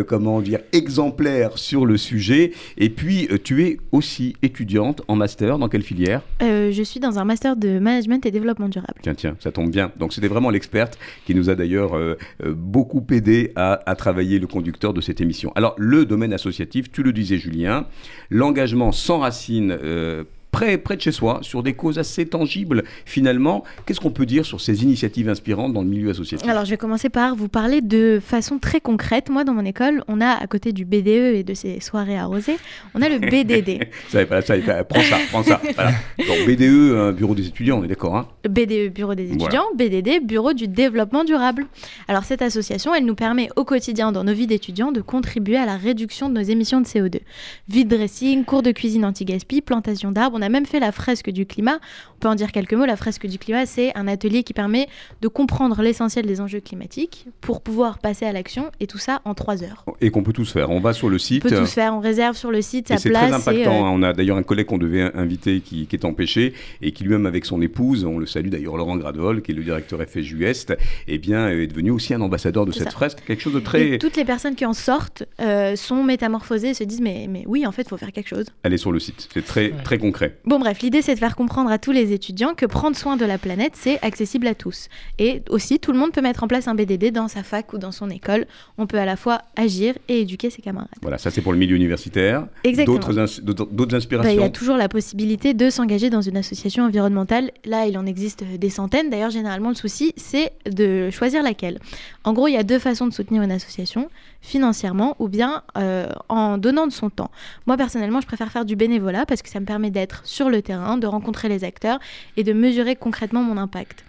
comment 0.08 0.40
dire, 0.40 0.60
exemplaire 0.72 1.58
sur 1.58 1.86
le 1.86 1.98
sujet. 1.98 2.54
Et 2.78 2.85
puis, 2.90 3.28
euh, 3.32 3.38
tu 3.44 3.64
es 3.66 3.78
aussi 3.92 4.36
étudiante 4.42 5.02
en 5.08 5.16
master. 5.16 5.58
Dans 5.60 5.70
quelle 5.70 5.82
filière? 5.84 6.22
Euh, 6.42 6.72
je 6.72 6.84
suis 6.84 7.00
dans 7.00 7.20
un 7.20 7.26
master 7.26 7.56
de 7.56 7.80
management 7.80 8.26
et 8.26 8.32
développement 8.32 8.70
durable. 8.70 9.00
Tiens, 9.02 9.16
tiens, 9.16 9.36
ça 9.40 9.52
tombe 9.52 9.70
bien. 9.72 9.92
Donc, 9.98 10.14
c'était 10.14 10.28
vraiment 10.28 10.50
l'experte 10.50 10.98
qui 11.26 11.36
nous 11.36 11.50
a 11.50 11.56
d'ailleurs 11.56 11.96
euh, 11.96 12.18
beaucoup 12.46 13.06
aidé 13.12 13.52
à, 13.56 13.80
à 13.90 13.96
travailler 13.96 14.40
le 14.40 14.48
conducteur 14.48 14.94
de 14.94 15.02
cette 15.02 15.22
émission. 15.22 15.52
Alors, 15.56 15.76
le 15.78 16.06
domaine 16.06 16.34
associatif, 16.34 16.92
tu 16.92 17.04
le 17.04 17.14
disais, 17.14 17.38
Julien, 17.38 17.86
l'engagement 18.30 18.92
sans 18.92 19.20
racine. 19.20 19.72
euh, 19.82 20.24
Près, 20.56 20.78
près 20.78 20.96
de 20.96 21.02
chez 21.02 21.12
soi, 21.12 21.40
sur 21.42 21.64
des 21.64 21.74
causes 21.74 22.00
assez 22.00 22.26
tangibles, 22.26 22.86
finalement. 23.06 23.66
Qu'est-ce 23.86 24.00
qu'on 24.00 24.10
peut 24.12 24.26
dire 24.26 24.46
sur 24.46 24.62
ces 24.62 24.84
initiatives 24.84 25.28
inspirantes 25.28 25.74
dans 25.74 25.82
le 25.82 25.88
milieu 25.90 26.12
associatif? 26.12 26.48
Alors, 26.48 26.64
je 26.64 26.70
vais 26.70 26.78
commencer 26.78 27.10
par 27.10 27.36
vous 27.36 27.50
parler 27.50 27.82
de 27.82 28.22
façon 28.24 28.58
très 28.58 28.80
concrète. 28.80 29.30
Moi, 29.30 29.44
dans 29.44 29.54
mon 29.54 29.66
école, 29.66 30.02
on 30.08 30.22
a, 30.22 30.30
à 30.30 30.48
côté 30.48 30.72
du 30.72 30.86
BDE 30.86 31.08
et 31.08 31.44
de 31.44 31.54
ses 31.54 31.82
soirées 31.82 32.18
arrosées, 32.18 32.56
on 32.94 33.02
a 33.02 33.10
le 33.10 33.20
BDD. 33.30 33.88
Ça 34.08 34.26
pas, 34.26 34.42
ça 34.42 34.56
pas. 34.60 34.84
Prends 34.86 35.02
ça, 35.02 35.18
prends 35.30 35.44
ça. 35.44 35.62
Voilà. 35.76 35.92
Donc 36.20 36.48
BDE, 36.48 36.96
un 36.96 37.12
bureau 37.12 37.36
des 37.36 37.48
étudiants, 37.48 37.80
on 37.80 37.84
est 37.84 37.88
d'accord. 37.90 38.16
Hein? 38.16 38.28
BDE, 38.48 38.94
Bureau 38.94 39.14
des 39.14 39.26
Voilà. 39.26 39.44
étudiants, 39.44 39.66
BDD, 39.76 40.26
Bureau 40.26 40.54
du 40.54 40.70
développement 40.70 41.26
durable. 41.26 41.66
Alors 42.08 42.24
cette 42.24 42.42
association, 42.42 42.96
elle 42.96 43.04
nous 43.06 43.16
permet 43.16 43.50
au 43.58 43.66
quotidien 43.66 44.14
dans 44.14 44.24
nos 44.24 44.34
vies 44.34 44.48
d'étudiants 44.48 44.94
de 44.94 45.02
contribuer 45.02 45.58
à 45.58 45.66
la 45.66 45.76
réduction 45.76 46.30
de 46.30 46.36
nos 46.36 46.42
émissions 46.46 46.80
de 46.80 46.86
CO2. 46.86 47.20
Vide 47.68 47.90
dressing, 47.90 48.46
cours 48.46 48.64
de 48.64 48.72
cuisine 48.72 49.04
anti-gaspi, 49.04 49.60
plantation 49.62 50.12
d'arbres, 50.14 50.38
on 50.40 50.42
a 50.46 50.50
même 50.50 50.66
fait 50.66 50.80
la 50.80 50.92
fresque 50.92 51.30
du 51.30 51.46
climat. 51.46 51.80
On 52.16 52.20
peut 52.20 52.28
en 52.30 52.36
dire 52.36 52.52
quelques 52.52 52.74
mots, 52.74 52.86
la 52.86 52.96
fresque 52.96 53.28
du 53.28 53.38
climat, 53.38 53.66
c'est 53.66 53.96
un 53.98 54.08
atelier 54.08 54.44
qui 54.44 54.54
permet 54.54 54.88
de 55.22 55.28
comprendre 55.28 55.82
l'essentiel 55.82 56.26
des 56.26 56.42
enjeux 56.42 56.60
climatiques 56.62 57.26
pour 57.42 57.62
pouvoir 57.62 58.00
passer 58.00 58.26
à 58.26 58.32
l'action 58.32 58.72
et 58.80 58.88
tout 58.88 58.98
ça 58.98 59.22
en 59.26 59.34
trois 59.34 59.64
heures. 59.64 59.86
Et 60.02 60.12
qu'on 60.12 60.24
peut 60.24 60.34
tous 60.34 60.52
faire. 60.52 60.70
On 60.70 60.80
va 60.80 60.94
sur 60.94 61.10
le 61.10 61.16
On 61.16 61.20
site. 61.20 61.44
peut 61.44 61.50
tout 61.50 61.66
se 61.66 61.74
faire, 61.74 61.94
on 61.94 62.00
réserve 62.00 62.36
sur 62.38 62.52
le 62.52 62.62
site 62.62 62.88
sa 62.88 62.98
c'est 62.98 63.10
place. 63.10 63.44
très 63.44 63.56
et, 63.56 63.64
impactant. 63.64 63.84
euh, 63.84 63.88
hein. 63.88 63.92
On 63.94 64.04
a 64.04 64.14
d'ailleurs 64.14 64.38
un 64.38 64.44
collègue 64.44 64.68
qu'on 64.68 64.78
devait 64.78 65.02
inviter 65.16 65.60
qui, 65.62 65.88
qui 65.88 65.96
est 65.96 66.06
empêché 66.06 66.54
et 66.82 66.92
qui 66.92 67.04
lui-même 67.04 67.26
avec 67.26 67.46
son 67.46 67.62
épouse, 67.62 68.06
on 68.06 68.18
le 68.20 68.26
salue 68.26 68.50
d'ailleurs 68.50 68.78
Laurent 68.78 68.98
Gradol, 68.98 69.42
qui 69.42 69.52
est 69.52 69.56
le 69.56 69.64
directeur 69.64 70.00
FSU 70.02 70.46
Est, 70.46 70.74
eh 71.08 71.18
bien 71.18 71.50
est 71.50 71.68
devenu 71.68 71.92
aussi 71.92 72.14
un 72.14 72.22
ambassadeur 72.22 72.66
de 72.66 72.72
C'est 72.72 72.80
cette 72.80 72.88
ça. 72.90 72.94
fresque. 72.96 73.20
Quelque 73.26 73.42
chose 73.42 73.54
de 73.54 73.60
et 73.60 73.64
très. 73.64 73.98
toutes 73.98 74.16
les 74.18 74.26
personnes 74.26 74.56
qui 74.56 74.66
en 74.66 74.74
sortent 74.74 75.24
euh, 75.42 75.76
sont 75.76 76.04
métamorphosées 76.04 76.70
et 76.70 76.74
se 76.74 76.84
disent 76.84 77.02
mais, 77.02 77.28
mais 77.30 77.44
oui, 77.48 77.66
en 77.66 77.72
fait, 77.72 77.84
il 77.84 77.90
faut 77.90 77.98
faire 77.98 78.12
quelque 78.12 78.28
chose. 78.30 78.46
Elle 78.64 78.74
est 78.74 78.78
sur 78.78 78.92
le 78.92 79.00
site. 79.00 79.28
C'est 79.34 79.46
très 79.46 79.66
Ouais. 79.66 79.74
très 79.84 79.98
concret. 79.98 80.25
Bon 80.46 80.60
bref, 80.60 80.82
l'idée 80.82 81.02
c'est 81.02 81.14
de 81.14 81.20
faire 81.20 81.36
comprendre 81.36 81.70
à 81.72 81.78
tous 81.78 81.92
les 81.92 82.12
étudiants 82.14 82.54
que 82.56 82.66
prendre 82.66 82.96
soin 82.96 83.18
de 83.18 83.26
la 83.26 83.38
planète, 83.38 83.74
c'est 83.76 84.00
accessible 84.04 84.48
à 84.48 84.56
tous. 84.56 84.88
Et 85.20 85.42
aussi, 85.50 85.80
tout 85.80 85.92
le 85.92 85.98
monde 85.98 86.12
peut 86.12 86.22
mettre 86.22 86.44
en 86.44 86.48
place 86.48 86.68
un 86.68 86.76
BDD 86.76 87.12
dans 87.12 87.28
sa 87.28 87.44
fac 87.44 87.74
ou 87.74 87.78
dans 87.78 87.92
son 87.92 88.10
école. 88.10 88.46
On 88.78 88.88
peut 88.88 88.98
à 88.98 89.06
la 89.06 89.16
fois 89.16 89.42
agir 89.56 89.96
et 90.08 90.22
éduquer 90.22 90.50
ses 90.50 90.62
camarades. 90.62 90.90
Voilà, 91.02 91.18
ça 91.18 91.32
c'est 91.32 91.42
pour 91.42 91.52
le 91.54 91.58
milieu 91.60 91.76
universitaire. 91.76 92.48
Exactement. 92.64 92.98
D'autres 92.98 93.20
ins- 93.20 93.42
d'autres 93.44 93.66
d'autres 93.72 93.92
Bah, 93.92 93.96
Il 93.96 93.96
inspirations. 93.98 94.42
y 94.42 94.46
a 94.46 94.50
toujours 94.50 94.78
la 94.78 94.90
possibilité 94.90 95.54
de 95.54 95.70
s'engager 95.70 96.10
dans 96.10 96.22
une 96.22 96.38
association 96.38 96.84
environnementale. 96.86 97.52
Là, 97.66 97.86
il 97.88 97.98
en 97.98 98.06
existe 98.06 98.44
des 98.44 98.70
centaines. 98.70 99.10
D'ailleurs, 99.10 99.30
généralement, 99.32 99.70
le 99.70 99.76
souci, 99.76 100.14
c'est 100.18 100.52
de 100.70 101.10
choisir 101.10 101.44
laquelle. 101.44 101.80
En 102.24 102.34
gros, 102.34 102.48
il 102.48 102.54
y 102.54 102.58
a 102.58 102.64
deux 102.64 102.80
façons 102.80 103.08
de 103.08 103.14
soutenir 103.14 103.42
une 103.44 103.52
association, 103.52 104.10
financièrement 104.46 105.16
ou 105.20 105.28
bien 105.28 105.64
euh, 105.78 106.08
en 106.30 106.58
donnant 106.58 106.88
de 106.88 106.92
son 106.92 107.10
temps. 107.10 107.32
Moi, 107.66 107.78
personnellement, 107.78 108.22
je 108.22 108.28
préfère 108.28 108.52
faire 108.52 108.66
du 108.66 108.76
bénévolat 108.76 109.26
parce 109.26 109.42
que 109.42 109.50
ça 109.50 109.60
me 109.60 109.66
permet 109.66 109.92
d'être 109.92 110.22
sur 110.26 110.50
le 110.50 110.62
terrain, 110.62 110.98
de 110.98 111.08
rencontrer 111.08 111.50
les 111.50 111.64
acteurs 111.64 112.00
et 112.38 112.44
de 112.44 112.54
mesurer 112.54 112.96
concrètement 112.96 113.42
mon 113.42 113.58
impact. 113.58 114.06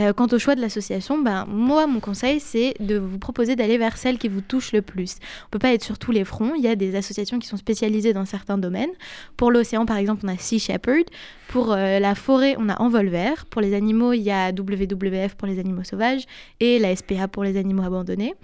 Euh, 0.00 0.14
quant 0.14 0.26
au 0.32 0.38
choix 0.38 0.54
de 0.54 0.62
l'association, 0.62 1.18
ben, 1.18 1.44
moi, 1.46 1.86
mon 1.86 2.00
conseil, 2.00 2.40
c'est 2.40 2.74
de 2.80 2.96
vous 2.96 3.18
proposer 3.18 3.56
d'aller 3.56 3.76
vers 3.76 3.98
celle 3.98 4.16
qui 4.16 4.28
vous 4.28 4.40
touche 4.40 4.72
le 4.72 4.80
plus. 4.80 5.16
On 5.46 5.50
peut 5.50 5.58
pas 5.58 5.74
être 5.74 5.84
sur 5.84 5.98
tous 5.98 6.12
les 6.12 6.24
fronts. 6.24 6.54
Il 6.56 6.62
y 6.62 6.68
a 6.68 6.76
des 6.76 6.96
associations 6.96 7.38
qui 7.38 7.46
sont 7.46 7.58
spécialisées 7.58 8.14
dans 8.14 8.24
certains 8.24 8.56
domaines. 8.56 8.90
Pour 9.36 9.50
l'océan, 9.50 9.84
par 9.84 9.98
exemple, 9.98 10.22
on 10.24 10.28
a 10.28 10.38
Sea 10.38 10.58
Shepherd. 10.58 11.04
Pour 11.48 11.72
euh, 11.72 11.98
la 11.98 12.14
forêt, 12.14 12.54
on 12.58 12.70
a 12.70 12.80
Envol 12.80 13.08
Vert. 13.08 13.44
Pour 13.50 13.60
les 13.60 13.74
animaux, 13.74 14.14
il 14.14 14.22
y 14.22 14.30
a 14.30 14.50
WWF 14.50 15.34
pour 15.34 15.46
les 15.46 15.58
animaux 15.58 15.84
sauvages 15.84 16.24
et 16.60 16.78
la 16.78 16.96
SPA 16.96 17.28
pour 17.28 17.44
les 17.44 17.58
animaux 17.58 17.82
abandonnés. 17.82 18.34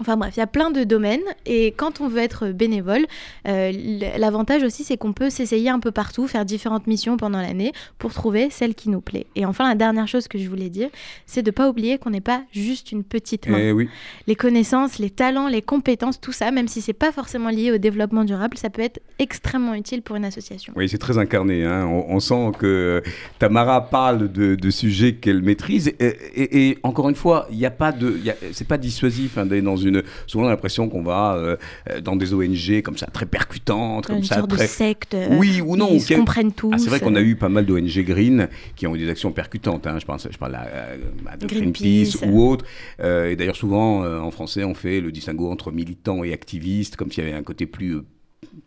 Enfin 0.00 0.16
bref, 0.16 0.32
il 0.36 0.40
y 0.40 0.42
a 0.42 0.46
plein 0.46 0.70
de 0.70 0.84
domaines 0.84 1.20
et 1.46 1.66
quand 1.76 2.00
on 2.00 2.08
veut 2.08 2.20
être 2.20 2.48
bénévole, 2.48 3.04
euh, 3.46 3.70
l'avantage 4.16 4.62
aussi 4.62 4.84
c'est 4.84 4.96
qu'on 4.96 5.12
peut 5.12 5.28
s'essayer 5.30 5.68
un 5.68 5.78
peu 5.80 5.90
partout, 5.92 6.26
faire 6.26 6.44
différentes 6.46 6.86
missions 6.86 7.16
pendant 7.18 7.40
l'année 7.40 7.72
pour 7.98 8.12
trouver 8.12 8.48
celle 8.50 8.74
qui 8.74 8.88
nous 8.88 9.02
plaît. 9.02 9.26
Et 9.36 9.44
enfin 9.44 9.68
la 9.68 9.74
dernière 9.74 10.08
chose 10.08 10.28
que 10.28 10.38
je 10.38 10.48
voulais 10.48 10.70
dire, 10.70 10.88
c'est 11.26 11.42
de 11.42 11.50
pas 11.50 11.68
oublier 11.68 11.98
qu'on 11.98 12.10
n'est 12.10 12.22
pas 12.22 12.42
juste 12.52 12.90
une 12.90 13.04
petite 13.04 13.46
main. 13.48 13.58
Eh 13.60 13.72
oui. 13.72 13.88
Les 14.26 14.34
connaissances, 14.34 14.98
les 14.98 15.10
talents, 15.10 15.46
les 15.46 15.62
compétences, 15.62 16.20
tout 16.20 16.32
ça, 16.32 16.50
même 16.50 16.68
si 16.68 16.80
c'est 16.80 16.94
pas 16.94 17.12
forcément 17.12 17.50
lié 17.50 17.70
au 17.70 17.78
développement 17.78 18.24
durable, 18.24 18.56
ça 18.56 18.70
peut 18.70 18.82
être 18.82 19.00
extrêmement 19.18 19.74
utile 19.74 20.00
pour 20.02 20.16
une 20.16 20.24
association. 20.24 20.72
Oui, 20.74 20.88
c'est 20.88 20.98
très 20.98 21.18
incarné. 21.18 21.64
hein. 21.66 21.86
On, 21.86 22.16
on 22.16 22.18
sent 22.20 22.52
que 22.58 23.02
Tamara 23.38 23.88
parle 23.90 24.32
de, 24.32 24.54
de 24.54 24.70
sujets 24.70 25.14
qu'elle 25.16 25.42
maîtrise. 25.42 25.88
Et, 26.00 26.06
et- 26.34 26.68
et 26.70 26.78
encore 26.82 27.08
une 27.10 27.14
fois, 27.14 27.46
il 27.50 27.58
n'y 27.58 27.66
a 27.66 27.70
pas 27.70 27.92
de, 27.92 28.18
c'est 28.52 28.66
pas 28.66 28.78
dissuasif 28.78 29.36
hein, 29.38 29.44
d'aller 29.46 29.62
dans 29.62 29.76
une. 29.82 30.02
Souvent, 30.26 30.44
on 30.44 30.46
a 30.48 30.50
l'impression 30.50 30.88
qu'on 30.88 31.02
va 31.02 31.34
euh, 31.36 31.56
euh, 31.90 32.00
dans 32.00 32.16
des 32.16 32.32
ONG 32.34 32.82
comme 32.82 32.96
ça, 32.96 33.06
très 33.06 33.26
percutantes, 33.26 34.06
comme 34.06 34.16
une 34.18 34.24
ça, 34.24 34.36
sorte 34.36 34.50
très. 34.50 34.64
de 34.64 34.68
secte. 34.70 35.14
euh, 35.14 35.28
Oui 35.38 35.60
ou 35.60 35.76
non. 35.76 35.88
Ils 35.92 36.00
se 36.00 36.14
comprennent 36.14 36.52
tous. 36.52 36.70
Ah, 36.72 36.78
c'est 36.78 36.88
vrai 36.88 37.00
qu'on 37.00 37.14
a 37.14 37.20
eu 37.20 37.36
pas 37.36 37.48
mal 37.48 37.66
d'ONG 37.66 38.04
green 38.04 38.48
qui 38.76 38.86
ont 38.86 38.94
eu 38.94 38.98
des 38.98 39.08
actions 39.10 39.32
percutantes. 39.32 39.86
hein. 39.86 39.98
Je, 39.98 40.04
pense, 40.06 40.26
je 40.30 40.38
parle 40.38 40.54
à, 40.54 40.62
à- 40.62 41.36
Greenpeace, 41.46 41.82
Greenpeace. 42.16 42.26
ou 42.26 42.42
autres. 42.48 42.64
Euh, 43.00 43.30
et 43.30 43.36
d'ailleurs, 43.36 43.56
souvent, 43.56 44.04
en 44.04 44.30
français, 44.30 44.64
on 44.64 44.74
fait 44.74 45.00
le 45.00 45.12
distinguo 45.12 45.50
entre 45.50 45.72
militants 45.72 46.24
et 46.24 46.32
activistes, 46.32 46.96
comme 46.96 47.10
s'il 47.10 47.24
y 47.24 47.26
avait 47.26 47.36
un 47.36 47.42
côté 47.42 47.66
plus 47.66 47.98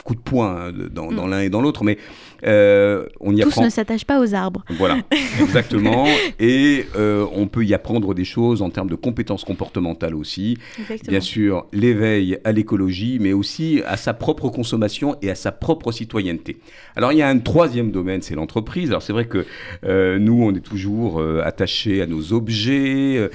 coup 0.04 0.16
de 0.16 0.20
poing 0.20 0.68
hein, 0.70 0.74
dans, 0.92 1.12
dans 1.12 1.26
Mm. 1.28 1.30
l'un 1.32 1.40
et 1.42 1.50
dans 1.50 1.62
l'autre. 1.62 1.84
Mais 1.84 1.98
euh, 2.46 3.06
on 3.20 3.36
y 3.36 3.40
Tous 3.42 3.48
apprend. 3.50 3.64
ne 3.66 3.70
s'attachent 3.70 4.06
pas 4.06 4.20
aux 4.22 4.34
arbres. 4.36 4.64
Voilà, 4.78 4.98
exactement. 5.42 6.06
Et 6.40 6.86
euh, 6.96 7.26
on 7.34 7.48
peut 7.48 7.66
y 7.66 7.74
apprendre 7.74 8.14
des 8.14 8.26
choses 8.26 8.62
en 8.62 8.70
termes 8.70 8.90
de 8.90 8.96
compétences 8.96 9.44
comportementales 9.44 10.14
aussi. 10.16 10.58
Exactement. 10.80 11.12
Bien 11.12 11.20
sûr, 11.22 11.66
l'éveil 11.74 12.38
à 12.44 12.52
l'écologie, 12.52 13.18
mais 13.20 13.34
aussi 13.34 13.82
à 13.88 13.98
sa 13.98 14.14
propre 14.14 14.50
consommation 14.50 15.16
et 15.22 15.30
à 15.32 15.36
sa 15.36 15.52
propre 15.52 15.92
citoyenneté. 15.92 16.58
Alors, 16.96 17.12
il 17.12 17.18
y 17.18 17.22
a 17.24 17.28
un 17.30 17.40
troisième 17.40 17.92
domaine, 17.92 18.22
c'est 18.22 18.36
l'entreprise. 18.36 18.90
Alors, 18.90 19.02
c'est 19.02 19.14
vrai 19.14 19.26
que 19.26 19.46
euh, 19.86 20.20
nous, 20.20 20.42
on 20.44 20.54
est 20.54 20.60
toujours 20.66 21.22
attachés 21.44 22.02
à 22.02 22.06
nos 22.08 22.32
objets, 22.34 23.30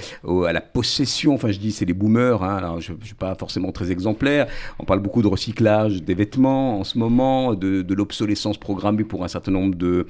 à 0.46 0.52
la 0.52 0.60
possession. 0.60 1.34
Enfin, 1.34 1.50
je 1.50 1.58
dis, 1.58 1.72
c'est 1.72 1.84
les 1.84 1.94
boomers. 1.94 2.42
hein. 2.44 2.56
Alors, 2.56 2.80
je 2.80 2.92
ne 2.92 3.02
suis 3.04 3.14
pas 3.14 3.34
forcément 3.34 3.72
très 3.72 3.90
exemplaire. 3.90 4.46
On 4.78 4.84
parle 4.84 5.00
beaucoup 5.00 5.22
de 5.22 5.26
recyclage 5.28 6.02
des 6.02 6.14
vêtements 6.14 6.29
en 6.38 6.84
ce 6.84 6.98
moment, 6.98 7.54
de, 7.54 7.94
l'obsolescence 7.94 8.58
programmée 8.58 9.04
pour 9.04 9.24
un 9.24 9.28
certain 9.28 9.52
nombre 9.52 9.74
de, 9.74 10.06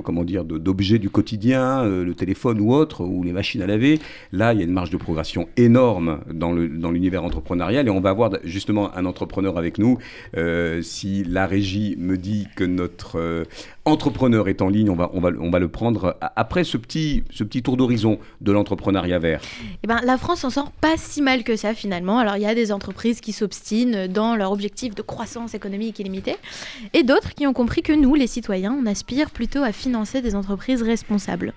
comment 0.00 0.24
dire, 0.24 0.44
d'objets 0.44 0.98
du 0.98 1.10
quotidien, 1.10 1.84
euh, 1.84 2.04
le 2.04 2.14
téléphone 2.14 2.60
ou 2.60 2.72
autre, 2.72 3.04
ou 3.04 3.22
les 3.22 3.32
machines 3.32 3.62
à 3.62 3.66
laver. 3.66 4.00
Là, 4.32 4.52
il 4.52 4.58
y 4.60 4.62
a 4.62 4.64
une 4.64 4.72
marge 4.72 4.90
de 4.90 4.96
progression 4.96 5.48
énorme 5.56 6.20
dans 6.30 6.52
l'univers 6.52 7.24
entrepreneurial 7.24 7.86
et 7.86 7.90
on 7.90 8.00
va 8.00 8.10
avoir 8.10 8.32
justement 8.44 8.94
un 8.96 9.06
entrepreneur 9.06 9.58
avec 9.58 9.78
nous. 9.78 9.98
Euh, 10.36 10.82
si 10.82 11.24
la 11.24 11.46
régie 11.46 11.96
me 11.98 12.16
dit 12.16 12.46
que 12.56 12.64
notre 12.64 13.18
euh, 13.18 13.44
entrepreneur 13.84 14.48
est 14.48 14.62
en 14.62 14.68
ligne, 14.68 14.90
on 14.90 14.94
va, 14.94 15.10
on 15.12 15.20
va, 15.20 15.58
le 15.58 15.68
prendre 15.68 16.16
après 16.36 16.64
ce 16.64 16.76
petit, 16.76 17.24
ce 17.30 17.44
petit 17.44 17.62
tour 17.62 17.76
d'horizon 17.76 18.18
de 18.40 18.52
l'entrepreneuriat 18.52 19.18
vert. 19.18 19.40
Eh 19.82 19.86
ben, 19.86 20.00
la 20.04 20.18
France 20.18 20.40
s'en 20.40 20.50
sort 20.50 20.70
pas 20.72 20.96
si 20.96 21.22
mal 21.22 21.44
que 21.44 21.56
ça 21.56 21.74
finalement. 21.74 22.18
Alors 22.18 22.36
il 22.36 22.42
y 22.42 22.46
a 22.46 22.54
des 22.54 22.72
entreprises 22.72 23.20
qui 23.20 23.32
s'obstinent 23.32 24.08
dans 24.08 24.36
leur 24.36 24.52
objectif 24.52 24.94
de 24.94 25.02
croissance 25.02 25.13
économique 25.54 25.98
illimitée 25.98 26.36
et 26.92 27.02
d'autres 27.02 27.34
qui 27.34 27.46
ont 27.46 27.52
compris 27.52 27.82
que 27.82 27.92
nous, 27.92 28.14
les 28.14 28.26
citoyens, 28.26 28.76
on 28.80 28.86
aspire 28.86 29.30
plutôt 29.30 29.62
à 29.62 29.72
financer 29.72 30.20
des 30.22 30.34
entreprises 30.34 30.82
responsables. 30.82 31.52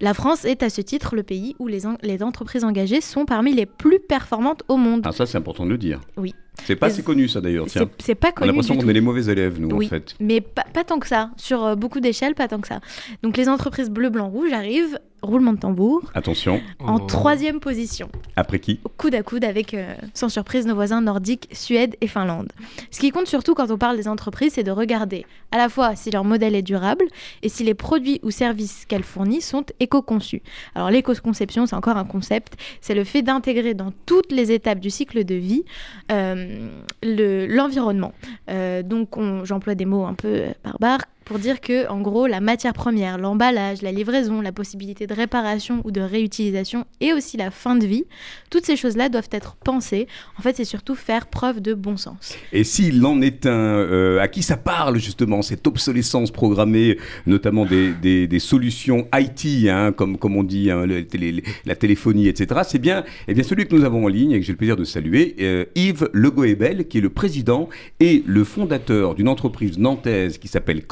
La 0.00 0.12
France 0.12 0.44
est 0.44 0.62
à 0.62 0.68
ce 0.68 0.82
titre 0.82 1.16
le 1.16 1.22
pays 1.22 1.56
où 1.58 1.68
les, 1.68 1.86
en- 1.86 1.96
les 2.02 2.22
entreprises 2.22 2.64
engagées 2.64 3.00
sont 3.00 3.24
parmi 3.24 3.54
les 3.54 3.64
plus 3.64 3.98
performantes 3.98 4.62
au 4.68 4.76
monde. 4.76 5.00
Ah, 5.04 5.12
ça, 5.12 5.24
c'est 5.24 5.38
important 5.38 5.64
de 5.64 5.70
le 5.70 5.78
dire. 5.78 6.00
Oui. 6.18 6.34
C'est 6.64 6.76
pas 6.76 6.86
assez 6.88 7.02
connu, 7.02 7.28
ça 7.28 7.40
d'ailleurs. 7.40 7.66
C'est 7.98 8.14
pas 8.14 8.28
On 8.28 8.30
a 8.30 8.32
connu 8.32 8.48
l'impression 8.50 8.76
qu'on 8.76 8.88
est 8.88 8.92
les 8.92 9.00
mauvais 9.00 9.24
élèves, 9.30 9.58
nous, 9.60 9.68
Oui. 9.74 9.86
en 9.86 9.88
fait. 9.88 10.14
Mais 10.20 10.40
pas, 10.42 10.64
pas 10.72 10.84
tant 10.84 10.98
que 10.98 11.06
ça. 11.06 11.30
Sur 11.38 11.64
euh, 11.64 11.74
beaucoup 11.76 12.00
d'échelles, 12.00 12.34
pas 12.34 12.48
tant 12.48 12.60
que 12.60 12.68
ça. 12.68 12.80
Donc 13.22 13.36
les 13.38 13.48
entreprises 13.48 13.88
bleu, 13.90 14.10
blanc, 14.10 14.28
rouge 14.28 14.52
arrivent, 14.52 14.98
roulement 15.26 15.52
de 15.52 15.58
tambour, 15.58 16.02
Attention, 16.14 16.60
en 16.80 16.96
Oh. 16.96 17.06
troisième 17.06 17.60
position. 17.60 18.08
après 18.36 18.58
qui 18.60 18.80
coude 18.96 19.14
à 19.14 19.22
coude 19.22 19.44
avec, 19.44 19.74
euh, 19.74 19.94
sans 20.14 20.28
surprise, 20.28 20.66
nos 20.66 20.74
voisins 20.74 21.00
nordiques, 21.00 21.48
Suède 21.52 21.96
et 22.00 22.06
Finlande. 22.06 22.48
Ce 22.90 23.00
qui 23.00 23.10
compte 23.10 23.26
surtout 23.26 23.54
quand 23.54 23.70
on 23.70 23.78
parle 23.78 23.96
des 23.96 24.08
entreprises, 24.08 24.52
c'est 24.54 24.62
de 24.62 24.70
regarder 24.70 25.24
à 25.52 25.58
la 25.58 25.68
fois 25.68 25.96
si 25.96 26.10
leur 26.10 26.24
modèle 26.24 26.54
est 26.54 26.62
durable 26.62 27.04
et 27.42 27.48
si 27.48 27.64
les 27.64 27.74
produits 27.74 28.20
ou 28.22 28.30
services 28.30 28.84
qu'elles 28.86 29.02
fournissent 29.04 29.48
sont 29.48 29.64
éco-conçus. 29.80 30.42
Alors 30.74 30.90
l'éco-conception, 30.90 31.66
c'est 31.66 31.76
encore 31.76 31.96
un 31.96 32.04
concept, 32.04 32.54
c'est 32.80 32.94
le 32.94 33.04
fait 33.04 33.22
d'intégrer 33.22 33.74
dans 33.74 33.92
toutes 34.06 34.32
les 34.32 34.52
étapes 34.52 34.80
du 34.80 34.90
cycle 34.90 35.24
de 35.24 35.34
vie 35.34 35.64
euh, 36.12 36.68
le- 37.02 37.46
l'environnement. 37.46 38.12
Euh, 38.50 38.82
donc 38.82 39.16
on- 39.16 39.44
j'emploie 39.44 39.74
des 39.74 39.84
mots 39.86 40.04
un 40.04 40.14
peu 40.14 40.42
barbares, 40.64 41.00
pour 41.26 41.40
dire 41.40 41.60
que, 41.60 41.88
en 41.88 42.00
gros, 42.00 42.28
la 42.28 42.40
matière 42.40 42.72
première, 42.72 43.18
l'emballage, 43.18 43.82
la 43.82 43.90
livraison, 43.90 44.40
la 44.40 44.52
possibilité 44.52 45.08
de 45.08 45.12
réparation 45.12 45.82
ou 45.84 45.90
de 45.90 46.00
réutilisation 46.00 46.86
et 47.00 47.12
aussi 47.12 47.36
la 47.36 47.50
fin 47.50 47.74
de 47.74 47.84
vie, 47.84 48.04
toutes 48.48 48.64
ces 48.64 48.76
choses-là 48.76 49.08
doivent 49.08 49.28
être 49.32 49.56
pensées. 49.56 50.06
En 50.38 50.42
fait, 50.42 50.56
c'est 50.56 50.64
surtout 50.64 50.94
faire 50.94 51.26
preuve 51.26 51.60
de 51.60 51.74
bon 51.74 51.96
sens. 51.96 52.36
Et 52.52 52.62
s'il 52.62 53.04
en 53.04 53.20
est 53.20 53.44
un, 53.44 53.50
euh, 53.50 54.20
à 54.20 54.28
qui 54.28 54.44
ça 54.44 54.56
parle 54.56 54.98
justement, 54.98 55.42
cette 55.42 55.66
obsolescence 55.66 56.30
programmée, 56.30 56.96
notamment 57.26 57.66
des, 57.66 57.92
des, 58.26 58.38
solutions 58.38 59.08
IT, 59.12 59.68
hein, 59.68 59.90
comme, 59.90 60.18
comme 60.18 60.36
on 60.36 60.44
dit, 60.44 60.70
hein, 60.70 60.86
la 60.86 61.74
téléphonie, 61.74 62.28
etc., 62.28 62.60
c'est 62.64 62.78
bien, 62.78 63.02
eh 63.26 63.34
bien 63.34 63.42
celui 63.42 63.66
que 63.66 63.74
nous 63.74 63.84
avons 63.84 64.04
en 64.04 64.08
ligne 64.08 64.30
et 64.30 64.38
que 64.38 64.46
j'ai 64.46 64.52
le 64.52 64.58
plaisir 64.58 64.76
de 64.76 64.84
saluer, 64.84 65.34
euh, 65.40 65.64
Yves 65.74 66.08
Legoebel, 66.12 66.86
qui 66.86 66.98
est 66.98 67.00
le 67.00 67.10
président 67.10 67.68
et 67.98 68.22
le 68.26 68.44
fondateur 68.44 69.16
d'une 69.16 69.28
entreprise 69.28 69.76
nantaise 69.76 70.38
qui 70.38 70.46
s'appelle 70.46 70.86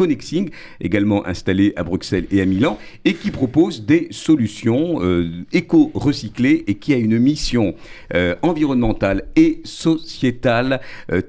Également 0.80 1.26
installée 1.26 1.72
à 1.76 1.84
Bruxelles 1.84 2.26
et 2.30 2.40
à 2.40 2.46
Milan, 2.46 2.78
et 3.04 3.14
qui 3.14 3.30
propose 3.30 3.84
des 3.84 4.08
solutions 4.10 5.02
euh, 5.02 5.28
éco-recyclées 5.52 6.64
et 6.66 6.74
qui 6.74 6.94
a 6.94 6.96
une 6.96 7.18
mission 7.18 7.74
euh, 8.14 8.34
environnementale 8.42 9.24
et 9.36 9.60
sociétale 9.64 10.80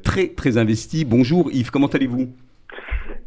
très 0.03 0.27
très 0.29 0.57
investie. 0.57 1.05
Bonjour 1.05 1.51
Yves, 1.51 1.71
comment 1.71 1.87
allez-vous? 1.87 2.27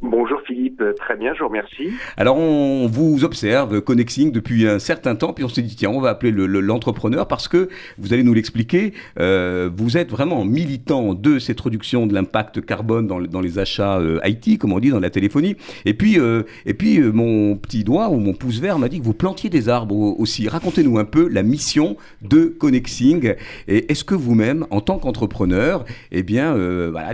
Bonjour 0.01 0.41
Philippe, 0.47 0.58
très 0.99 1.17
bien, 1.17 1.35
je 1.35 1.41
vous 1.41 1.49
remercie. 1.49 1.91
Alors 2.17 2.39
on 2.39 2.87
vous 2.87 3.25
observe 3.25 3.81
Connexing 3.81 4.33
depuis 4.33 4.67
un 4.67 4.79
certain 4.79 5.15
temps, 5.15 5.33
puis 5.33 5.45
on 5.45 5.49
s'est 5.49 5.63
dit 5.63 5.77
tiens, 5.77 5.91
on 5.91 6.01
va 6.01 6.11
appeler 6.11 6.33
l'entrepreneur 6.33 7.27
parce 7.29 7.49
que 7.49 7.69
vous 7.99 8.13
allez 8.13 8.23
nous 8.23 8.35
l'expliquer, 8.35 8.93
euh, 9.19 9.71
vous 9.75 9.97
êtes 9.97 10.11
vraiment 10.11 10.45
militant 10.45 11.15
de 11.15 11.39
cette 11.39 11.61
réduction 11.61 12.07
de 12.07 12.15
l'impact 12.15 12.65
carbone 12.65 13.07
dans, 13.07 13.41
les 13.41 13.59
achats 13.59 13.99
euh, 13.99 14.21
IT, 14.25 14.59
comme 14.59 14.73
on 14.73 14.81
dit 14.81 14.91
dans 14.91 15.01
la 15.01 15.11
téléphonie. 15.11 15.57
Et 15.85 15.95
puis, 15.95 16.19
euh, 16.19 16.43
et 16.67 16.75
puis 16.75 17.01
mon 17.01 17.57
petit 17.57 17.85
doigt 17.85 18.09
ou 18.11 18.19
mon 18.19 18.33
pouce 18.33 18.61
vert 18.61 18.79
m'a 18.79 18.89
dit 18.89 19.01
que 19.01 19.05
vous 19.05 19.15
plantiez 19.15 19.51
des 19.51 19.69
arbres 19.69 19.95
aussi. 20.19 20.49
Racontez-nous 20.49 20.99
un 20.99 21.05
peu 21.05 21.29
la 21.29 21.43
mission 21.43 21.97
de 22.23 22.47
Connexing. 22.47 23.35
Et 23.69 23.91
est-ce 23.91 24.05
que 24.05 24.15
vous-même, 24.15 24.67
en 24.71 24.81
tant 24.81 24.99
qu'entrepreneur, 24.99 25.85
eh 26.13 26.23
bien, 26.23 26.57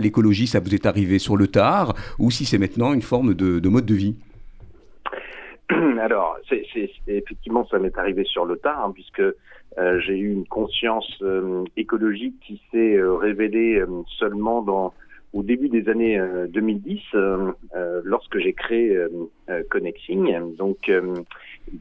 l'écologie, 0.01 0.47
ça 0.47 0.59
vous 0.59 0.73
est 0.73 0.85
arrivé 0.85 1.19
sur 1.19 1.37
le 1.37 1.47
tard, 1.47 1.95
ou 2.19 2.31
si 2.31 2.45
c'est 2.45 2.57
maintenant 2.57 2.93
une 2.93 3.01
forme 3.01 3.33
de, 3.33 3.44
mode 3.69 3.85
de 3.85 3.95
vie 3.95 4.15
alors, 5.99 6.37
effectivement, 7.07 7.65
ça 7.67 7.79
m'est 7.79 7.97
arrivé 7.97 8.23
sur 8.23 8.45
le 8.45 8.57
tard, 8.57 8.85
hein, 8.85 8.91
puisque 8.93 9.19
euh, 9.19 9.99
j'ai 9.99 10.17
eu 10.17 10.31
une 10.31 10.45
conscience 10.45 11.11
euh, 11.21 11.63
écologique 11.75 12.35
qui 12.45 12.61
s'est 12.71 12.95
euh, 12.95 13.15
révélée 13.15 13.83
seulement 14.17 14.61
dans, 14.61 14.93
au 15.33 15.43
début 15.43 15.69
des 15.69 15.89
années 15.89 16.21
2010, 16.49 17.01
lorsque 18.03 18.37
j'ai 18.37 18.53
créé 18.53 18.97
Connexing, 19.69 20.55
donc 20.55 20.89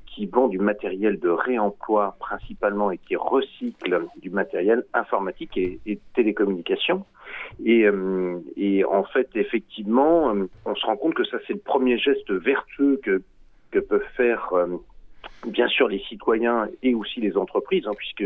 qui 0.06 0.26
vend 0.26 0.48
du 0.48 0.58
matériel 0.58 1.20
de 1.20 1.28
réemploi 1.28 2.16
principalement 2.18 2.90
et 2.90 2.98
qui 2.98 3.14
recycle 3.14 4.06
du 4.20 4.30
matériel 4.30 4.82
informatique 4.92 5.56
et, 5.56 5.78
et 5.86 6.00
télécommunications. 6.16 7.04
Et, 7.62 7.84
euh, 7.84 8.40
et 8.56 8.84
en 8.84 9.04
fait, 9.04 9.28
effectivement, 9.34 10.34
euh, 10.34 10.48
on 10.64 10.74
se 10.74 10.84
rend 10.86 10.96
compte 10.96 11.14
que 11.14 11.24
ça, 11.24 11.38
c'est 11.46 11.52
le 11.52 11.60
premier 11.60 11.98
geste 11.98 12.30
vertueux 12.30 13.00
que, 13.02 13.22
que 13.70 13.78
peuvent 13.78 14.02
faire 14.16 14.52
euh, 14.52 14.66
bien 15.46 15.68
sûr 15.68 15.88
les 15.88 16.00
citoyens 16.00 16.68
et 16.82 16.94
aussi 16.94 17.20
les 17.20 17.36
entreprises, 17.36 17.86
hein, 17.86 17.92
puisque 17.96 18.24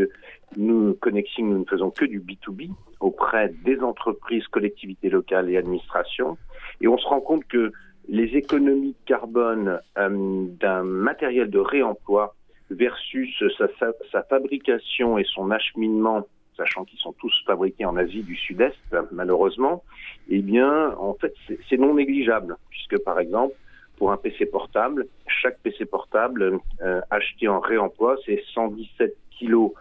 nous, 0.56 0.94
Connexing, 0.94 1.48
nous 1.48 1.58
ne 1.58 1.64
faisons 1.64 1.90
que 1.90 2.04
du 2.04 2.20
B2B 2.20 2.70
auprès 3.00 3.52
des 3.64 3.78
entreprises, 3.80 4.46
collectivités 4.48 5.10
locales 5.10 5.50
et 5.50 5.56
administrations. 5.56 6.38
Et 6.80 6.88
on 6.88 6.98
se 6.98 7.06
rend 7.06 7.20
compte 7.20 7.44
que 7.44 7.72
les 8.08 8.36
économies 8.36 8.96
de 9.00 9.06
carbone 9.06 9.80
d'un 9.96 10.82
matériel 10.82 11.50
de 11.50 11.58
réemploi 11.58 12.34
versus 12.70 13.42
sa, 13.58 13.68
sa, 14.10 14.22
fabrication 14.22 15.18
et 15.18 15.24
son 15.24 15.50
acheminement 15.50 16.26
sachant 16.58 16.84
qu'ils 16.84 16.98
sont 16.98 17.14
tous 17.14 17.32
fabriqués 17.46 17.86
en 17.86 17.96
Asie 17.96 18.22
du 18.22 18.36
Sud-Est, 18.36 18.76
malheureusement, 19.12 19.82
eh 20.28 20.42
bien, 20.42 20.94
en 20.98 21.14
fait, 21.14 21.32
c'est 21.70 21.78
non 21.78 21.94
négligeable, 21.94 22.56
puisque 22.68 22.98
par 23.04 23.18
exemple, 23.20 23.54
pour 23.96 24.12
un 24.12 24.16
PC 24.16 24.46
portable, 24.46 25.06
chaque 25.26 25.58
PC 25.60 25.86
portable 25.86 26.60
euh, 26.82 27.00
acheté 27.10 27.48
en 27.48 27.60
réemploi, 27.60 28.16
c'est 28.26 28.42
117 28.54 29.16
kilos 29.30 29.72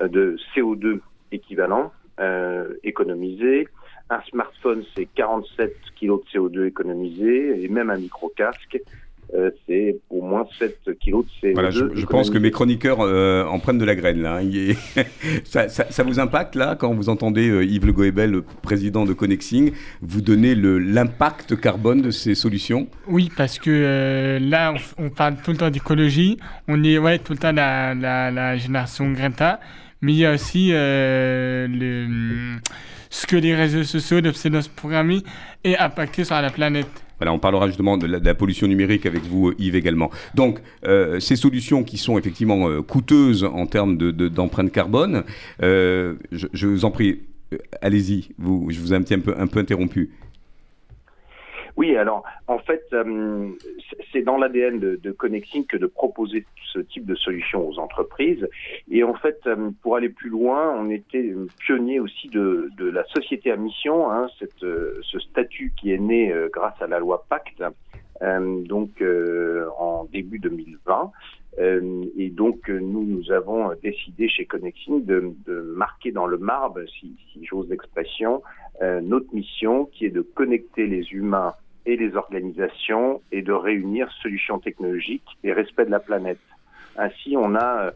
euh, 0.00 0.08
de 0.08 0.36
CO2 0.54 1.00
équivalent 1.32 1.92
euh, 2.20 2.74
économisé. 2.84 3.68
Un 4.10 4.20
smartphone, 4.30 4.84
c'est 4.94 5.06
47 5.06 5.74
kilos 5.96 6.20
de 6.24 6.38
CO2 6.38 6.66
économisé, 6.66 7.64
et 7.64 7.68
même 7.68 7.90
un 7.90 7.96
micro-casque, 7.96 8.80
euh, 9.34 9.50
c'est 9.66 9.96
au 10.10 10.22
moins 10.22 10.46
7 10.58 10.78
kilos 11.00 11.24
de 11.24 11.48
CO2. 11.48 11.54
Voilà, 11.54 11.70
je, 11.70 12.06
pense 12.06 12.30
que 12.30 12.38
mes 12.38 12.50
chroniqueurs 12.50 13.00
euh, 13.00 13.44
en 13.44 13.58
prennent 13.58 13.78
de 13.78 13.84
la 13.84 13.94
graine. 13.94 14.22
Là. 14.22 14.38
Hein. 14.40 14.74
ça, 15.44 15.68
ça, 15.68 16.02
vous 16.02 16.20
impacte 16.20 16.54
là 16.54 16.76
quand 16.78 16.94
vous 16.94 17.08
entendez 17.08 17.48
euh, 17.48 17.64
Yves 17.64 17.86
Le 17.86 17.92
Goebel, 17.92 18.30
le 18.30 18.42
président 18.62 19.04
de 19.04 19.12
Connexing, 19.12 19.72
vous 20.02 20.20
donner 20.20 20.54
l'impact 20.54 21.58
carbone 21.60 22.02
de 22.02 22.10
ces 22.10 22.34
solutions? 22.34 22.86
Oui, 23.08 23.30
parce 23.36 23.58
que 23.58 24.38
là, 24.40 24.74
on, 24.98 25.10
parle 25.10 25.36
tout 25.42 25.50
le 25.50 25.56
temps 25.56 25.70
d'écologie. 25.70 26.38
On 26.68 26.84
est 26.84 26.98
ouais, 26.98 27.18
tout 27.18 27.32
le 27.32 27.38
temps 27.38 27.52
la, 27.52 27.94
la, 27.94 28.30
la 28.30 28.56
génération 28.56 29.10
Greta, 29.10 29.58
mais 30.00 30.12
il 30.12 30.18
y 30.18 30.26
a 30.26 30.32
aussi 30.32 30.70
le, 30.70 32.56
ce 33.14 33.28
que 33.28 33.36
les 33.36 33.54
réseaux 33.54 33.84
sociaux, 33.84 34.20
l'obsédance 34.20 34.66
programmée, 34.66 35.22
est 35.62 35.76
impacté 35.78 36.24
sur 36.24 36.34
la 36.34 36.50
planète. 36.50 36.88
Voilà, 37.20 37.32
on 37.32 37.38
parlera 37.38 37.68
justement 37.68 37.96
de 37.96 38.08
la, 38.08 38.34
pollution 38.34 38.66
numérique 38.66 39.06
avec 39.06 39.22
vous, 39.22 39.52
Yves, 39.56 39.76
également. 39.76 40.10
Donc, 40.34 40.58
euh, 40.84 41.20
ces 41.20 41.36
solutions 41.36 41.84
qui 41.84 41.96
sont 41.96 42.18
effectivement 42.18 42.68
euh, 42.68 42.82
coûteuses 42.82 43.44
en 43.44 43.66
termes 43.66 43.96
d'empreinte 43.96 44.72
carbone, 44.72 45.22
euh, 45.62 46.14
je, 46.32 46.66
vous 46.66 46.84
en 46.84 46.90
prie, 46.90 47.20
allez-y, 47.80 48.30
je 48.40 48.80
vous 48.80 48.92
ai 48.92 48.96
un 48.96 49.02
petit 49.02 49.16
peu, 49.16 49.32
un 49.38 49.46
peu 49.46 49.60
interrompu. 49.60 50.10
Oui, 51.76 51.96
alors 51.96 52.22
en 52.46 52.58
fait, 52.58 52.84
euh, 52.92 53.50
c'est 54.12 54.22
dans 54.22 54.36
l'ADN 54.36 54.78
de, 54.78 54.96
de, 55.02 55.10
que 55.12 55.76
de 55.76 55.86
proposer 55.86 56.44
ce 56.72 56.78
type 56.78 57.04
de 57.04 57.16
solution 57.16 57.68
aux 57.68 57.78
entreprises. 57.78 58.48
Et 58.90 59.02
en 59.02 59.14
fait, 59.14 59.40
euh, 59.46 59.70
pour 59.82 59.96
aller 59.96 60.08
plus 60.08 60.30
loin, 60.30 60.72
on 60.78 60.88
était 60.90 61.34
pionnier 61.58 61.98
aussi 61.98 62.28
de, 62.28 62.70
la 62.78 63.04
société 63.06 63.50
à 63.50 63.56
mission, 63.56 64.10
hein, 64.10 64.28
euh, 64.62 64.94
ce 65.02 65.18
statut 65.18 65.72
qui 65.76 65.92
est 65.92 65.98
né 65.98 66.32
grâce 66.52 66.80
à 66.80 66.86
la 66.86 66.98
loi 66.98 67.24
Pacte, 67.28 67.62
donc 68.20 69.02
en 69.78 70.04
début 70.04 70.38
2020. 70.38 71.10
et 71.58 72.30
donc, 72.30 72.68
nous, 72.68 73.04
nous 73.04 73.32
avons 73.32 73.70
décidé 73.82 74.28
chez 74.28 74.44
Connexing 74.44 75.04
de, 75.04 75.34
marquer 75.76 76.12
dans 76.12 76.26
le 76.26 76.38
marbre, 76.38 76.80
si 77.00 77.16
j'ose 77.42 77.68
l'expression, 77.68 78.42
notre 78.80 79.34
mission 79.34 79.86
qui 79.86 80.06
est 80.06 80.10
de 80.10 80.22
connecter 80.22 80.86
les 80.86 81.10
humains 81.12 81.54
et 81.86 81.96
les 81.96 82.16
organisations 82.16 83.22
et 83.32 83.42
de 83.42 83.52
réunir 83.52 84.10
solutions 84.22 84.58
technologiques 84.58 85.38
et 85.42 85.52
respect 85.52 85.84
de 85.84 85.90
la 85.90 86.00
planète. 86.00 86.40
Ainsi, 86.96 87.36
on 87.36 87.54
a 87.54 87.92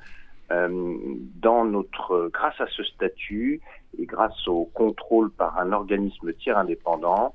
euh, 0.50 0.96
dans 1.40 1.64
notre, 1.64 2.30
grâce 2.32 2.60
à 2.60 2.66
ce 2.68 2.82
statut 2.82 3.60
et 3.98 4.06
grâce 4.06 4.46
au 4.48 4.64
contrôle 4.72 5.30
par 5.30 5.58
un 5.58 5.72
organisme 5.72 6.32
tiers 6.32 6.58
indépendant, 6.58 7.34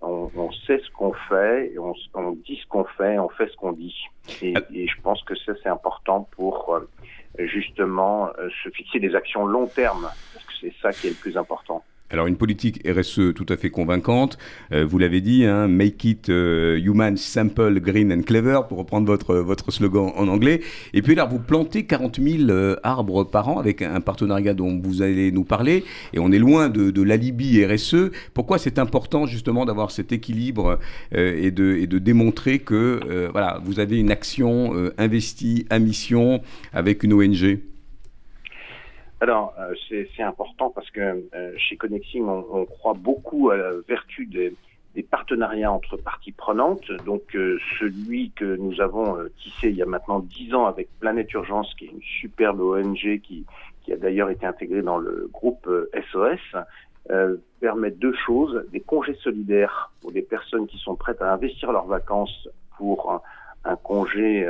on, 0.00 0.30
on 0.36 0.52
sait 0.52 0.80
ce 0.84 0.90
qu'on 0.90 1.12
fait, 1.28 1.72
et 1.72 1.78
on, 1.78 1.94
on, 2.14 2.32
dit 2.32 2.58
ce 2.62 2.66
qu'on 2.68 2.84
fait, 2.84 3.18
on 3.18 3.28
fait 3.28 3.48
ce 3.48 3.56
qu'on 3.56 3.72
dit. 3.72 3.94
Et, 4.42 4.54
et, 4.72 4.86
je 4.86 5.00
pense 5.02 5.22
que 5.24 5.34
ça 5.34 5.52
c'est 5.62 5.68
important 5.68 6.28
pour 6.36 6.74
euh, 6.74 7.46
justement 7.46 8.30
euh, 8.38 8.48
se 8.62 8.70
fixer 8.70 9.00
des 9.00 9.14
actions 9.14 9.46
long 9.46 9.66
terme, 9.66 10.08
parce 10.32 10.44
que 10.46 10.52
c'est 10.60 10.74
ça 10.80 10.92
qui 10.92 11.08
est 11.08 11.10
le 11.10 11.16
plus 11.16 11.36
important. 11.36 11.84
Alors 12.10 12.26
une 12.26 12.36
politique 12.36 12.86
RSE 12.86 13.32
tout 13.34 13.46
à 13.48 13.56
fait 13.56 13.70
convaincante, 13.70 14.36
euh, 14.72 14.84
vous 14.84 14.98
l'avez 14.98 15.22
dit, 15.22 15.46
hein, 15.46 15.68
Make 15.68 16.04
it 16.04 16.28
euh, 16.28 16.78
human, 16.78 17.16
simple, 17.16 17.80
green 17.80 18.12
and 18.12 18.22
clever, 18.22 18.60
pour 18.68 18.76
reprendre 18.76 19.06
votre, 19.06 19.36
votre 19.36 19.70
slogan 19.70 20.12
en 20.14 20.28
anglais. 20.28 20.60
Et 20.92 21.00
puis 21.00 21.14
là, 21.14 21.24
vous 21.24 21.38
plantez 21.38 21.86
40 21.86 22.20
000 22.20 22.50
euh, 22.50 22.76
arbres 22.82 23.24
par 23.24 23.48
an 23.48 23.58
avec 23.58 23.80
un 23.80 24.02
partenariat 24.02 24.52
dont 24.52 24.78
vous 24.82 25.00
allez 25.00 25.32
nous 25.32 25.44
parler, 25.44 25.82
et 26.12 26.18
on 26.18 26.30
est 26.30 26.38
loin 26.38 26.68
de, 26.68 26.90
de 26.90 27.02
l'alibi 27.02 27.64
RSE. 27.64 28.10
Pourquoi 28.34 28.58
c'est 28.58 28.78
important 28.78 29.24
justement 29.24 29.64
d'avoir 29.64 29.90
cet 29.90 30.12
équilibre 30.12 30.78
et, 31.12 31.50
de, 31.50 31.76
et 31.80 31.86
de 31.86 31.98
démontrer 31.98 32.58
que 32.58 33.28
voilà, 33.32 33.60
vous 33.64 33.80
avez 33.80 33.98
une 33.98 34.10
action 34.10 34.74
investie 34.98 35.66
à 35.70 35.78
mission 35.78 36.42
avec 36.72 37.02
une 37.02 37.14
ONG 37.14 37.60
alors, 39.24 39.54
euh, 39.58 39.74
c'est 39.88 40.22
important 40.22 40.68
parce 40.68 40.90
que 40.90 41.00
euh, 41.34 41.54
chez 41.56 41.78
Connexing, 41.78 42.26
on, 42.26 42.66
croit 42.66 42.92
beaucoup 42.92 43.48
à 43.48 43.56
la 43.56 43.70
vertu 43.88 44.26
des, 44.26 44.54
partenariats 45.10 45.72
entre 45.72 45.96
parties 45.96 46.32
prenantes. 46.32 46.92
Donc, 47.06 47.34
euh, 47.34 47.58
celui 47.78 48.32
que 48.32 48.56
nous 48.56 48.82
avons 48.82 49.16
tissé 49.38 49.70
il 49.70 49.76
y 49.76 49.82
a 49.82 49.86
maintenant 49.86 50.18
dix 50.18 50.54
ans 50.54 50.66
avec 50.66 50.90
Planète 51.00 51.32
Urgence, 51.32 51.72
qui 51.78 51.86
est 51.86 51.88
une 51.88 52.02
superbe 52.02 52.60
ONG 52.60 53.18
qui, 53.22 53.46
a 53.90 53.96
d'ailleurs 53.96 54.28
été 54.28 54.44
intégrée 54.44 54.82
dans 54.82 54.98
le 54.98 55.30
groupe 55.32 55.70
SOS, 56.12 56.60
permettent 57.60 57.98
deux 57.98 58.14
choses 58.26 58.66
des 58.72 58.80
congés 58.80 59.16
solidaires 59.22 59.90
pour 60.02 60.12
des 60.12 60.22
personnes 60.22 60.66
qui 60.66 60.76
sont 60.76 60.96
prêtes 60.96 61.22
à 61.22 61.32
investir 61.32 61.72
leurs 61.72 61.86
vacances 61.86 62.46
pour 62.76 63.22
un, 63.64 63.76
congé 63.76 64.46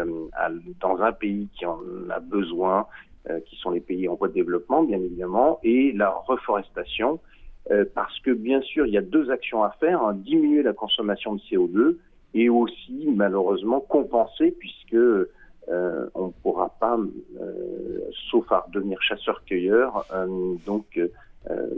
dans 0.80 1.00
un 1.00 1.12
pays 1.12 1.48
qui 1.54 1.64
en 1.64 1.78
a 2.10 2.18
besoin, 2.18 2.88
qui 3.46 3.56
sont 3.56 3.70
les 3.70 3.80
pays 3.80 4.08
en 4.08 4.14
voie 4.14 4.28
de 4.28 4.34
développement, 4.34 4.82
bien 4.82 4.98
évidemment, 4.98 5.58
et 5.62 5.92
la 5.92 6.10
reforestation, 6.10 7.20
euh, 7.70 7.84
parce 7.94 8.18
que 8.20 8.30
bien 8.30 8.60
sûr, 8.60 8.86
il 8.86 8.92
y 8.92 8.98
a 8.98 9.02
deux 9.02 9.30
actions 9.30 9.62
à 9.64 9.70
faire 9.80 10.02
hein, 10.02 10.14
diminuer 10.14 10.62
la 10.62 10.72
consommation 10.74 11.34
de 11.34 11.40
CO2 11.40 11.96
et 12.34 12.48
aussi 12.50 13.06
malheureusement 13.14 13.80
compenser, 13.80 14.54
puisque 14.58 14.94
euh, 14.94 15.26
on 16.14 16.26
ne 16.26 16.32
pourra 16.42 16.68
pas, 16.78 16.98
euh, 17.40 18.00
sauf 18.30 18.50
à 18.52 18.66
devenir 18.72 19.00
chasseur-cueilleur, 19.00 20.04
euh, 20.12 20.26
donc 20.66 20.84
euh, 20.98 21.08
euh, 21.50 21.68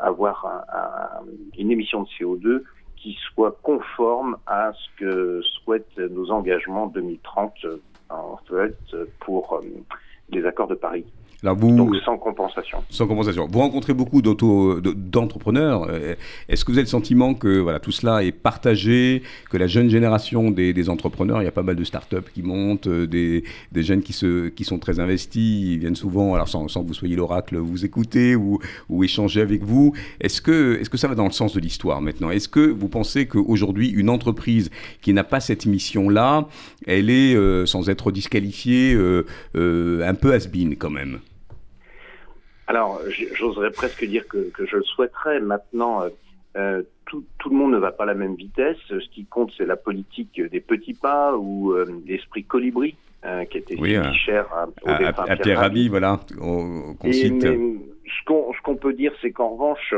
avoir 0.00 0.46
un- 0.46 0.64
un- 0.78 1.26
une 1.58 1.70
émission 1.70 2.02
de 2.04 2.08
CO2 2.18 2.62
qui 2.96 3.18
soit 3.34 3.58
conforme 3.62 4.36
à 4.46 4.72
ce 4.72 4.88
que 4.96 5.40
souhaitent 5.42 5.98
nos 5.98 6.30
engagements 6.30 6.86
2030 6.86 7.52
euh, 7.64 7.78
en 8.10 8.38
fait 8.48 8.78
pour 9.20 9.54
euh, 9.54 9.62
les 10.32 10.44
accords 10.46 10.68
de 10.68 10.74
Paris. 10.74 11.06
Alors 11.42 11.56
vous, 11.56 11.74
Donc 11.76 11.96
sans 12.04 12.16
compensation. 12.18 12.78
sans 12.88 13.06
compensation, 13.08 13.48
vous 13.50 13.58
rencontrez 13.58 13.94
beaucoup 13.94 14.22
d'entrepreneurs. 14.22 15.86
Euh, 15.90 16.14
Est-ce 16.48 16.64
que 16.64 16.70
vous 16.70 16.78
avez 16.78 16.84
le 16.84 16.88
sentiment 16.88 17.34
que 17.34 17.58
voilà, 17.58 17.80
tout 17.80 17.90
cela 17.90 18.22
est 18.22 18.30
partagé, 18.30 19.22
que 19.50 19.56
la 19.56 19.66
jeune 19.66 19.88
génération 19.90 20.52
des, 20.52 20.72
des 20.72 20.88
entrepreneurs, 20.88 21.42
il 21.42 21.44
y 21.44 21.48
a 21.48 21.52
pas 21.52 21.64
mal 21.64 21.74
de 21.74 21.82
startups 21.82 22.30
qui 22.32 22.42
montent, 22.42 22.86
euh, 22.86 23.06
des, 23.08 23.42
des 23.72 23.82
jeunes 23.82 24.02
qui, 24.02 24.12
se, 24.12 24.48
qui 24.48 24.62
sont 24.64 24.78
très 24.78 25.00
investis, 25.00 25.72
ils 25.72 25.78
viennent 25.78 25.96
souvent, 25.96 26.34
alors 26.34 26.48
sans, 26.48 26.68
sans 26.68 26.82
que 26.82 26.88
vous 26.88 26.94
soyez 26.94 27.16
l'oracle, 27.16 27.56
vous 27.56 27.84
écouter 27.84 28.36
ou, 28.36 28.60
ou 28.88 29.02
échanger 29.02 29.40
avec 29.40 29.64
vous. 29.64 29.92
Est-ce 30.20 30.40
que, 30.42 30.78
est 30.80 30.84
-ce 30.84 30.90
que 30.90 30.96
ça 30.96 31.08
va 31.08 31.16
dans 31.16 31.26
le 31.26 31.32
sens 31.32 31.54
de 31.54 31.60
l'histoire 31.60 32.00
maintenant? 32.00 32.30
Est-ce 32.30 32.48
que 32.48 32.60
vous 32.60 32.88
pensez 32.88 33.26
qu'aujourd'hui, 33.26 33.88
une 33.90 34.10
entreprise 34.10 34.70
qui 35.00 35.12
n'a 35.12 35.24
pas 35.24 35.40
cette 35.40 35.66
mission-là, 35.66 36.46
elle 36.86 37.10
est, 37.10 37.34
euh, 37.34 37.66
sans 37.66 37.88
être 37.88 38.12
disqualifiée, 38.12 38.94
euh, 38.94 39.26
euh, 39.56 40.08
un 40.08 40.14
peu 40.14 40.32
has-been 40.32 40.76
quand 40.76 40.90
même? 40.90 41.18
Alors, 42.72 43.00
j'oserais 43.34 43.70
presque 43.70 44.02
dire 44.06 44.26
que, 44.26 44.48
que 44.50 44.64
je 44.64 44.76
le 44.76 44.82
souhaiterais. 44.82 45.40
Maintenant, 45.40 46.02
euh, 46.04 46.08
euh, 46.56 46.82
tout, 47.04 47.22
tout 47.38 47.50
le 47.50 47.56
monde 47.56 47.72
ne 47.72 47.76
va 47.78 47.92
pas 47.92 48.04
à 48.04 48.06
la 48.06 48.14
même 48.14 48.34
vitesse. 48.34 48.78
Ce 48.88 49.08
qui 49.10 49.26
compte, 49.26 49.52
c'est 49.58 49.66
la 49.66 49.76
politique 49.76 50.40
des 50.40 50.60
petits 50.60 50.94
pas 50.94 51.36
ou 51.36 51.72
euh, 51.72 51.84
l'esprit 52.06 52.44
colibri, 52.44 52.96
euh, 53.26 53.44
qui 53.44 53.58
était 53.58 53.76
Oui, 53.78 53.90
si 53.90 53.96
hein. 53.96 54.12
cher 54.14 54.46
à, 54.54 54.62
à, 54.90 54.98
défunt 54.98 55.24
à- 55.28 55.32
à 55.32 55.36
Pierre 55.36 55.58
Rabhi, 55.60 55.88
voilà, 55.90 56.18
on- 56.40 56.94
qu'on 56.94 57.08
Et, 57.08 57.12
cite. 57.12 57.42
mais, 57.44 57.58
ce 58.24 58.62
qu'on 58.62 58.76
peut 58.76 58.94
dire, 58.94 59.12
c'est 59.20 59.32
qu'en 59.32 59.50
revanche, 59.50 59.94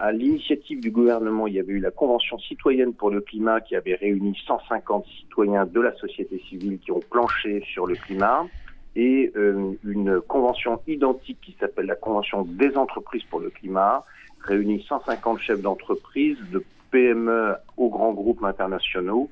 à 0.00 0.10
l'initiative 0.10 0.80
du 0.80 0.90
gouvernement, 0.90 1.46
il 1.46 1.54
y 1.54 1.60
avait 1.60 1.74
eu 1.74 1.80
la 1.80 1.90
Convention 1.90 2.38
citoyenne 2.38 2.94
pour 2.94 3.10
le 3.10 3.20
climat 3.20 3.60
qui 3.60 3.76
avait 3.76 3.94
réuni 3.94 4.36
150 4.46 5.04
citoyens 5.20 5.66
de 5.66 5.80
la 5.80 5.94
société 5.96 6.42
civile 6.48 6.78
qui 6.80 6.90
ont 6.92 7.00
planché 7.10 7.62
sur 7.72 7.86
le 7.86 7.94
climat 7.94 8.46
et 8.96 9.32
euh, 9.36 9.72
une 9.84 10.20
convention 10.20 10.80
identique 10.86 11.38
qui 11.42 11.56
s'appelle 11.58 11.86
la 11.86 11.96
Convention 11.96 12.44
des 12.44 12.76
entreprises 12.76 13.24
pour 13.24 13.40
le 13.40 13.50
climat, 13.50 14.04
réunit 14.40 14.84
150 14.88 15.40
chefs 15.40 15.60
d'entreprise, 15.60 16.38
de 16.52 16.64
PME 16.90 17.56
aux 17.76 17.88
grands 17.88 18.12
groupes 18.12 18.44
internationaux, 18.44 19.30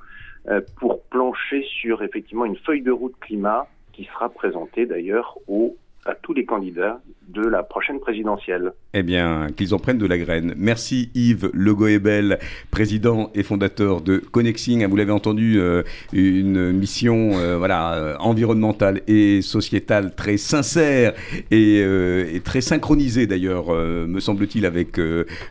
euh, 0.49 0.61
pour 0.77 1.01
plancher 1.03 1.63
sur 1.63 2.03
effectivement 2.03 2.45
une 2.45 2.57
feuille 2.57 2.81
de 2.81 2.91
route 2.91 3.15
climat 3.21 3.67
qui 3.93 4.05
sera 4.05 4.29
présentée 4.29 4.85
d'ailleurs 4.85 5.37
au 5.47 5.77
à 6.05 6.15
tous 6.15 6.33
les 6.33 6.45
candidats 6.45 7.01
de 7.29 7.41
la 7.41 7.63
prochaine 7.63 7.99
présidentielle. 7.99 8.73
Eh 8.93 9.03
bien, 9.03 9.47
qu'ils 9.55 9.73
en 9.73 9.79
prennent 9.79 9.97
de 9.97 10.05
la 10.05 10.17
graine. 10.17 10.53
Merci 10.57 11.09
Yves 11.15 11.49
Le 11.53 11.73
Goebel, 11.73 12.39
président 12.69 13.31
et 13.33 13.43
fondateur 13.43 14.01
de 14.01 14.17
Connexing. 14.17 14.85
Vous 14.85 14.95
l'avez 14.95 15.11
entendu, 15.11 15.59
euh, 15.59 15.83
une 16.11 16.71
mission 16.73 17.31
euh, 17.35 17.57
voilà, 17.57 17.95
euh, 17.95 18.15
environnementale 18.19 19.01
et 19.07 19.41
sociétale 19.41 20.13
très 20.15 20.37
sincère 20.37 21.13
et, 21.49 21.81
euh, 21.81 22.25
et 22.31 22.41
très 22.41 22.61
synchronisée 22.61 23.25
d'ailleurs, 23.25 23.73
me 23.73 24.19
semble-t-il, 24.19 24.65
avec 24.65 24.99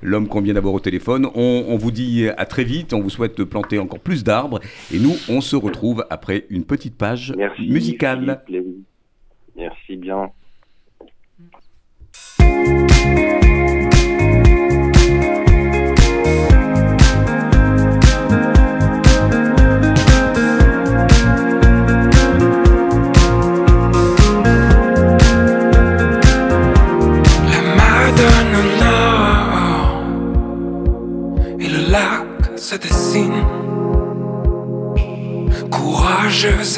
l'homme 0.03 0.29
qu'on 0.29 0.41
vient 0.41 0.55
d'avoir 0.55 0.75
au 0.75 0.81
téléphone. 0.81 1.27
On, 1.35 1.65
on 1.69 1.77
vous 1.77 1.91
dit 1.91 2.29
à 2.37 2.45
très 2.47 2.65
vite, 2.65 2.93
on 2.93 3.01
vous 3.01 3.11
souhaite 3.11 3.38
de 3.38 3.45
planter 3.45 3.79
encore 3.79 4.01
plus 4.01 4.25
d'arbres 4.25 4.61
et 4.93 4.99
nous, 4.99 5.15
on 5.29 5.41
se 5.41 5.57
retrouve 5.57 6.05
après 6.11 6.47
une 6.51 6.65
petite 6.65 6.97
page 6.97 7.33
Merci. 7.37 7.69
musicale. 7.69 8.43
Philippe 8.47 8.65
Lévy. 8.67 8.85
Merci 9.57 9.97
bien. 9.97 10.31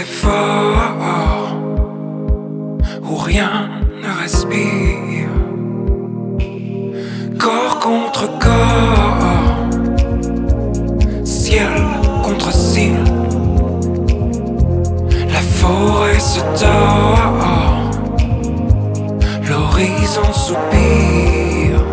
Et 0.00 0.04
fort, 0.04 1.56
où 3.02 3.16
rien 3.16 3.70
ne 4.02 4.22
respire. 4.22 5.23
Corps 7.44 7.78
contre 7.78 8.26
corps, 8.38 9.68
ciel 11.24 11.68
contre 12.22 12.50
ciel. 12.50 13.04
La 15.30 15.42
forêt 15.42 16.18
se 16.18 16.40
tord 16.58 17.90
l'horizon 19.46 20.32
soupire. 20.32 21.84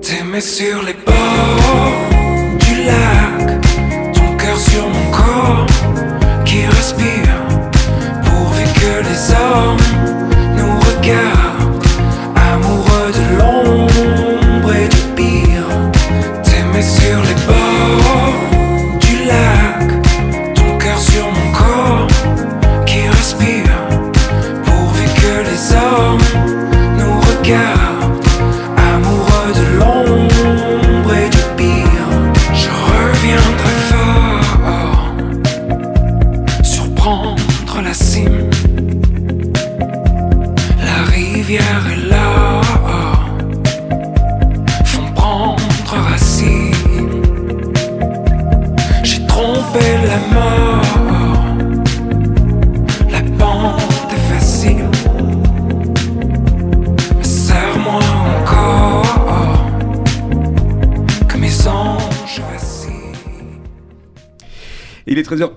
T'aimer 0.00 0.40
sur 0.40 0.82
les 0.84 0.96
bords 1.04 1.92
du 2.60 2.84
lac, 2.86 3.60
ton 4.14 4.34
cœur 4.38 4.56
sur 4.56 4.88
mon 4.88 5.10
corps 5.10 5.66
qui 6.46 6.64
respire, 6.64 7.36
pourvu 8.24 8.64
que 8.80 9.06
les 9.06 9.32
hommes 9.34 9.87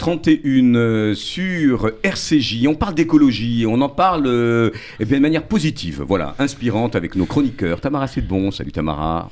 31 0.01 0.73
euh, 0.73 1.13
sur 1.13 1.91
RCJ. 2.01 2.65
On 2.65 2.73
parle 2.73 2.95
d'écologie, 2.95 3.65
on 3.67 3.79
en 3.81 3.89
parle 3.89 4.23
euh, 4.25 4.71
eh 4.99 5.05
de 5.05 5.19
manière 5.19 5.43
positive, 5.43 6.03
voilà, 6.07 6.33
inspirante 6.39 6.95
avec 6.95 7.15
nos 7.15 7.27
chroniqueurs. 7.27 7.79
Tamara 7.81 8.07
c'est 8.07 8.27
bon, 8.27 8.49
salut 8.49 8.71
Tamara. 8.71 9.29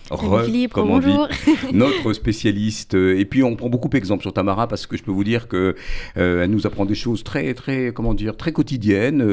Notre 1.74 2.14
spécialiste. 2.14 2.94
Euh, 2.94 3.18
et 3.18 3.26
puis 3.26 3.42
on 3.42 3.56
prend 3.56 3.68
beaucoup 3.68 3.90
d'exemples 3.90 4.22
sur 4.22 4.32
Tamara 4.32 4.68
parce 4.68 4.86
que 4.86 4.96
je 4.96 5.02
peux 5.02 5.10
vous 5.10 5.24
dire 5.24 5.48
que 5.48 5.76
elle 6.16 6.52
nous 6.52 6.68
apprend 6.68 6.86
des 6.86 6.94
choses 6.94 7.24
très, 7.24 7.56
très, 7.56 7.92
comment 7.92 8.14
dire, 8.14 8.38
très 8.38 8.52
quotidiennes. 8.52 9.24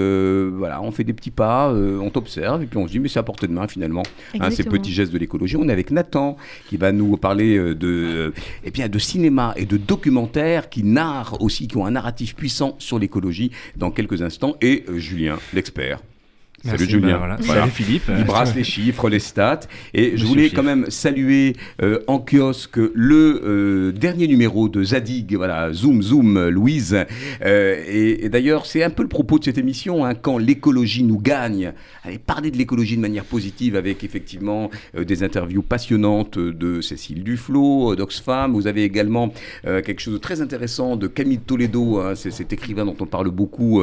Voilà, 0.57 0.81
on 0.81 0.91
fait 0.91 1.05
des 1.05 1.13
petits 1.13 1.31
pas, 1.31 1.71
on 1.71 2.09
t'observe 2.09 2.63
et 2.63 2.67
puis 2.67 2.79
on 2.79 2.87
se 2.87 2.93
dit 2.93 2.99
mais 2.99 3.09
c'est 3.09 3.19
à 3.19 3.23
portée 3.23 3.47
de 3.47 3.53
main 3.53 3.69
finalement. 3.69 4.05
Hein, 4.41 4.51
ces 4.51 4.65
petits 4.65 4.93
gestes 4.93 5.13
de 5.13 5.19
l'écologie. 5.19 5.57
On 5.59 5.69
est 5.69 5.73
avec 5.73 5.91
Nathan 5.91 6.39
qui 6.71 6.79
va 6.79 6.93
nous 6.93 7.19
parler 7.19 7.59
de, 7.75 8.33
eh 8.65 8.89
de 8.89 8.99
cinéma 8.99 9.53
et 9.57 9.67
de 9.67 9.77
documentaires 9.77 10.71
qui 10.71 10.83
narrent 10.83 11.26
aussi, 11.35 11.69
qui 11.69 11.77
ont 11.77 11.87
un 11.87 11.91
narratif 11.93 12.35
puissant 12.35 12.77
sur 12.79 12.99
l'écologie 12.99 13.51
dans 13.77 13.91
quelques 13.91 14.23
instants. 14.23 14.57
Et 14.61 14.85
euh, 14.89 14.99
Julien, 14.99 15.39
l'expert. 15.53 16.01
Salut 16.67 16.91
Julien. 16.91 17.13
bah, 17.13 17.19
voilà. 17.19 17.37
Voilà. 17.41 17.61
Salut 17.63 17.73
Philippe. 17.73 18.11
Il 18.17 18.25
brasse 18.25 18.55
les 18.55 18.65
chiffres, 18.65 19.09
les 19.09 19.19
stats. 19.19 19.61
Et 19.95 20.17
je 20.17 20.25
voulais 20.25 20.51
quand 20.51 20.63
même 20.63 20.87
saluer 20.91 21.55
euh, 21.83 22.01
en 22.07 22.19
kiosque 22.19 22.79
le 22.95 23.41
euh, 23.45 23.93
dernier 23.93 24.27
numéro 24.27 24.69
de 24.69 24.83
Zadig, 24.83 25.35
voilà, 25.37 25.73
Zoom, 25.73 26.03
Zoom, 26.03 26.49
Louise. 26.49 26.97
Euh, 27.45 27.83
et 27.87 28.27
et 28.27 28.29
d'ailleurs, 28.29 28.67
c'est 28.67 28.83
un 28.83 28.91
peu 28.91 29.03
le 29.03 29.09
propos 29.09 29.39
de 29.39 29.45
cette 29.45 29.59
émission, 29.59 30.05
hein, 30.05 30.15
quand 30.15 30.39
l'écologie 30.39 31.03
nous 31.03 31.21
gagne. 31.21 31.73
Allez, 32.03 32.19
parler 32.19 32.51
de 32.51 32.57
l'écologie 32.57 32.97
de 32.97 33.01
manière 33.01 33.25
positive 33.25 33.77
avec 33.77 34.05
effectivement 34.05 34.71
des 34.97 35.23
interviews 35.23 35.63
passionnantes 35.63 36.39
de 36.39 36.81
Cécile 36.81 37.23
Duflo, 37.23 37.95
d'Oxfam. 37.95 38.53
Vous 38.53 38.67
avez 38.67 38.85
également 38.85 39.33
quelque 39.65 40.01
chose 40.01 40.15
de 40.15 40.19
très 40.19 40.41
intéressant 40.41 40.97
de 40.97 41.07
Camille 41.07 41.39
Toledo, 41.39 41.99
hein, 41.99 42.15
c'est 42.15 42.31
cet 42.31 42.53
écrivain 42.53 42.85
dont 42.85 42.97
on 43.01 43.07
parle 43.07 43.31
beaucoup 43.31 43.83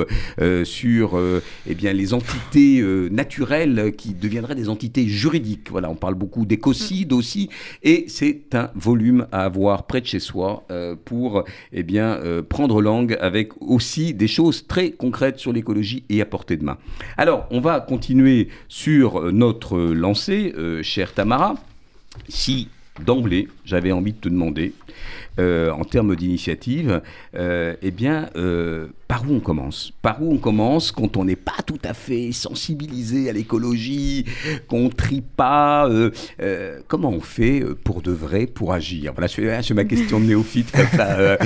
sur 0.64 1.20
eh 1.68 1.76
bien, 1.76 1.94
les 1.94 2.14
entités 2.14 2.73
euh, 2.82 3.10
naturelles 3.10 3.94
qui 3.98 4.14
deviendraient 4.14 4.56
des 4.56 4.70
entités 4.70 5.08
juridiques. 5.08 5.70
Voilà, 5.72 5.90
on 5.90 5.96
parle 5.96 6.16
beaucoup 6.16 6.46
d'écocide 6.46 7.14
aussi, 7.14 7.50
et 7.84 8.06
c'est 8.08 8.54
un 8.54 8.70
volume 8.76 9.28
à 9.32 9.44
avoir 9.44 9.86
près 9.88 10.02
de 10.02 10.06
chez 10.06 10.20
soi 10.20 10.64
euh, 10.72 10.96
pour 11.04 11.44
eh 11.72 11.84
bien, 11.84 12.14
euh, 12.14 12.42
prendre 12.42 12.82
langue 12.82 13.18
avec 13.20 13.50
aussi 13.62 14.14
des 14.14 14.28
choses 14.28 14.68
très 14.68 14.92
concrètes 14.92 15.40
sur 15.40 15.54
l'écologie 15.54 16.04
et 16.10 16.22
à 16.22 16.26
portée 16.26 16.58
de 16.58 16.64
main. 16.64 16.78
Alors, 17.18 17.48
on 17.52 17.60
va 17.60 17.80
continuer 17.80 18.50
sur 18.68 19.32
notre 19.32 19.80
lancée, 19.80 20.54
chère 20.82 21.14
Tamara. 21.14 21.56
Si 22.28 22.70
d'emblée, 23.06 23.48
j'avais 23.66 23.92
envie 23.92 24.14
de 24.14 24.18
te 24.18 24.30
demander, 24.30 24.74
euh, 25.40 25.72
en 25.72 25.84
termes 25.84 26.16
d'initiative, 26.16 27.02
euh, 27.36 27.76
eh 27.82 27.90
bien, 27.90 28.30
euh, 28.36 28.88
par 29.08 29.24
où 29.28 29.34
on 29.34 29.40
commence? 29.40 29.92
Par 30.04 30.22
où 30.22 30.32
on 30.32 30.38
commence 30.38 30.92
quand 30.92 31.18
on 31.18 31.26
n'est 31.26 31.36
pas 31.36 31.64
tout 31.66 31.80
à 31.84 31.96
fait 31.96 32.32
sensibilisé 32.32 33.30
à 33.30 33.34
l'écologie, 33.34 34.26
qu'on 34.68 34.90
trie 34.90 35.22
pas 35.22 35.90
Comment 36.88 37.10
on 37.10 37.22
fait 37.22 37.64
pour 37.84 38.02
de 38.02 38.12
vrai, 38.12 38.46
pour 38.46 38.74
agir? 38.74 39.14
Voilà, 39.14 39.28
je 39.28 39.34
fais 39.34 39.74
ma 39.74 39.86
question 39.86 40.20
de 40.20 40.26
néophyte 40.26 40.72
comme 40.72 40.88
ça. 40.96 41.38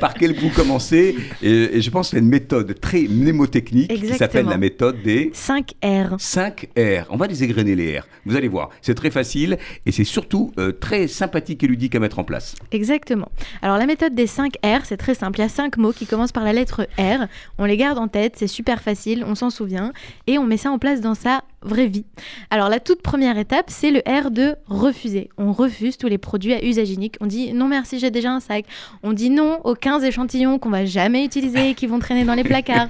par 0.00 0.14
quel 0.14 0.38
bout 0.38 0.50
commencer? 0.50 1.16
Et, 1.42 1.76
et 1.76 1.80
je 1.80 1.90
pense 1.90 2.10
qu'il 2.10 2.18
y 2.18 2.20
a 2.20 2.24
une 2.24 2.30
méthode 2.30 2.78
très 2.80 3.02
mnémotechnique 3.02 3.92
qui 3.92 4.14
s'appelle 4.14 4.46
la 4.46 4.58
méthode 4.58 5.02
des 5.02 5.30
5 5.32 5.72
R. 5.82 6.16
5 6.18 6.68
R. 6.76 7.06
On 7.10 7.16
va 7.16 7.26
les 7.26 7.42
égrener 7.42 7.74
les 7.74 7.98
R. 7.98 8.06
Vous 8.24 8.36
allez 8.36 8.48
voir, 8.48 8.70
c'est 8.82 8.94
très 8.94 9.10
facile 9.10 9.58
et 9.84 9.92
c'est 9.92 10.04
surtout 10.04 10.52
très 10.80 11.08
sympathique 11.08 11.62
et 11.64 11.66
ludique 11.66 11.94
à 11.94 12.00
mettre 12.00 12.18
en 12.18 12.24
place. 12.24 12.54
Exactement. 12.72 13.15
Alors 13.62 13.78
la 13.78 13.86
méthode 13.86 14.14
des 14.14 14.26
5 14.26 14.54
R, 14.64 14.84
c'est 14.84 14.96
très 14.96 15.14
simple. 15.14 15.38
Il 15.38 15.42
y 15.42 15.46
a 15.46 15.48
5 15.48 15.76
mots 15.76 15.92
qui 15.92 16.06
commencent 16.06 16.32
par 16.32 16.44
la 16.44 16.52
lettre 16.52 16.86
R. 16.98 17.26
On 17.58 17.64
les 17.64 17.76
garde 17.76 17.98
en 17.98 18.08
tête, 18.08 18.34
c'est 18.36 18.46
super 18.46 18.82
facile, 18.82 19.24
on 19.26 19.34
s'en 19.34 19.50
souvient 19.50 19.92
et 20.26 20.38
on 20.38 20.44
met 20.44 20.56
ça 20.56 20.70
en 20.70 20.78
place 20.78 21.00
dans 21.00 21.14
sa 21.14 21.42
vraie 21.62 21.86
vie. 21.86 22.04
Alors 22.50 22.68
la 22.68 22.80
toute 22.80 23.02
première 23.02 23.38
étape, 23.38 23.66
c'est 23.68 23.90
le 23.90 24.00
R 24.06 24.30
de 24.30 24.56
refuser. 24.66 25.30
On 25.38 25.52
refuse 25.52 25.96
tous 25.96 26.08
les 26.08 26.18
produits 26.18 26.52
à 26.54 26.64
usage 26.64 26.90
unique. 26.90 27.16
On 27.20 27.26
dit 27.26 27.52
non 27.52 27.68
merci, 27.68 27.98
j'ai 27.98 28.10
déjà 28.10 28.30
un 28.32 28.40
sac. 28.40 28.64
On 29.02 29.12
dit 29.12 29.30
non 29.30 29.60
aux 29.64 29.74
15 29.74 30.04
échantillons 30.04 30.58
qu'on 30.58 30.70
va 30.70 30.84
jamais 30.84 31.24
utiliser 31.24 31.70
et 31.70 31.74
qui 31.74 31.86
vont 31.86 31.98
traîner 31.98 32.24
dans 32.24 32.34
les 32.34 32.44
placards. 32.44 32.88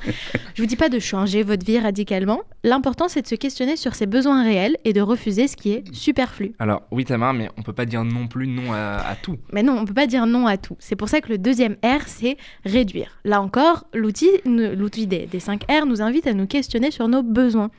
Je 0.55 0.62
vous 0.62 0.66
dis 0.66 0.76
pas 0.76 0.88
de 0.88 0.98
changer 0.98 1.42
votre 1.42 1.64
vie 1.64 1.79
radicalement. 1.79 2.40
L'important 2.64 3.09
c'est 3.09 3.22
de 3.22 3.26
se 3.29 3.35
questionner 3.35 3.76
sur 3.76 3.94
ses 3.94 4.07
besoins 4.07 4.42
réels 4.42 4.76
et 4.85 4.92
de 4.92 5.00
refuser 5.00 5.48
ce 5.48 5.57
qui 5.57 5.72
est 5.72 5.85
superflu. 5.94 6.55
Alors, 6.59 6.83
oui, 6.90 7.05
Tamara, 7.05 7.33
mais 7.33 7.50
on 7.57 7.62
peut 7.62 7.72
pas 7.72 7.87
dire 7.87 8.05
non 8.05 8.26
plus 8.26 8.46
non 8.46 8.72
à, 8.72 8.96
à 9.09 9.14
tout. 9.14 9.37
Mais 9.52 9.62
non, 9.62 9.79
on 9.79 9.85
peut 9.85 9.94
pas 9.94 10.07
dire 10.07 10.26
non 10.26 10.46
à 10.46 10.57
tout. 10.57 10.76
C'est 10.79 10.96
pour 10.96 11.09
ça 11.09 11.20
que 11.20 11.29
le 11.29 11.38
deuxième 11.38 11.76
R, 11.85 12.02
c'est 12.07 12.37
réduire. 12.64 13.18
Là 13.24 13.40
encore, 13.40 13.85
l'outil 13.94 14.29
l'outil 14.44 15.07
des, 15.07 15.26
des 15.26 15.40
5 15.40 15.64
R 15.70 15.87
nous 15.87 16.02
invite 16.02 16.26
à 16.26 16.33
nous 16.33 16.46
questionner 16.46 16.90
sur 16.90 17.09
nos 17.09 17.22
besoins. 17.22 17.70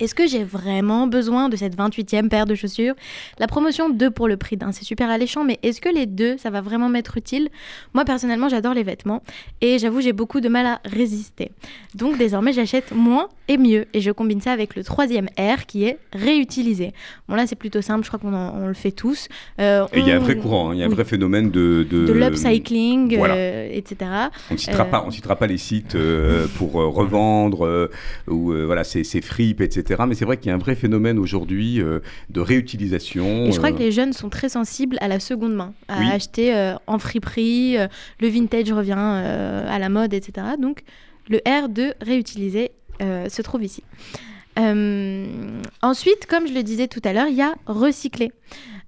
Est-ce 0.00 0.14
que 0.14 0.26
j'ai 0.26 0.42
vraiment 0.42 1.06
besoin 1.06 1.48
de 1.48 1.56
cette 1.56 1.76
28e 1.76 2.28
paire 2.28 2.44
de 2.46 2.54
chaussures? 2.54 2.94
La 3.38 3.46
promotion 3.46 3.88
2 3.88 4.10
pour 4.10 4.26
le 4.26 4.36
prix 4.36 4.56
d'un, 4.56 4.72
c'est 4.72 4.84
super 4.84 5.08
alléchant, 5.10 5.44
mais 5.44 5.58
est-ce 5.62 5.80
que 5.80 5.88
les 5.88 6.06
deux, 6.06 6.36
ça 6.38 6.50
va 6.50 6.60
vraiment 6.60 6.88
m'être 6.88 7.16
utile? 7.16 7.48
Moi, 7.94 8.04
personnellement, 8.04 8.48
j'adore 8.48 8.74
les 8.74 8.82
vêtements 8.82 9.22
et 9.60 9.78
j'avoue, 9.78 10.00
j'ai 10.00 10.12
beaucoup 10.12 10.40
de 10.40 10.48
mal 10.48 10.66
à 10.66 10.80
résister. 10.84 11.52
Donc, 11.94 12.18
désormais, 12.18 12.52
j'achète 12.52 12.92
moins 12.92 13.28
et 13.48 13.58
mieux 13.58 13.86
et 13.92 14.00
je 14.00 14.10
combine 14.10 14.40
ça 14.40 14.50
avec 14.52 14.74
le 14.74 14.82
troisième 14.82 15.26
R 15.38 15.66
qui 15.66 15.84
est 15.84 15.98
réutiliser. 16.12 16.92
Bon, 17.28 17.34
là, 17.36 17.46
c'est 17.46 17.54
plutôt 17.56 17.82
simple, 17.82 18.02
je 18.04 18.08
crois 18.08 18.18
qu'on 18.18 18.34
en- 18.34 18.54
on 18.62 18.66
le 18.66 18.74
fait 18.74 18.90
tous. 18.92 19.28
Euh, 19.60 19.86
Et 19.92 20.00
il 20.00 20.06
y 20.08 20.10
a 20.10 20.16
un 20.16 20.20
vrai 20.20 20.36
courant, 20.36 20.70
hein, 20.70 20.74
il 20.74 20.80
y 20.80 20.82
a 20.82 20.86
un 20.86 20.88
oui. 20.88 20.94
vrai 20.94 21.04
phénomène 21.04 21.50
de... 21.50 21.86
De, 21.88 22.06
de 22.06 22.12
l'upcycling, 22.12 23.16
voilà. 23.18 23.34
euh, 23.34 23.68
etc. 23.72 24.10
On 24.50 24.54
ne 24.54 24.58
citera, 24.58 24.84
Euh, 24.84 24.90
pas, 24.90 25.04
on 25.06 25.10
citera 25.10 25.36
pas 25.36 25.46
les 25.46 25.58
sites 25.58 25.94
euh, 25.94 26.46
pour 26.58 26.80
euh, 26.80 26.86
revendre 26.88 27.66
euh, 27.66 27.90
ou 28.28 28.52
euh, 28.52 28.64
voilà, 28.66 28.84
ces, 28.84 29.04
ces 29.04 29.20
fripes, 29.20 29.60
etc. 29.60 29.81
Mais 30.06 30.14
c'est 30.14 30.24
vrai 30.24 30.36
qu'il 30.36 30.48
y 30.48 30.52
a 30.52 30.54
un 30.54 30.58
vrai 30.58 30.74
phénomène 30.74 31.18
aujourd'hui 31.18 31.80
euh, 31.80 32.00
de 32.30 32.40
réutilisation. 32.40 33.46
Et 33.46 33.52
je 33.52 33.56
crois 33.58 33.70
euh, 33.70 33.74
que 33.74 33.78
les 33.78 33.92
jeunes 33.92 34.12
sont 34.12 34.28
très 34.28 34.48
sensibles 34.48 34.96
à 35.00 35.08
la 35.08 35.20
seconde 35.20 35.54
main, 35.54 35.74
à 35.88 36.00
Oui. 36.00 36.06
acheter 36.10 36.54
euh, 36.54 36.74
en 36.86 36.98
friperie, 36.98 37.76
le 38.20 38.28
vintage 38.28 38.72
revient 38.72 38.92
à 38.92 39.78
la 39.78 39.88
mode, 39.88 40.14
etc. 40.14 40.46
Donc 40.60 40.82
le 41.28 41.38
R 41.46 41.68
de 41.68 41.94
réutiliser 42.00 42.72
se 43.00 43.42
trouve 43.42 43.64
ici. 43.64 43.82
Ensuite, 44.56 46.26
comme 46.28 46.46
je 46.46 46.54
le 46.54 46.62
disais 46.62 46.88
tout 46.88 47.00
à 47.04 47.12
l'heure, 47.12 47.28
il 47.28 47.36
y 47.36 47.42
a 47.42 47.54
recycler. 47.66 48.32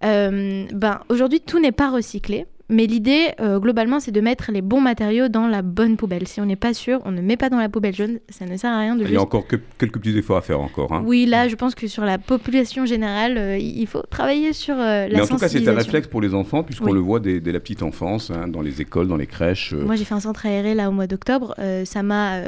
Ben, 0.03 1.01
Aujourd'hui, 1.09 1.41
tout 1.41 1.61
n'est 1.61 1.73
pas 1.73 1.91
recyclé. 1.91 2.47
Mais 2.71 2.87
l'idée, 2.87 3.27
euh, 3.41 3.59
globalement, 3.59 4.01
c'est 4.01 4.11
de 4.11 4.21
mettre 4.23 4.51
les 4.51 4.63
bons 4.63 4.81
matériaux 4.81 5.29
dans 5.29 5.47
la 5.47 5.61
bonne 5.61 5.97
poubelle. 5.99 6.27
Si 6.27 6.41
on 6.41 6.47
n'est 6.47 6.57
pas 6.57 6.73
sûr, 6.73 7.01
on 7.05 7.11
ne 7.11 7.21
met 7.21 7.37
pas 7.37 7.51
dans 7.51 7.59
la 7.59 7.69
poubelle 7.69 7.95
jaune. 7.95 8.21
Ça 8.31 8.47
ne 8.47 8.57
sert 8.57 8.73
à 8.73 8.79
rien 8.79 8.95
de 8.97 9.01
Il 9.03 9.05
y 9.05 9.09
juste 9.09 9.19
a 9.21 9.23
encore 9.23 9.47
que- 9.47 9.57
quelques 9.79 9.99
petits 9.99 10.17
efforts 10.17 10.39
à 10.39 10.41
faire 10.41 10.61
encore. 10.61 10.91
hein. 10.93 11.03
Oui, 11.05 11.27
là, 11.27 11.47
je 11.49 11.57
pense 11.57 11.75
que 11.75 11.87
sur 11.89 12.05
la 12.05 12.17
population 12.17 12.87
générale, 12.87 13.37
euh, 13.37 13.59
il 13.59 13.87
faut 13.87 14.01
travailler 14.09 14.55
sur 14.55 14.75
euh, 14.77 15.09
la 15.09 15.09
Mais 15.09 15.21
en 15.21 15.27
tout 15.27 15.37
cas, 15.37 15.49
c'est 15.49 15.69
un 15.69 15.75
réflexe 15.75 16.07
pour 16.09 16.23
les 16.23 16.33
enfants, 16.35 16.63
puisqu'on 16.63 16.87
Oui. 16.87 16.93
le 16.95 17.01
voit 17.01 17.21
dès, 17.21 17.39
dès 17.41 17.53
la 17.53 17.61
petite 17.61 17.83
enfance, 17.83 18.31
hein, 18.31 18.49
dans 18.49 18.63
les 18.63 18.81
écoles, 18.81 19.09
dans 19.09 19.17
les 19.19 19.27
crèches. 19.27 19.75
euh, 19.75 19.85
Moi, 19.85 19.97
j'ai 19.97 20.05
fait 20.05 20.15
un 20.15 20.21
centre 20.21 20.47
aéré 20.47 20.75
là 20.75 20.89
au 20.89 20.93
mois 20.93 21.07
d'octobre. 21.07 21.55
Ça 21.85 22.03
m'a 22.03 22.39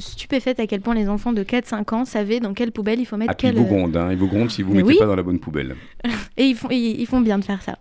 stupéfaite 0.00 0.58
à 0.60 0.66
quel 0.66 0.80
point 0.80 0.94
les 0.94 1.08
enfants 1.08 1.32
de 1.32 1.42
4-5 1.44 1.94
ans 1.94 2.04
savaient 2.04 2.40
dans 2.40 2.54
quelle 2.54 2.72
poubelle 2.72 2.98
il 3.00 3.04
faut 3.06 3.16
mettre 3.16 3.30
à 3.30 3.34
puis 3.34 3.46
ils 3.48 3.50
quelle. 3.52 3.60
vous 3.60 3.66
grondent, 3.68 3.96
hein, 3.96 4.08
ils 4.10 4.18
vous 4.18 4.26
grondent 4.28 4.50
si 4.50 4.62
vous 4.62 4.70
ne 4.72 4.78
mettez 4.78 4.88
oui. 4.88 4.98
pas 4.98 5.06
dans 5.06 5.16
la 5.16 5.22
bonne 5.22 5.38
poubelle. 5.38 5.76
Et 6.36 6.44
ils 6.46 6.54
font, 6.56 6.68
ils, 6.70 7.00
ils 7.00 7.06
font 7.06 7.20
bien 7.20 7.38
de 7.38 7.44
faire 7.44 7.62
ça. 7.62 7.78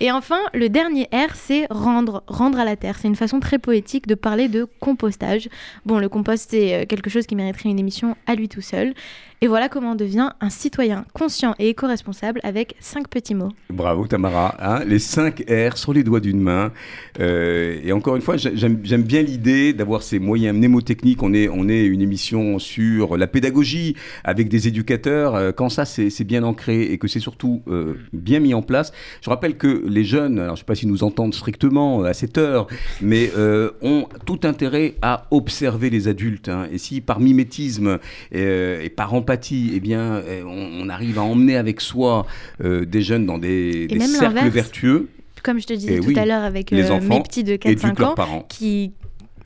Et 0.00 0.10
enfin, 0.10 0.40
le 0.54 0.68
dernier 0.68 1.08
R, 1.12 1.34
c'est 1.34 1.66
rendre, 1.70 2.22
rendre 2.26 2.58
à 2.58 2.64
la 2.64 2.76
terre. 2.76 2.98
C'est 3.00 3.08
une 3.08 3.16
façon 3.16 3.40
très 3.40 3.58
poétique 3.58 4.06
de 4.06 4.14
parler 4.14 4.48
de 4.48 4.66
compostage. 4.80 5.48
Bon, 5.86 5.98
le 5.98 6.08
compost, 6.08 6.50
c'est 6.50 6.74
euh, 6.74 6.86
quelque 6.86 7.10
chose 7.10 7.26
qui 7.26 7.36
mériterait 7.36 7.70
une 7.70 7.78
émission 7.78 8.16
à 8.26 8.34
lui 8.34 8.48
tout 8.48 8.60
seul. 8.60 8.94
Et 9.44 9.48
voilà 9.48 9.68
comment 9.68 9.90
on 9.90 9.94
devient 9.96 10.28
un 10.40 10.50
citoyen 10.50 11.04
conscient 11.14 11.56
et 11.58 11.70
éco-responsable 11.70 12.38
avec 12.44 12.76
cinq 12.78 13.08
petits 13.08 13.34
mots. 13.34 13.48
Bravo 13.70 14.06
Tamara, 14.06 14.54
hein, 14.60 14.84
les 14.86 15.00
5 15.00 15.42
R 15.50 15.76
sur 15.78 15.92
les 15.92 16.04
doigts 16.04 16.20
d'une 16.20 16.38
main. 16.38 16.70
Euh, 17.18 17.80
et 17.82 17.90
encore 17.90 18.14
une 18.14 18.22
fois, 18.22 18.36
j'ai- 18.36 18.52
j'aime 18.56 19.02
bien 19.02 19.20
l'idée 19.20 19.72
d'avoir 19.72 20.04
ces 20.04 20.20
moyens 20.20 20.56
mnémotechniques. 20.56 21.24
On 21.24 21.34
est, 21.34 21.48
on 21.48 21.68
est 21.68 21.84
une 21.84 22.00
émission 22.02 22.60
sur 22.60 23.16
la 23.16 23.26
pédagogie 23.26 23.96
avec 24.22 24.48
des 24.48 24.68
éducateurs. 24.68 25.34
Euh, 25.34 25.50
quand 25.50 25.70
ça, 25.70 25.84
c'est 25.86 26.22
bien 26.22 26.44
ancré 26.44 26.82
et 26.82 26.98
que 26.98 27.08
c'est 27.08 27.18
surtout 27.18 27.62
euh, 27.66 27.94
bien 28.12 28.38
mis 28.38 28.54
en 28.54 28.62
place. 28.62 28.92
Je 29.22 29.28
rappelle 29.28 29.56
que 29.56 29.82
les 29.88 30.04
jeunes, 30.04 30.38
alors 30.38 30.54
je 30.54 30.60
ne 30.60 30.64
sais 30.64 30.66
pas 30.66 30.76
s'ils 30.76 30.88
nous 30.88 31.02
entendent 31.02 31.34
strictement 31.34 32.04
à 32.04 32.14
cette 32.14 32.38
heure, 32.38 32.68
mais 33.00 33.32
ont 33.82 34.06
tout 34.24 34.38
intérêt 34.44 34.94
à 35.02 35.26
observer 35.32 35.90
les 35.90 36.06
adultes. 36.06 36.48
hein. 36.48 36.68
Et 36.70 36.78
si 36.78 37.00
par 37.00 37.18
mimétisme 37.18 37.98
et 38.30 38.88
par 38.94 39.12
empathie, 39.14 39.31
eh 39.74 39.80
bien, 39.80 40.00
euh, 40.16 40.42
on, 40.44 40.84
on 40.84 40.88
arrive 40.88 41.18
à 41.18 41.22
emmener 41.22 41.56
avec 41.56 41.80
soi 41.80 42.26
euh, 42.62 42.84
des 42.84 43.02
jeunes 43.02 43.26
dans 43.26 43.38
des, 43.38 43.86
des 43.86 44.00
cercles 44.00 44.48
vertueux 44.48 45.08
Comme 45.42 45.60
je 45.60 45.66
te 45.66 45.72
disais 45.72 45.94
Eh 45.96 46.00
tout 46.00 46.08
oui, 46.08 46.18
à 46.18 46.26
l'heure 46.26 46.42
avec 46.42 46.70
les 46.70 46.90
euh, 46.90 46.94
enfants 46.94 47.08
mes 47.16 47.22
petits 47.22 47.44
de 47.44 47.52
éduquent 47.54 47.66
4-5 47.66 47.98
leurs 47.98 48.10
ans, 48.10 48.14
parents. 48.14 48.46
qui... 48.48 48.92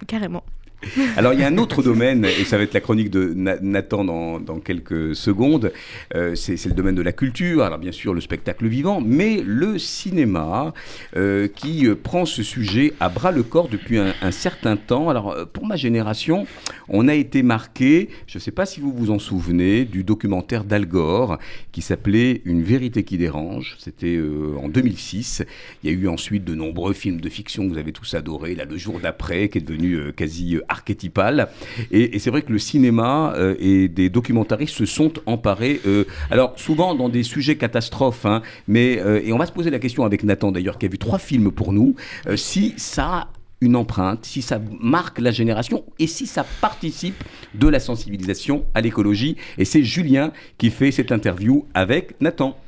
Carrément. 0.06 0.42
Alors 1.16 1.32
il 1.32 1.40
y 1.40 1.42
a 1.42 1.46
un 1.46 1.58
autre 1.58 1.82
domaine, 1.82 2.24
et 2.24 2.44
ça 2.44 2.56
va 2.58 2.62
être 2.62 2.74
la 2.74 2.80
chronique 2.80 3.10
de 3.10 3.32
Na- 3.34 3.58
Nathan 3.60 4.04
dans, 4.04 4.60
quelques 4.60 5.14
secondes, 5.14 5.72
euh, 6.14 6.34
c'est 6.34 6.62
le 6.66 6.74
domaine 6.74 6.94
de 6.94 7.02
la 7.02 7.12
culture, 7.12 7.62
alors 7.62 7.78
bien 7.78 7.92
sûr 7.92 8.12
le 8.14 8.20
spectacle 8.20 8.66
vivant, 8.66 9.00
mais 9.00 9.42
le 9.44 9.78
cinéma 9.78 10.74
euh, 11.16 11.48
qui 11.48 11.86
euh, 11.86 11.94
prend 11.94 12.24
ce 12.24 12.42
sujet 12.42 12.92
à 13.00 13.08
bras 13.08 13.32
le 13.32 13.42
corps 13.42 13.68
depuis 13.68 13.98
un, 13.98 14.12
certain 14.30 14.76
temps. 14.76 15.08
Alors 15.08 15.34
pour 15.52 15.66
ma 15.66 15.76
génération, 15.76 16.46
on 16.88 17.08
a 17.08 17.14
été 17.14 17.42
marqué, 17.42 18.10
je 18.26 18.38
ne 18.38 18.42
sais 18.42 18.50
pas 18.50 18.66
si 18.66 18.80
vous 18.80 18.92
vous 18.92 19.10
en 19.10 19.18
souvenez, 19.18 19.84
du 19.84 20.04
documentaire 20.04 20.64
d'Al 20.64 20.86
Gore 20.86 21.38
qui 21.72 21.80
s'appelait 21.80 22.42
Une 22.44 22.62
vérité 22.62 23.02
qui 23.02 23.18
dérange, 23.18 23.76
c'était 23.78 24.20
en 24.60 24.68
2006. 24.68 25.44
Il 25.82 25.90
y 25.90 25.94
a 25.94 25.96
eu 25.96 26.08
ensuite 26.08 26.44
de 26.44 26.54
nombreux 26.54 26.92
films 26.92 27.20
de 27.20 27.28
fiction 27.28 27.64
que 27.66 27.72
vous 27.72 27.78
avez 27.78 27.92
tous 27.92 28.14
adorés, 28.14 28.54
là 28.54 28.64
le 28.64 28.76
jour 28.76 29.00
d'après 29.00 29.48
qui 29.48 29.58
est 29.58 29.62
devenu 29.62 30.12
quasi 30.12 30.58
archétypal. 30.68 31.48
Et, 31.90 32.18
c'est 32.18 32.30
vrai 32.30 32.42
que 32.42 32.52
le 32.52 32.58
cinéma 32.58 33.34
euh, 33.36 33.54
et 33.58 33.88
des 33.88 34.10
documentaristes 34.10 34.74
se 34.74 34.86
sont 34.86 35.12
emparés, 35.26 35.80
euh, 35.86 36.04
alors 36.30 36.54
souvent 36.56 36.94
dans 36.94 37.08
des 37.08 37.22
sujets 37.22 37.56
catastrophes, 37.56 38.26
hein, 38.26 38.42
mais 38.68 38.98
euh, 39.00 39.20
et 39.24 39.32
on 39.32 39.38
va 39.38 39.46
se 39.46 39.52
poser 39.52 39.70
la 39.70 39.78
question 39.78 40.04
avec 40.04 40.24
Nathan 40.24 40.52
d'ailleurs 40.52 40.78
qui 40.78 40.86
a 40.86 40.88
vu 40.88 40.98
trois 40.98 41.18
films 41.18 41.50
pour 41.50 41.72
nous, 41.72 41.94
si 42.36 42.74
ça 42.76 43.28
une 43.60 43.74
empreinte, 43.76 44.24
si 44.26 44.42
ça 44.42 44.60
marque 44.80 45.18
la 45.18 45.30
génération 45.30 45.84
et 45.98 46.06
si 46.06 46.26
ça 46.26 46.44
participe 46.60 47.22
de 47.54 47.68
la 47.68 47.80
sensibilisation 47.80 48.66
à 48.74 48.80
l'écologie. 48.82 49.36
Et 49.58 49.64
c'est 49.64 49.82
Julien 49.82 50.32
qui 50.58 50.70
fait 50.70 50.90
cette 50.90 51.10
interview 51.12 51.66
avec 51.74 52.20
Nathan. 52.20 52.58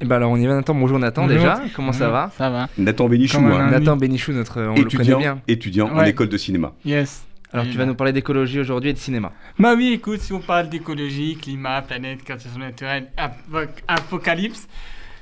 Et 0.00 0.04
ben 0.04 0.16
alors 0.16 0.32
on 0.32 0.36
y 0.36 0.46
va 0.46 0.54
Nathan, 0.54 0.74
bonjour 0.74 0.98
Nathan 0.98 1.22
Bonjour. 1.22 1.38
déjà, 1.38 1.62
comment 1.74 1.92
ça 1.92 2.10
va 2.10 2.30
Ça 2.36 2.50
va. 2.50 2.68
Nathan 2.76 3.08
Bénichou, 3.08 3.38
hein, 3.38 3.70
Nathan 3.70 3.96
Bénichou, 3.96 4.32
notre, 4.32 4.60
on 4.60 4.74
le 4.74 4.82
connaît 4.82 4.82
étudiant, 4.82 5.18
bien. 5.18 5.42
étudiant 5.48 5.88
en 5.90 5.98
Ouais. 5.98 6.10
école 6.10 6.28
de 6.28 6.36
cinéma. 6.36 6.72
Yes. 6.84 7.24
Alors 7.52 7.66
tu 7.70 7.76
vas 7.76 7.84
nous 7.86 7.94
parler 7.94 8.12
d'écologie 8.12 8.58
aujourd'hui 8.60 8.90
et 8.90 8.92
de 8.94 8.98
cinéma. 8.98 9.30
Bah 9.58 9.74
oui, 9.76 9.92
écoute, 9.92 10.20
si 10.20 10.32
on 10.32 10.40
parle 10.40 10.68
d'écologie, 10.70 11.36
climat, 11.36 11.82
planète, 11.82 12.22
catastrophe 12.24 12.58
naturelle, 12.58 13.08
apo- 13.16 13.68
apocalypse, 13.86 14.66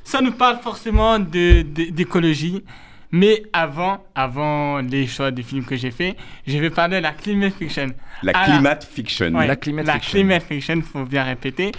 ça 0.05 0.21
nous 0.21 0.33
parle 0.33 0.59
forcément 0.63 1.19
de- 1.19 1.63
de- 1.63 1.91
d'écologie. 1.91 2.63
Mais 3.13 3.43
avant, 3.53 4.05
avant 4.15 4.79
les 4.79 5.07
choix 5.07 5.31
des 5.31 5.43
films 5.43 5.65
que 5.65 5.77
j'ai 5.77 5.91
fait, 5.91 6.17
je 6.47 6.57
vais 6.59 6.71
parler 6.71 6.99
de 6.99 7.03
la 7.03 7.13
climate 7.13 7.55
fiction. 7.55 7.89
La 8.23 8.33
climate 8.33 8.85
fiction. 8.85 9.35
Ouais, 9.35 9.47
La 9.49 9.57
climate 9.57 9.87
la 9.87 9.95
fiction. 9.95 10.19
climate 10.19 10.43
fiction, 10.45 10.81
faut 10.83 11.05
bien 11.05 11.25
répéter. 11.25 11.73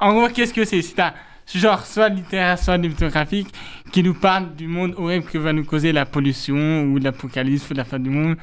En 0.00 0.12
gros, 0.12 0.28
qu'est-ce 0.28 0.52
que 0.52 0.64
c'est? 0.64 0.82
C'est 0.82 0.98
un 1.00 1.12
genre 1.54 1.86
soit 1.86 2.08
littéraire, 2.08 2.58
soit 2.58 2.74
cinématographique 2.76 3.48
qui 3.92 4.02
nous 4.02 4.14
parle 4.14 4.54
du 4.56 4.66
monde 4.66 4.94
horrible 4.96 5.26
que 5.26 5.38
va 5.38 5.52
nous 5.52 5.64
causer 5.64 5.92
la 5.92 6.04
pollution 6.06 6.82
ou 6.84 6.98
l'apocalypse 6.98 7.70
ou 7.70 7.74
la 7.74 7.84
fin 7.84 7.98
du 8.00 8.10
monde. 8.10 8.36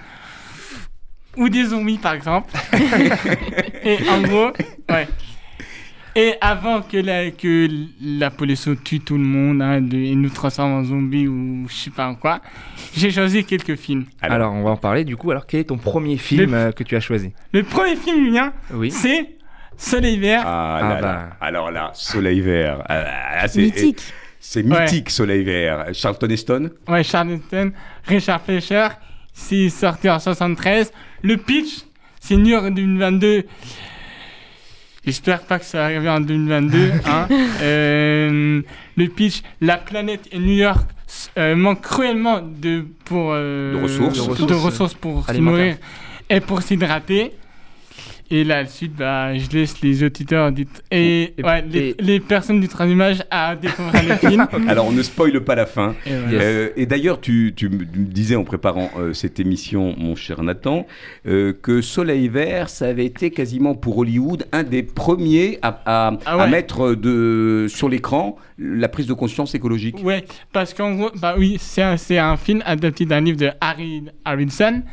Ou 1.37 1.49
des 1.49 1.65
zombies, 1.65 1.97
par 1.97 2.13
exemple. 2.13 2.53
Et 3.83 3.97
en 4.09 4.21
gros, 4.21 4.51
ouais. 4.89 5.07
Et 6.21 6.33
avant 6.41 6.81
que 6.81 6.97
la, 6.97 7.31
que 7.31 7.67
la 8.01 8.29
pollution 8.29 8.75
tue 8.75 8.99
tout 8.99 9.17
le 9.17 9.23
monde 9.23 9.61
hein, 9.61 9.79
de- 9.79 9.95
et 9.95 10.15
nous 10.15 10.29
transforme 10.29 10.73
en 10.73 10.83
zombies 10.83 11.27
ou 11.27 11.65
je 11.69 11.73
sais 11.73 11.91
pas 11.91 12.07
en 12.07 12.15
quoi, 12.15 12.41
j'ai 12.95 13.09
choisi 13.11 13.45
quelques 13.45 13.75
films. 13.75 14.05
Alors, 14.21 14.35
Alors, 14.35 14.53
on 14.53 14.63
va 14.63 14.71
en 14.71 14.77
parler 14.77 15.05
du 15.05 15.15
coup. 15.15 15.31
Alors 15.31 15.45
quel 15.47 15.61
est 15.61 15.65
ton 15.65 15.77
premier 15.77 16.17
film 16.17 16.51
Le- 16.51 16.57
euh, 16.57 16.71
que 16.73 16.83
tu 16.83 16.95
as 16.97 16.99
choisi? 16.99 17.31
Le 17.53 17.63
premier 17.63 17.95
film, 17.95 18.17
Julien, 18.25 18.51
Oui. 18.73 18.91
c'est 18.91 19.35
Soleil 19.77 20.17
vert. 20.19 20.43
ah, 20.45 20.79
Ah 20.81 20.89
là, 20.89 20.95
bah. 20.95 21.01
là. 21.01 21.29
alors 21.39 21.71
là, 21.71 21.91
Soleil 21.93 22.41
Vert. 22.41 22.83
Ah, 22.89 22.95
là, 23.43 23.47
c'est- 23.47 23.61
Mythique. 23.61 24.01
C'est 24.41 24.63
mythique, 24.63 25.09
Soleil 25.09 25.43
Vert. 25.43 25.85
Charlton 25.93 26.27
Heston? 26.29 26.69
Ouais, 26.87 27.03
Charlton, 27.03 27.71
Richard 28.05 28.41
Fleischer, 28.41 28.87
c'est 29.33 29.69
sorti 29.69 30.09
en 30.09 30.17
73. 30.19 30.91
Le 31.21 31.37
pitch, 31.37 31.83
c'est 32.19 32.35
New 32.35 32.47
York 32.49 32.73
2022. 32.73 33.43
J'espère 35.09 35.41
pas 35.41 35.57
que 35.57 35.65
ça 35.65 35.79
va 35.79 35.85
arriver 35.85 36.09
en 36.09 36.19
2022. 36.21 36.91
hein. 37.05 37.27
Euh, 37.61 38.61
le 38.95 39.07
pitch, 39.07 39.41
la 39.59 39.77
planète 39.77 40.21
et 40.31 40.37
New 40.39 40.53
York 40.53 40.87
euh, 41.37 41.55
manquent 41.55 41.81
cruellement 41.81 42.41
de, 42.41 42.85
pour, 43.05 43.31
euh, 43.33 43.73
De 43.73 43.81
ressources. 43.83 44.17
De 44.17 44.23
de 44.23 44.29
ressources. 44.53 44.63
ressources 44.65 44.93
pour 44.93 45.25
se 45.25 45.31
Alimentaires. 45.31 45.57
nourrir 45.65 45.77
et 46.29 46.39
pour 46.41 46.61
s'hydrater. 46.61 47.33
Et 48.31 48.43
là, 48.43 48.63
suite, 48.67 48.95
bah, 48.95 49.35
je 49.35 49.49
laisse 49.49 49.81
les 49.81 50.03
auditeurs 50.03 50.51
dit- 50.51 50.67
et, 50.91 51.33
Et- 51.37 51.43
ouais, 51.43 51.63
les, 51.99 52.19
personnes 52.19 52.59
du 52.59 52.67
transimage 52.67 53.23
à 53.31 53.55
découvrir 53.55 54.03
le 54.07 54.15
film. 54.29 54.47
Alors, 54.67 54.85
on 54.85 54.91
ne 54.91 55.01
spoile 55.01 55.41
pas 55.41 55.55
la 55.55 55.65
fin. 55.65 55.95
Et. 56.05 56.09
Yes. 56.11 56.19
Euh, 56.33 56.69
et 56.75 56.85
d'ailleurs, 56.85 57.19
tu, 57.21 57.53
tu 57.55 57.69
me 57.69 57.83
disais 57.85 58.35
en 58.35 58.43
préparant 58.43 58.91
euh, 58.99 59.13
cette 59.13 59.39
émission, 59.39 59.95
mon 59.97 60.15
cher 60.15 60.43
Nathan, 60.43 60.85
euh, 61.27 61.53
que 61.59 61.81
Soleil 61.81 62.27
Vert, 62.27 62.69
ça 62.69 62.85
avait 62.87 63.05
été 63.05 63.31
quasiment 63.31 63.73
pour 63.73 63.97
Hollywood 63.97 64.45
un 64.51 64.61
des 64.63 64.83
premiers 64.83 65.57
à, 65.63 65.81
à- 65.85 66.17
Ah 66.25 66.43
à 66.43 66.47
mettre 66.47 66.93
de, 66.93 67.65
sur 67.67 67.89
l'écran 67.89 68.35
la 68.59 68.89
prise 68.89 69.07
de 69.07 69.13
conscience 69.13 69.55
écologique. 69.55 69.97
Ouais, 70.03 70.23
parce 70.53 70.73
qu'en 70.73 70.93
gros, 70.93 71.09
bah 71.15 71.35
oui, 71.37 71.57
c'est 71.59 71.81
un, 71.81 71.97
c'est 71.97 72.17
un 72.19 72.37
film 72.37 72.61
adapté 72.65 73.05
d'un 73.05 73.21
livre 73.21 73.37
de 73.37 73.49
Harry 73.61 74.03
Harrison. 74.25 74.83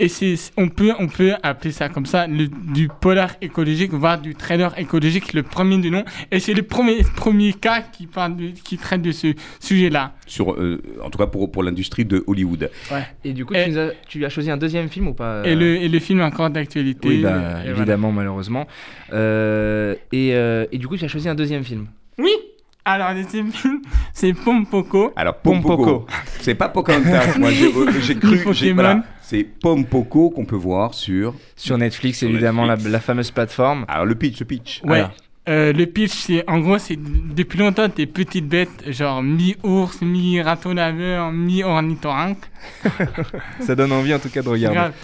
Et 0.00 0.06
c'est, 0.08 0.34
on, 0.56 0.68
peut, 0.68 0.92
on 1.00 1.08
peut 1.08 1.32
appeler 1.42 1.72
ça 1.72 1.88
comme 1.88 2.06
ça, 2.06 2.26
le- 2.28 2.46
du 2.46 2.88
polar 3.00 3.30
écologique, 3.42 3.92
voire 3.92 4.20
du 4.20 4.34
trailer 4.36 4.72
écologique, 4.78 5.32
le 5.32 5.42
premier 5.42 5.78
du 5.78 5.90
nom. 5.90 6.04
Et 6.30 6.38
c'est 6.38 6.54
le 6.54 6.62
premier, 6.62 7.02
premier 7.16 7.52
cas 7.52 7.80
qui, 7.82 8.06
parle 8.06 8.36
de- 8.36 8.50
qui 8.50 8.78
traite 8.78 9.02
de 9.02 9.10
ce 9.10 9.34
sujet-là. 9.58 10.12
Sur, 10.26 10.52
euh, 10.52 10.80
en 11.02 11.10
tout 11.10 11.18
cas 11.18 11.26
pour, 11.26 11.50
pour 11.50 11.62
l'industrie 11.64 12.04
de 12.04 12.22
Hollywood. 12.28 12.70
Et 13.24 13.32
du 13.32 13.44
coup, 13.44 13.54
Et- 13.54 13.64
tu, 13.64 13.70
nous 13.70 13.78
as, 13.78 13.90
tu 14.08 14.24
as 14.24 14.28
choisi 14.28 14.50
un 14.52 14.56
deuxième 14.56 14.88
film 14.88 15.08
ou 15.08 15.14
pas 15.14 15.42
Et, 15.44 15.56
le, 15.56 15.76
et 15.76 15.88
le 15.88 15.98
film 15.98 16.20
est 16.20 16.24
encore 16.24 16.50
d'actualité. 16.50 17.08
Oui, 17.08 17.22
bah, 17.22 17.30
Et 17.30 17.40
voilà. 17.64 17.70
évidemment, 17.70 18.12
malheureusement. 18.12 18.66
Euh, 19.12 19.94
et, 20.12 20.34
euh, 20.34 20.66
et 20.70 20.78
du 20.78 20.86
coup, 20.86 20.96
tu 20.96 21.04
as 21.04 21.08
choisi 21.08 21.28
un 21.28 21.34
deuxième 21.34 21.64
film. 21.64 21.86
Oui 22.18 22.30
Alors, 22.84 23.12
le 23.14 23.22
deuxième 23.24 23.50
film, 23.52 23.80
c'est 24.12 24.32
Pompoko. 24.32 25.12
Alors, 25.16 25.34
Pompoko. 25.38 25.76
Pompoko. 25.76 26.06
C'est 26.48 26.54
pas 26.54 26.70
Pocahontas. 26.70 27.38
Moi, 27.38 27.50
j'ai 27.50 27.66
euh, 27.66 28.14
cru. 28.20 28.72
voilà. 28.72 29.02
C'est 29.20 29.44
Pompoko 29.44 30.30
qu'on 30.30 30.46
peut 30.46 30.56
voir 30.56 30.94
sur. 30.94 31.34
Sur 31.56 31.76
Netflix, 31.76 32.20
Sur 32.20 32.30
évidemment, 32.30 32.64
la- 32.64 32.74
Netflix. 32.74 32.92
La, 32.92 33.00
fameuse 33.00 33.30
plateforme. 33.30 33.84
Alors, 33.86 34.06
le 34.06 34.14
pitch, 34.14 34.40
le 34.40 34.46
pitch. 34.46 34.80
Ouais. 34.84 34.98
Alors. 35.00 35.10
Euh, 35.50 35.74
le 35.74 35.84
pitch, 35.84 36.10
c'est 36.12 36.48
en 36.48 36.60
gros, 36.60 36.78
c'est 36.78 36.96
depuis 36.98 37.58
longtemps 37.58 37.88
des 37.94 38.06
petites 38.06 38.48
bêtes, 38.48 38.90
genre 38.90 39.22
mi-ours, 39.22 40.00
mi-raton 40.00 40.72
laveur, 40.72 41.32
mi-ornithorynque. 41.32 42.44
Ça 43.60 43.74
donne 43.74 43.92
envie 43.92 44.14
en 44.14 44.18
tout 44.18 44.28
cas 44.30 44.40
de 44.42 44.48
regarder. 44.48 44.94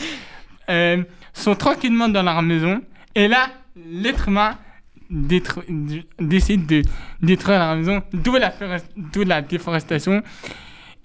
Euh, 0.71 1.03
sont 1.35 1.55
tranquillement 1.55 2.09
dans 2.09 2.23
leur 2.23 2.41
maison. 2.41 2.81
Et 3.15 3.29
là, 3.29 3.49
l'être 3.91 4.29
humain 4.29 4.57
détru- 5.13 5.65
décide 6.19 6.65
de 6.67 6.83
détruire 7.23 7.59
leur 7.59 7.77
maison, 7.77 8.03
d'où 8.15 8.35
la, 8.37 8.51
forest- 8.51 8.87
la 9.27 9.43
déforestation. 9.43 10.23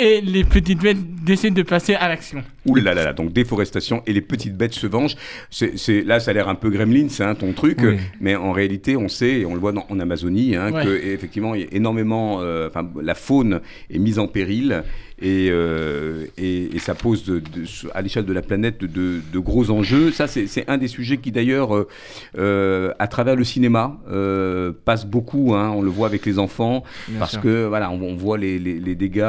Et 0.02 0.22
les 0.22 0.46
petites 0.46 0.82
bêtes 0.82 1.24
décident 1.26 1.54
de 1.54 1.62
passer 1.64 1.94
à 1.94 2.08
l'action. 2.08 2.42
Ouh 2.66 2.76
là 2.76 2.94
là 2.94 3.04
là, 3.06 3.14
donc 3.14 3.32
déforestation 3.32 4.04
et 4.06 4.14
les 4.14 4.22
petites 4.22 4.56
bêtes 4.58 4.74
se 4.74 4.86
vengent. 4.88 5.16
C'est, 5.50 6.04
là, 6.04 6.20
ça 6.20 6.32
a 6.32 6.34
l'air 6.34 6.50
un 6.50 6.56
peu 6.56 6.70
gremlin, 6.70 7.08
c'est 7.10 7.24
hein, 7.24 7.36
ton 7.36 7.54
truc, 7.54 7.78
Oui. 7.82 7.98
mais 8.20 8.36
en 8.36 8.52
réalité, 8.52 8.98
on 8.98 9.08
sait, 9.08 9.40
et 9.42 9.46
on 9.46 9.54
le 9.54 9.60
voit 9.60 9.72
dans- 9.72 9.86
en 9.90 10.00
Amazonie, 10.00 10.56
hein, 10.56 10.72
Ouais. 10.72 10.84
que 10.84 10.90
effectivement, 10.90 11.56
il 11.56 11.62
y 11.62 11.64
a 11.64 11.68
énormément, 11.72 12.42
euh, 12.42 12.70
la 13.02 13.16
faune 13.16 13.62
est 13.90 13.98
mise 14.00 14.20
en 14.20 14.28
péril 14.28 14.84
et, 15.22 15.48
euh, 15.52 16.26
et, 16.38 16.76
et 16.76 16.80
ça 16.80 16.96
pose 16.96 17.24
de- 17.26 17.40
de- 17.40 17.66
à 17.94 18.02
l'échelle 18.02 18.26
de 18.26 18.34
la 18.34 18.42
planète 18.42 18.80
de, 18.84 19.22
gros 19.40 19.70
enjeux. 19.72 20.12
Ça, 20.12 20.28
c'est, 20.28 20.48
un 20.70 20.78
des 20.78 20.88
sujets 20.88 21.18
qui 21.18 21.32
d'ailleurs, 21.32 21.76
euh, 21.76 21.88
euh, 22.38 22.92
à 23.00 23.08
travers 23.08 23.36
le 23.36 23.44
cinéma, 23.44 23.98
euh, 24.12 24.72
passe 24.86 25.06
beaucoup. 25.06 25.56
hein, 25.56 25.72
on 25.76 25.82
le 25.82 25.90
voit 25.90 26.08
avec 26.08 26.26
les 26.26 26.40
enfants 26.40 26.84
Bien 27.08 27.20
parce 27.20 27.32
sûr. 27.34 27.42
que 27.42 27.66
voilà, 27.66 27.90
on, 27.92 28.02
on 28.02 28.16
voit 28.16 28.38
les, 28.38 28.60
les- 28.60 28.80
les 28.80 28.96
dégâts 28.96 29.24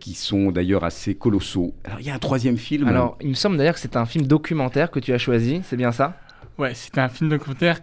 qui 0.00 0.14
sont 0.14 0.50
d'ailleurs 0.50 0.84
assez 0.84 1.14
colossaux. 1.14 1.74
Alors, 1.84 2.00
il 2.00 2.06
y 2.06 2.10
a 2.10 2.13
un 2.14 2.18
troisième 2.18 2.56
film. 2.56 2.86
Alors, 2.88 3.16
il 3.20 3.28
me 3.30 3.34
semble 3.34 3.56
d'ailleurs 3.56 3.74
que 3.74 3.80
c'est 3.80 3.96
un 3.96 4.06
film 4.06 4.26
documentaire 4.26 4.90
que 4.90 4.98
tu 5.00 5.12
as 5.12 5.18
choisi, 5.18 5.60
c'est 5.64 5.76
bien 5.76 5.92
ça? 5.92 6.16
Ouais, 6.58 6.72
c'est 6.74 6.96
un 6.98 7.08
film 7.08 7.30
documentaire. 7.30 7.80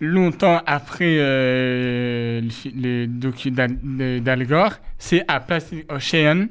Longtemps 0.00 0.60
après 0.66 1.16
euh, 1.18 2.40
le, 2.40 3.02
le 3.02 3.06
docu 3.06 3.50
d'Al 3.52 4.46
Gore, 4.46 4.72
c'est 4.98 5.24
à 5.28 5.40
Plastic 5.40 5.90
Ocean. 5.90 6.46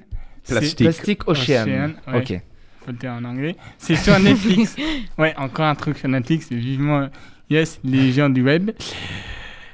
Plastic. 0.47 0.77
Plastic 0.79 1.27
Ocean. 1.27 1.63
Ocean, 1.67 1.91
ouais. 2.13 2.19
Ok. 2.19 2.41
faut 2.85 2.91
le 2.91 2.97
dire 2.97 3.11
en 3.11 3.23
anglais. 3.25 3.55
C'est 3.77 3.95
sur 3.97 4.17
Netflix. 4.19 4.75
ouais, 5.17 5.33
encore 5.37 5.65
un 5.65 5.75
truc 5.75 5.97
sur 5.97 6.07
Netflix. 6.07 6.49
Vivement, 6.51 7.09
yes, 7.49 7.79
les 7.83 8.11
gens 8.13 8.29
du 8.29 8.41
web. 8.43 8.71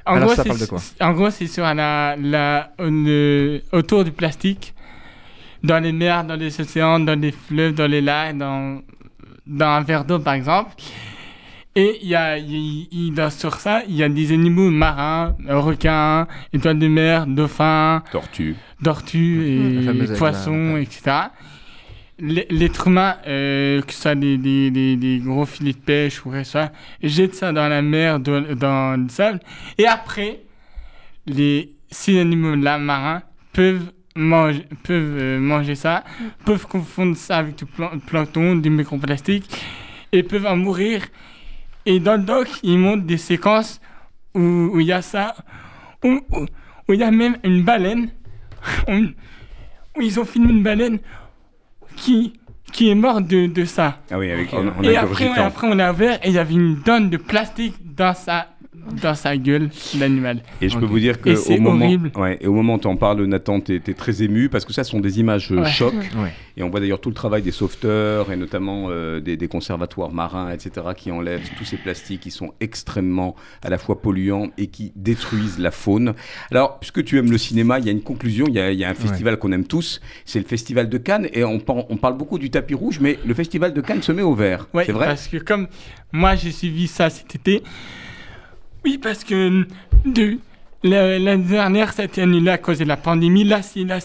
En 0.04 0.16
Alors, 0.16 0.26
gros, 0.26 0.34
ça 0.36 0.42
c'est- 0.42 0.48
parle 0.48 0.60
de 0.60 0.66
quoi? 0.66 0.80
En 1.00 1.12
gros, 1.12 1.30
c'est 1.30 1.46
sur 1.46 1.62
la, 1.64 2.16
la, 2.20 2.72
le- 2.80 3.62
autour 3.72 4.02
du 4.04 4.10
plastique, 4.12 4.74
dans 5.62 5.82
les 5.82 5.92
mers, 5.92 6.24
dans 6.24 6.36
les 6.36 6.60
océans, 6.60 7.00
dans 7.00 7.18
les 7.18 7.32
fleuves, 7.32 7.74
dans 7.74 7.86
les 7.90 8.00
lacs, 8.00 8.36
dans, 8.38 8.80
dans 9.46 9.66
un 9.68 9.80
verre 9.82 10.04
d'eau, 10.04 10.18
par 10.18 10.34
exemple. 10.34 10.70
Et 11.76 11.98
il 12.02 12.08
y 12.08 12.14
a, 12.16 12.36
dans- 13.14 13.30
sur 13.30 13.54
ça, 13.54 13.82
il 13.88 13.94
y 13.94 14.02
a 14.02 14.08
des 14.08 14.32
animaux 14.32 14.70
marins, 14.70 15.36
requins, 15.48 16.26
étoiles 16.52 16.78
de 16.78 16.88
mer, 16.88 17.26
dauphins, 17.26 18.02
Tortue. 18.10 18.56
tortues 18.82 19.46
et 19.46 20.16
poissons, 20.18 20.76
etc. 20.76 21.02
L'être 22.18 22.88
humain, 22.88 23.16
euh, 23.26 23.80
que 23.82 23.92
ce 23.94 24.02
soit 24.02 24.14
des, 24.14 24.36
des, 24.36 24.70
des, 24.70 24.96
des 24.96 25.18
gros 25.24 25.46
filets 25.46 25.72
de 25.72 25.78
pêche 25.78 26.26
ou 26.26 26.32
soit, 26.44 26.70
jette 27.02 27.34
ça 27.34 27.50
dans 27.52 27.66
la 27.68 27.80
mer, 27.80 28.20
dans, 28.20 28.42
dans 28.56 29.00
le 29.02 29.08
sable. 29.08 29.40
Et 29.78 29.86
après, 29.86 30.40
les, 31.26 31.70
ces 31.90 32.20
animaux-là 32.20 32.76
marins 32.78 33.22
peuvent 33.54 33.90
peuvent, 34.14 35.16
euh, 35.18 35.38
manger 35.40 35.74
ça, 35.74 36.04
peuvent 36.44 36.66
confondre 36.66 37.16
ça 37.16 37.38
avec 37.38 37.56
du 37.56 37.64
plan- 37.66 37.98
plancton, 38.06 38.56
du 38.56 38.70
microplastique, 38.70 39.48
et 40.12 40.22
peuvent 40.22 40.46
en 40.46 40.56
mourir. 40.56 41.02
Et 41.86 42.00
dans 42.00 42.16
le 42.16 42.22
doc, 42.24 42.48
ils 42.62 42.78
montrent 42.78 43.04
des 43.04 43.16
séquences 43.18 43.80
où 44.34 44.40
où 44.74 44.80
il 44.80 44.86
y 44.86 44.92
a 44.92 45.02
ça, 45.02 45.34
où 46.04 46.20
où- 46.30 46.46
où 46.88 46.92
il 46.92 47.00
y 47.00 47.04
a 47.04 47.10
même 47.10 47.36
une 47.44 47.62
baleine, 47.62 48.10
où, 48.88 48.92
où 49.96 50.02
ils 50.02 50.18
ont 50.20 50.24
filmé 50.24 50.52
une 50.52 50.62
baleine 50.62 50.98
qui, 51.96 52.32
qui 52.72 52.90
est 52.90 52.94
morte 52.94 53.26
de, 53.26 53.46
de 53.46 53.64
ça. 53.64 54.00
Ah 54.10 54.18
oui, 54.18 54.30
avec, 54.30 54.52
Ok. 54.52 54.58
en, 54.58 54.78
en 54.78 54.82
et 54.82 54.96
après, 54.96 55.28
après, 55.38 55.66
on 55.70 55.78
a 55.78 55.92
ouvert 55.92 56.18
et 56.24 56.28
il 56.28 56.34
y 56.34 56.38
avait 56.38 56.54
une 56.54 56.80
tonne 56.82 57.10
de 57.10 57.16
plastique 57.16 57.74
dans 57.94 58.14
sa 58.14 58.48
dans 59.02 59.14
sa 59.14 59.36
gueule 59.36 59.70
l'animal. 59.98 60.42
Et 60.60 60.68
je 60.68 60.78
peux 60.78 60.86
vous 60.86 60.98
dire 61.00 61.20
que 61.20 61.34
c'est 61.34 61.58
au 61.58 61.60
moment, 61.60 61.84
horrible. 61.84 62.12
ouais, 62.16 62.38
et 62.40 62.46
au 62.46 62.52
moment 62.52 62.74
où 62.74 62.78
tu 62.78 62.86
en 62.86 62.96
parles, 62.96 63.24
Nathan, 63.24 63.60
tu 63.60 63.74
es, 63.76 63.94
très 63.94 64.22
ému 64.22 64.48
parce 64.48 64.64
que 64.64 64.72
ça 64.72 64.84
ce 64.84 64.90
sont 64.90 65.00
des 65.00 65.20
images 65.20 65.50
euh, 65.52 65.62
Ouais. 65.62 65.70
chocs. 65.70 65.94
Ouais. 66.20 66.32
Et 66.56 66.62
on 66.62 66.70
voit 66.70 66.80
d'ailleurs 66.80 67.00
tout 67.00 67.08
le 67.08 67.14
travail 67.14 67.42
des 67.42 67.52
sauveteurs 67.52 68.30
et 68.32 68.36
notamment 68.36 68.86
euh, 68.90 69.20
des, 69.20 69.36
des 69.36 69.48
conservatoires 69.48 70.10
marins, 70.12 70.50
etc., 70.52 70.86
qui 70.96 71.10
enlèvent 71.10 71.48
tous 71.56 71.64
ces 71.64 71.76
plastiques 71.76 72.20
qui 72.20 72.30
sont 72.30 72.52
extrêmement 72.60 73.34
à 73.62 73.70
la 73.70 73.78
fois 73.78 74.00
polluants 74.02 74.48
et 74.58 74.66
qui 74.66 74.92
détruisent 74.96 75.58
la 75.58 75.70
faune. 75.70 76.14
Alors, 76.50 76.78
puisque 76.78 77.04
tu 77.04 77.18
aimes 77.18 77.30
le 77.30 77.38
cinéma, 77.38 77.78
il 77.78 77.86
y 77.86 77.88
a 77.88 77.92
une 77.92 78.02
conclusion. 78.02 78.46
Il 78.48 78.54
y 78.54 78.60
a, 78.60 78.70
il 78.72 78.78
y 78.78 78.84
a 78.84 78.90
un 78.90 78.94
festival 78.94 79.38
qu'on 79.38 79.52
aime 79.52 79.64
tous, 79.66 80.00
c'est 80.24 80.38
le 80.38 80.44
festival 80.44 80.88
de 80.88 80.98
Cannes. 80.98 81.28
Et 81.32 81.44
on, 81.44 81.60
on 81.66 81.96
parle 81.96 82.16
beaucoup 82.16 82.38
du 82.38 82.50
tapis 82.50 82.74
rouge, 82.74 82.98
mais 83.00 83.18
le 83.24 83.34
festival 83.34 83.72
de 83.72 83.80
Cannes 83.80 84.02
se 84.02 84.12
met 84.12 84.22
au 84.22 84.34
vert. 84.34 84.68
Ouais, 84.74 84.84
c'est 84.84 84.92
vrai? 84.92 85.06
Parce 85.06 85.28
que 85.28 85.36
comme 85.38 85.68
moi 86.12 86.34
j'ai 86.36 86.50
suivi 86.50 86.86
ça 86.88 87.08
cet 87.10 87.34
été, 87.34 87.62
oui, 88.84 88.98
parce 88.98 89.24
que 89.24 89.66
de 90.04 90.38
la- 90.82 91.18
l'année 91.18 91.44
dernière, 91.44 91.92
ça 91.92 92.02
a 92.02 92.04
été 92.06 92.22
annulé 92.22 92.50
à 92.50 92.58
cause 92.58 92.78
de 92.78 92.84
la 92.84 92.96
pandémie. 92.96 93.44
Là, 93.44 93.62
c'est 93.62 93.84
là, 93.84 93.98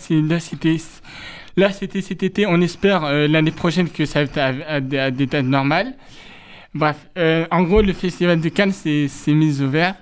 là, 1.58 1.72
c'était 1.72 2.02
cet 2.02 2.24
été. 2.24 2.46
On 2.46 2.60
espère 2.62 3.06
euh, 3.06 3.28
l'année 3.28 3.52
prochaine 3.52 3.90
que 3.90 4.06
ça 4.06 4.24
va 4.24 4.26
être 4.26 4.38
à, 4.38 4.82
des 5.12 5.26
dates 5.26 5.46
normales. 5.46 5.94
Bref, 6.74 6.98
euh, 7.18 7.46
en 7.52 7.64
gros, 7.64 7.82
le 7.82 7.94
festival 7.94 8.42
de 8.42 8.50
Cannes 8.50 8.74
s'est 8.74 9.08
s'est 9.08 9.34
mis 9.34 9.62
au 9.62 9.70
vert. 9.70 9.96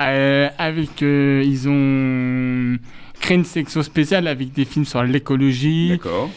euh, 0.00 0.48
avec, 0.58 1.02
euh, 1.02 1.42
ils 1.44 1.68
ont 1.68 2.76
créé 3.20 3.36
une 3.36 3.44
section 3.44 3.82
spéciale 3.84 4.26
avec 4.26 4.52
des 4.52 4.64
films 4.64 4.84
sur 4.84 5.02
l'écologie. 5.04 5.90
D'accord. 5.90 6.28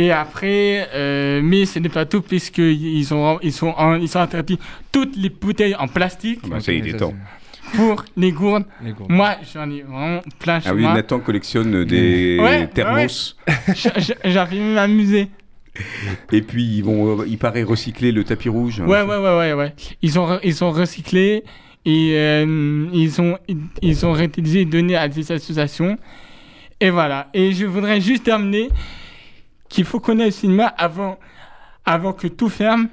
Et 0.00 0.12
après, 0.12 0.88
euh, 0.94 1.40
mais 1.42 1.66
ce 1.66 1.80
n'est 1.80 1.88
pas 1.88 2.06
tout 2.06 2.22
puisqu'ils 2.22 3.12
ont, 3.12 3.40
ils 3.42 3.52
sont, 3.52 3.74
en- 3.76 3.96
ils 3.96 4.08
sont 4.08 4.20
interdits 4.20 4.58
toutes 4.92 5.16
les 5.16 5.28
bouteilles 5.28 5.74
en 5.74 5.88
plastique 5.88 6.38
Ah 6.44 6.48
bah, 6.50 6.60
ça 6.60 6.72
y 6.72 6.76
est, 6.76 6.78
il 6.78 6.88
est 6.94 6.98
temps. 6.98 7.14
pour 7.74 8.04
les 8.16 8.30
gourdes. 8.30 8.64
les 8.84 8.92
gourdes. 8.92 9.10
Moi, 9.10 9.34
j'en 9.52 9.68
ai 9.68 9.82
vraiment 9.82 10.20
plein 10.38 10.60
chez 10.60 10.68
Ah 10.68 10.74
oui, 10.74 10.82
moi. 10.82 10.94
Nathan 10.94 11.18
collectionne 11.18 11.84
des 11.84 12.38
Ouais, 12.40 12.68
thermos. 12.68 13.36
J- 13.74 14.12
J'arrive 14.24 14.60
même 14.62 14.78
à 14.78 14.86
m'amuser. 14.86 15.30
Et 16.32 16.42
puis, 16.42 16.62
ils 16.64 16.82
vont, 16.84 17.20
euh, 17.20 17.24
il 17.26 17.38
paraît, 17.38 17.64
recycler 17.64 18.12
le 18.12 18.22
tapis 18.22 18.48
rouge. 18.48 18.78
Ouais, 18.80 19.02
ouais, 19.02 19.16
ouais, 19.16 19.36
ouais, 19.38 19.52
ouais. 19.54 19.74
Ils 20.02 20.18
ont, 20.20 20.38
ils 20.44 20.62
ont 20.62 20.70
recyclé 20.70 21.42
et 21.84 22.12
euh, 22.14 22.86
ils 22.92 23.20
ont, 23.20 23.36
ils 23.82 24.06
ont 24.06 24.12
réutilisé 24.12 24.60
et 24.60 24.64
donné 24.64 24.94
à 24.96 25.08
des 25.08 25.32
associations. 25.32 25.96
Et 26.80 26.90
voilà. 26.90 27.28
Et 27.34 27.52
je 27.52 27.66
voudrais 27.66 28.00
juste 28.00 28.22
terminer 28.24 28.68
qu'il 29.68 29.84
faut 29.84 30.00
connaître 30.00 30.28
le 30.28 30.32
cinéma 30.32 30.66
avant, 30.66 31.18
avant 31.84 32.12
que 32.12 32.26
tout 32.26 32.48
ferme. 32.48 32.88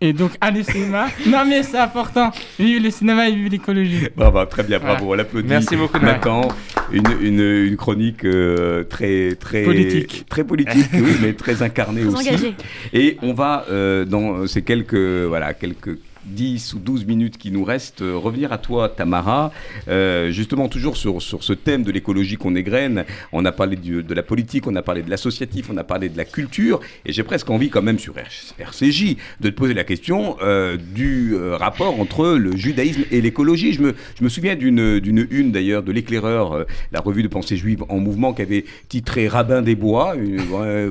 Et 0.00 0.12
donc, 0.12 0.32
allez 0.40 0.60
au 0.60 0.64
cinéma. 0.64 1.06
non, 1.26 1.44
mais 1.48 1.62
c'est 1.62 1.78
important. 1.78 2.30
Vive 2.58 2.82
le 2.82 2.90
cinéma 2.90 3.28
et 3.28 3.34
vive 3.34 3.50
l'écologie. 3.50 4.08
Bravo, 4.14 4.44
très 4.44 4.62
bien, 4.62 4.78
bravo, 4.78 5.12
on 5.12 5.14
l'applaudit. 5.14 5.48
Merci 5.48 5.76
beaucoup, 5.76 5.98
Nathan. 5.98 6.48
Une, 6.92 7.04
une, 7.22 7.40
une 7.40 7.76
chronique 7.76 8.24
euh, 8.24 8.84
très, 8.84 9.34
très 9.36 9.62
Politique. 9.62 10.26
Très 10.28 10.44
politique, 10.44 10.88
oui, 10.92 11.16
mais 11.22 11.32
très 11.32 11.62
incarnée 11.62 12.02
Très 12.02 12.34
aussi. 12.34 12.54
Et 12.92 13.16
on 13.22 13.32
va, 13.32 13.64
euh, 13.70 14.04
dans 14.04 14.46
ces 14.46 14.62
quelques, 14.62 14.94
voilà, 14.94 15.54
quelques 15.54 15.98
10 16.26 16.74
ou 16.74 16.78
12 16.78 17.06
minutes 17.06 17.38
qui 17.38 17.50
nous 17.50 17.64
restent, 17.64 18.02
euh, 18.02 18.16
revenir 18.16 18.52
à 18.52 18.58
toi, 18.58 18.88
Tamara. 18.88 19.52
Euh, 19.88 20.30
justement, 20.30 20.68
toujours 20.68 20.96
sur, 20.96 21.20
sur 21.22 21.42
ce 21.42 21.52
thème 21.52 21.82
de 21.82 21.92
l'écologie 21.92 22.36
qu'on 22.36 22.54
égrène. 22.56 23.04
On 23.32 23.44
a 23.44 23.52
parlé 23.52 23.76
de 23.76 24.14
la 24.14 24.22
politique, 24.22 24.66
on 24.66 24.74
a 24.76 24.82
parlé 24.82 25.02
de 25.02 25.10
l'associatif, 25.10 25.70
on 25.70 25.76
a 25.76 25.84
parlé 25.84 26.08
de 26.08 26.16
la 26.16 26.24
culture. 26.24 26.80
Et 27.04 27.12
j'ai 27.12 27.22
presque 27.22 27.50
envie, 27.50 27.70
quand 27.70 27.82
même, 27.82 27.98
sur 27.98 28.14
RCJ, 28.58 29.16
de 29.40 29.50
te 29.50 29.54
poser 29.54 29.74
la 29.74 29.84
question 29.84 30.36
euh, 30.42 30.76
du 30.76 31.34
rapport 31.36 32.00
entre 32.00 32.28
le 32.36 32.56
judaïsme 32.56 33.02
et 33.10 33.20
l'écologie. 33.20 33.72
Je 33.72 33.82
me, 33.82 33.94
je 34.18 34.24
me 34.24 34.28
souviens 34.28 34.54
d'une 34.56 34.98
d'une 35.00 35.26
une, 35.30 35.52
d'ailleurs, 35.52 35.82
de 35.82 35.92
l'éclaireur, 35.92 36.66
la 36.92 37.00
revue 37.00 37.22
de 37.22 37.28
pensée 37.28 37.56
juive 37.56 37.84
en 37.88 37.98
mouvement, 37.98 38.32
qui 38.32 38.42
avait 38.42 38.64
titré 38.88 39.28
Rabbin 39.28 39.62
des 39.62 39.74
bois. 39.74 40.14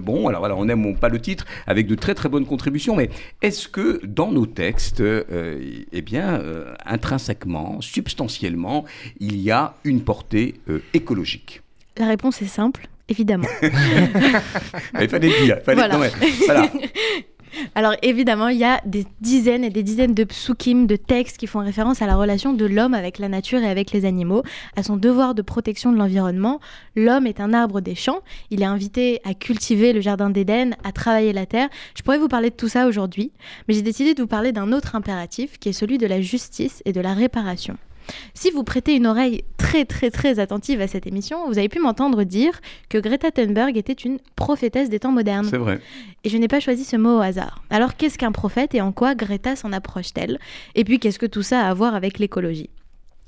Bon, 0.02 0.28
alors 0.28 0.40
voilà, 0.40 0.56
on 0.56 0.66
n'aime 0.66 0.96
pas 0.98 1.10
le 1.10 1.20
titre, 1.20 1.46
avec 1.68 1.88
de 1.88 1.96
très 1.96 2.16
très 2.16 2.30
bonnes 2.30 2.46
contributions. 2.46 2.96
Mais 2.96 3.10
est-ce 3.42 3.68
que 3.68 4.02
dans 4.06 4.32
nos 4.32 4.46
textes, 4.46 5.02
euh, 5.32 5.84
eh 5.92 6.02
bien, 6.02 6.36
euh, 6.40 6.74
intrinsèquement, 6.86 7.82
substantiellement, 7.82 8.86
il 9.20 9.38
y 9.38 9.52
a 9.52 9.76
une 9.84 10.02
portée 10.02 10.56
euh, 10.70 10.80
écologique 10.94 11.62
La 11.98 12.08
réponse 12.08 12.42
est 12.42 12.48
simple, 12.48 12.88
évidemment. 13.10 13.48
Il 15.02 15.10
fallait 15.10 15.30
le 15.30 15.46
dire. 15.46 15.58
il 15.60 15.64
Fallait, 15.64 15.76
Voilà. 15.76 15.94
non, 15.94 16.00
mais, 16.00 16.12
voilà. 16.46 16.70
Alors 17.76 17.96
évidemment, 18.02 18.48
il 18.48 18.58
y 18.58 18.64
a 18.64 18.82
des 18.86 19.06
dizaines 19.22 19.64
et 19.64 19.70
des 19.70 19.84
dizaines 19.84 20.14
de 20.14 20.24
psukim, 20.24 20.88
de 20.88 20.96
textes 20.96 21.38
qui 21.38 21.48
font 21.48 21.60
référence 21.60 22.02
à 22.02 22.08
la 22.08 22.16
relation 22.16 22.54
de 22.54 22.66
l'homme 22.66 22.94
avec 22.94 23.20
la 23.20 23.30
nature 23.30 23.60
et 23.60 23.70
avec 23.70 23.92
les 23.92 24.06
animaux, 24.06 24.44
à 24.76 24.84
son 24.84 24.98
devoir 24.98 25.36
de 25.36 25.42
protection 25.42 25.92
de 25.92 25.98
l'environnement. 25.98 26.60
L'homme 26.96 27.28
est 27.28 27.40
un 27.40 27.54
arbre 27.54 27.82
des 27.82 27.96
champs, 27.96 28.22
il 28.50 28.62
est 28.62 28.66
invité 28.66 29.22
à 29.24 29.34
cultiver 29.34 29.94
le 29.94 30.02
jardin 30.02 30.30
d'Éden, 30.30 30.76
à 30.84 30.92
travailler 30.92 31.34
la 31.34 31.46
terre. 31.46 31.70
Je 31.96 32.02
pourrais 32.02 32.18
vous 32.20 32.28
parler 32.28 32.50
de 32.50 32.56
tout 32.56 32.68
ça 32.70 32.88
aujourd'hui, 32.88 33.32
mais 33.68 33.74
j'ai 33.74 33.82
décidé 33.82 34.14
de 34.14 34.22
vous 34.22 34.28
parler 34.28 34.52
d'un 34.52 34.72
autre 34.72 34.96
impératif 34.96 35.58
qui 35.60 35.70
est 35.70 35.74
celui 35.74 35.98
de 35.98 36.08
la 36.08 36.22
justice 36.22 36.82
et 36.86 36.94
de 36.94 37.02
la 37.02 37.14
réparation. 37.14 37.78
Si 38.34 38.52
vous 38.52 38.64
prêtez 38.64 38.96
une 38.96 39.08
oreille 39.08 39.44
très 39.58 39.86
très 39.86 40.12
très 40.12 40.40
attentive 40.40 40.82
à 40.82 40.88
cette 40.88 41.08
émission, 41.08 41.48
vous 41.48 41.58
avez 41.58 41.70
pu 41.70 41.80
m'entendre 41.80 42.24
dire 42.24 42.60
que 42.90 42.98
Greta 42.98 43.32
Thunberg 43.32 43.78
était 43.78 43.94
une 43.94 44.20
prophétesse 44.36 44.90
des 44.90 45.00
temps 45.00 45.12
modernes. 45.12 45.48
C'est 45.50 45.58
vrai. 45.58 45.80
Et 46.24 46.30
je 46.30 46.38
n'ai 46.38 46.48
pas 46.48 46.60
choisi 46.60 46.84
ce 46.84 46.96
mot 46.96 47.18
au 47.18 47.22
hasard. 47.22 47.64
Alors 47.70 47.96
qu'est-ce 47.96 48.18
qu'un 48.18 48.32
prophète 48.32 48.76
et 48.76 48.82
en 48.82 48.92
quoi 48.92 49.16
Greta 49.16 49.56
s'en 49.56 49.72
approche-t-elle? 49.72 50.40
Et 50.76 50.84
puis 50.84 51.00
qu'est-ce 51.00 51.20
que 51.20 51.26
tout 51.26 51.44
ça 51.44 51.62
a 51.62 51.70
à 51.70 51.74
voir 51.74 51.96
avec 51.96 52.20
l'écologie? 52.20 52.70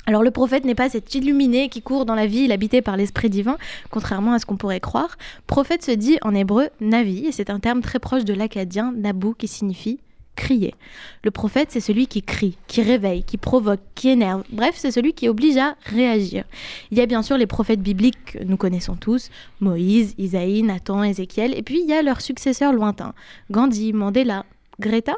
Alors 0.07 0.21
le 0.21 0.29
prophète 0.29 0.65
n'est 0.65 0.75
pas 0.75 0.89
cet 0.89 1.15
illuminé 1.15 1.67
qui 1.67 1.81
court 1.81 2.05
dans 2.05 2.13
la 2.13 2.27
ville 2.27 2.51
habité 2.51 2.83
par 2.83 2.95
l'esprit 2.95 3.29
divin, 3.29 3.57
contrairement 3.89 4.33
à 4.33 4.39
ce 4.39 4.45
qu'on 4.45 4.57
pourrait 4.57 4.79
croire. 4.79 5.17
Prophète 5.47 5.83
se 5.83 5.91
dit 5.91 6.19
en 6.21 6.35
hébreu 6.35 6.69
navi, 6.79 7.25
et 7.25 7.31
c'est 7.31 7.49
un 7.49 7.59
terme 7.59 7.81
très 7.81 7.97
proche 7.97 8.23
de 8.23 8.33
l'acadien 8.33 8.93
nabu 8.95 9.33
qui 9.35 9.47
signifie 9.47 9.99
crier. 10.35 10.75
Le 11.23 11.31
prophète, 11.31 11.69
c'est 11.71 11.79
celui 11.79 12.07
qui 12.07 12.21
crie, 12.21 12.57
qui 12.67 12.81
réveille, 12.81 13.23
qui 13.23 13.37
provoque, 13.37 13.79
qui 13.95 14.09
énerve. 14.09 14.43
Bref, 14.51 14.75
c'est 14.77 14.91
celui 14.91 15.13
qui 15.13 15.29
oblige 15.29 15.57
à 15.57 15.75
réagir. 15.85 16.43
Il 16.91 16.97
y 16.97 17.01
a 17.01 17.05
bien 17.05 17.21
sûr 17.21 17.37
les 17.37 17.47
prophètes 17.47 17.81
bibliques 17.81 18.33
que 18.33 18.43
nous 18.43 18.57
connaissons 18.57 18.95
tous, 18.95 19.29
Moïse, 19.59 20.13
Isaïe, 20.17 20.63
Nathan, 20.63 21.03
Ézéchiel, 21.03 21.57
et 21.57 21.63
puis 21.63 21.81
il 21.81 21.89
y 21.89 21.93
a 21.93 22.01
leurs 22.01 22.21
successeurs 22.21 22.73
lointains, 22.73 23.13
Gandhi, 23.51 23.93
Mandela, 23.93 24.45
Greta. 24.79 25.15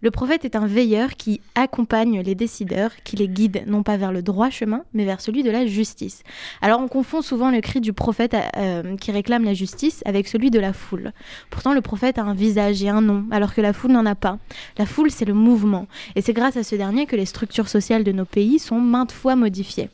Le 0.00 0.10
prophète 0.10 0.44
est 0.44 0.56
un 0.56 0.66
veilleur 0.66 1.10
qui 1.10 1.40
accompagne 1.54 2.20
les 2.20 2.34
décideurs, 2.34 2.90
qui 3.04 3.16
les 3.16 3.28
guide 3.28 3.64
non 3.66 3.82
pas 3.82 3.96
vers 3.96 4.12
le 4.12 4.22
droit 4.22 4.50
chemin, 4.50 4.84
mais 4.94 5.04
vers 5.04 5.20
celui 5.20 5.42
de 5.42 5.50
la 5.50 5.66
justice. 5.66 6.22
Alors 6.60 6.80
on 6.80 6.88
confond 6.88 7.22
souvent 7.22 7.50
le 7.50 7.60
cri 7.60 7.80
du 7.80 7.92
prophète 7.92 8.36
euh, 8.56 8.96
qui 8.96 9.10
réclame 9.10 9.44
la 9.44 9.54
justice 9.54 10.02
avec 10.04 10.28
celui 10.28 10.50
de 10.50 10.60
la 10.60 10.72
foule. 10.72 11.12
Pourtant 11.50 11.74
le 11.74 11.80
prophète 11.80 12.18
a 12.18 12.22
un 12.22 12.34
visage 12.34 12.82
et 12.82 12.88
un 12.88 13.00
nom, 13.00 13.24
alors 13.30 13.54
que 13.54 13.60
la 13.60 13.72
foule 13.72 13.92
n'en 13.92 14.06
a 14.06 14.14
pas. 14.14 14.38
La 14.78 14.86
foule 14.86 15.10
c'est 15.10 15.24
le 15.24 15.34
mouvement, 15.34 15.86
et 16.14 16.22
c'est 16.22 16.32
grâce 16.32 16.56
à 16.56 16.62
ce 16.62 16.76
dernier 16.76 17.06
que 17.06 17.16
les 17.16 17.26
structures 17.26 17.68
sociales 17.68 18.04
de 18.04 18.12
nos 18.12 18.24
pays 18.24 18.58
sont 18.58 18.80
maintes 18.80 19.12
fois 19.12 19.36
modifiées. 19.36 19.90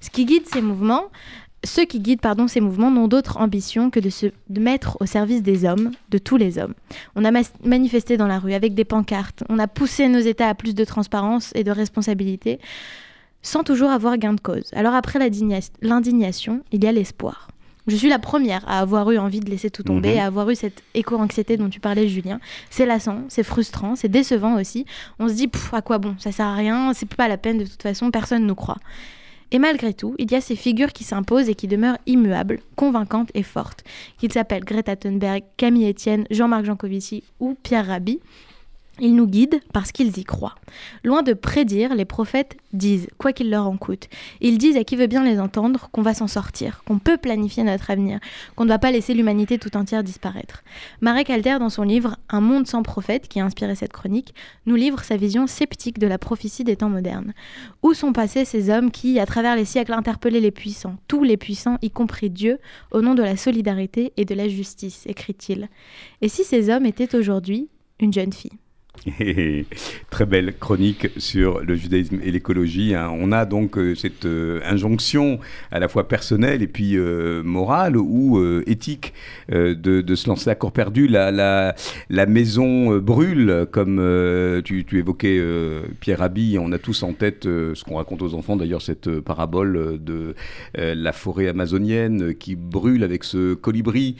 Ce 0.00 0.10
qui 0.10 0.24
guide 0.24 0.46
ces 0.46 0.62
mouvements, 0.62 1.04
ceux 1.68 1.84
qui 1.84 2.00
guident 2.00 2.20
pardon, 2.20 2.48
ces 2.48 2.60
mouvements 2.60 2.90
n'ont 2.90 3.08
d'autre 3.08 3.36
ambition 3.38 3.90
que 3.90 4.00
de 4.00 4.10
se 4.10 4.26
mettre 4.50 4.96
au 5.00 5.06
service 5.06 5.42
des 5.42 5.64
hommes, 5.64 5.92
de 6.10 6.18
tous 6.18 6.36
les 6.36 6.58
hommes. 6.58 6.74
On 7.14 7.24
a 7.24 7.30
manifesté 7.64 8.16
dans 8.16 8.26
la 8.26 8.38
rue 8.38 8.54
avec 8.54 8.74
des 8.74 8.84
pancartes, 8.84 9.44
on 9.48 9.58
a 9.58 9.68
poussé 9.68 10.08
nos 10.08 10.18
États 10.18 10.48
à 10.48 10.54
plus 10.54 10.74
de 10.74 10.84
transparence 10.84 11.52
et 11.54 11.64
de 11.64 11.70
responsabilité, 11.70 12.58
sans 13.42 13.62
toujours 13.62 13.90
avoir 13.90 14.16
gain 14.18 14.32
de 14.32 14.40
cause. 14.40 14.70
Alors 14.74 14.94
après 14.94 15.18
l'indignation, 15.82 16.62
il 16.72 16.82
y 16.82 16.88
a 16.88 16.92
l'espoir. 16.92 17.48
Je 17.86 17.96
suis 17.96 18.10
la 18.10 18.18
première 18.18 18.68
à 18.68 18.80
avoir 18.80 19.10
eu 19.10 19.16
envie 19.18 19.40
de 19.40 19.48
laisser 19.48 19.70
tout 19.70 19.82
tomber, 19.82 20.14
Mhm. 20.14 20.20
à 20.20 20.26
avoir 20.26 20.50
eu 20.50 20.54
cette 20.54 20.82
éco-anxiété 20.92 21.56
dont 21.56 21.70
tu 21.70 21.80
parlais, 21.80 22.06
Julien. 22.06 22.38
C'est 22.68 22.84
lassant, 22.84 23.20
c'est 23.28 23.42
frustrant, 23.42 23.96
c'est 23.96 24.08
décevant 24.10 24.60
aussi. 24.60 24.84
On 25.18 25.26
se 25.28 25.32
dit, 25.32 25.50
à 25.72 25.80
quoi 25.80 25.96
bon 25.96 26.14
Ça 26.18 26.30
sert 26.30 26.44
à 26.46 26.54
rien, 26.54 26.92
c'est 26.92 27.08
pas 27.14 27.28
la 27.28 27.38
peine 27.38 27.56
de 27.58 27.64
toute 27.64 27.82
façon, 27.82 28.10
personne 28.10 28.42
ne 28.42 28.46
nous 28.48 28.54
croit. 28.54 28.76
Et 29.50 29.58
malgré 29.58 29.94
tout, 29.94 30.14
il 30.18 30.30
y 30.30 30.34
a 30.34 30.40
ces 30.40 30.56
figures 30.56 30.92
qui 30.92 31.04
s'imposent 31.04 31.48
et 31.48 31.54
qui 31.54 31.68
demeurent 31.68 31.98
immuables, 32.06 32.60
convaincantes 32.76 33.30
et 33.34 33.42
fortes, 33.42 33.84
qu'ils 34.18 34.32
s'appellent 34.32 34.64
Greta 34.64 34.96
Thunberg, 34.96 35.42
Camille 35.56 35.88
Etienne, 35.88 36.26
Jean-Marc 36.30 36.66
Jancovici 36.66 37.24
ou 37.40 37.56
Pierre 37.62 37.86
Rabhi. 37.86 38.20
Ils 39.00 39.14
nous 39.14 39.26
guident 39.26 39.60
parce 39.72 39.92
qu'ils 39.92 40.18
y 40.18 40.24
croient. 40.24 40.56
Loin 41.04 41.22
de 41.22 41.32
prédire, 41.32 41.94
les 41.94 42.04
prophètes 42.04 42.56
disent, 42.72 43.08
quoi 43.16 43.32
qu'il 43.32 43.50
leur 43.50 43.66
en 43.66 43.76
coûte. 43.76 44.08
Ils 44.40 44.58
disent 44.58 44.76
à 44.76 44.84
qui 44.84 44.96
veut 44.96 45.06
bien 45.06 45.24
les 45.24 45.38
entendre 45.38 45.88
qu'on 45.92 46.02
va 46.02 46.14
s'en 46.14 46.26
sortir, 46.26 46.82
qu'on 46.84 46.98
peut 46.98 47.16
planifier 47.16 47.62
notre 47.62 47.90
avenir, 47.90 48.18
qu'on 48.56 48.64
ne 48.64 48.68
doit 48.68 48.78
pas 48.78 48.90
laisser 48.90 49.14
l'humanité 49.14 49.58
tout 49.58 49.76
entière 49.76 50.02
disparaître. 50.02 50.64
Marek 51.00 51.30
Alter, 51.30 51.58
dans 51.58 51.70
son 51.70 51.82
livre 51.82 52.16
Un 52.28 52.40
monde 52.40 52.66
sans 52.66 52.82
prophète, 52.82 53.28
qui 53.28 53.40
a 53.40 53.44
inspiré 53.44 53.74
cette 53.74 53.92
chronique, 53.92 54.34
nous 54.66 54.74
livre 54.74 55.02
sa 55.04 55.16
vision 55.16 55.46
sceptique 55.46 55.98
de 55.98 56.06
la 56.06 56.18
prophétie 56.18 56.64
des 56.64 56.76
temps 56.76 56.90
modernes. 56.90 57.34
Où 57.82 57.94
sont 57.94 58.12
passés 58.12 58.44
ces 58.44 58.70
hommes 58.70 58.90
qui, 58.90 59.20
à 59.20 59.26
travers 59.26 59.56
les 59.56 59.64
siècles, 59.64 59.92
interpellaient 59.92 60.40
les 60.40 60.50
puissants, 60.50 60.96
tous 61.06 61.22
les 61.22 61.36
puissants, 61.36 61.78
y 61.82 61.90
compris 61.90 62.30
Dieu, 62.30 62.58
au 62.90 63.00
nom 63.00 63.14
de 63.14 63.22
la 63.22 63.36
solidarité 63.36 64.12
et 64.16 64.24
de 64.24 64.34
la 64.34 64.48
justice, 64.48 65.04
écrit-il. 65.06 65.68
Et 66.20 66.28
si 66.28 66.44
ces 66.44 66.70
hommes 66.70 66.86
étaient 66.86 67.14
aujourd'hui 67.14 67.68
une 68.00 68.12
jeune 68.12 68.32
fille? 68.32 68.58
Très 70.10 70.26
belle 70.26 70.54
chronique 70.58 71.08
sur 71.16 71.60
le 71.60 71.74
judaïsme 71.74 72.20
et 72.22 72.30
l'écologie. 72.30 72.94
hein. 72.94 73.10
On 73.12 73.32
a 73.32 73.44
donc 73.44 73.78
euh, 73.78 73.94
cette 73.94 74.26
euh, 74.26 74.60
injonction 74.64 75.38
à 75.70 75.78
la 75.78 75.88
fois 75.88 76.08
personnelle 76.08 76.62
et 76.62 76.66
puis 76.66 76.96
euh, 76.96 77.42
morale 77.42 77.96
ou 77.96 78.38
éthique 78.66 79.12
de, 79.48 80.14
se 80.14 80.28
lancer 80.28 80.50
à 80.50 80.54
corps 80.54 80.72
perdu. 80.72 81.08
La, 81.08 81.74
maison 82.26 82.98
brûle, 82.98 83.66
comme 83.70 84.62
tu, 84.64 84.84
tu 84.84 84.98
évoquais 84.98 85.42
Pierre 86.00 86.18
Rabhi. 86.18 86.58
On 86.58 86.72
a 86.72 86.78
tous 86.78 87.02
en 87.02 87.12
tête 87.12 87.44
ce 87.44 87.84
qu'on 87.84 87.96
raconte 87.96 88.22
aux 88.22 88.34
enfants, 88.34 88.56
d'ailleurs, 88.56 88.82
cette 88.82 89.20
parabole 89.20 89.98
de 90.02 90.34
la 90.74 91.12
forêt 91.12 91.48
amazonienne 91.48 92.34
qui 92.34 92.56
brûle 92.56 93.04
avec 93.04 93.24
ce 93.24 93.54
colibri 93.54 94.16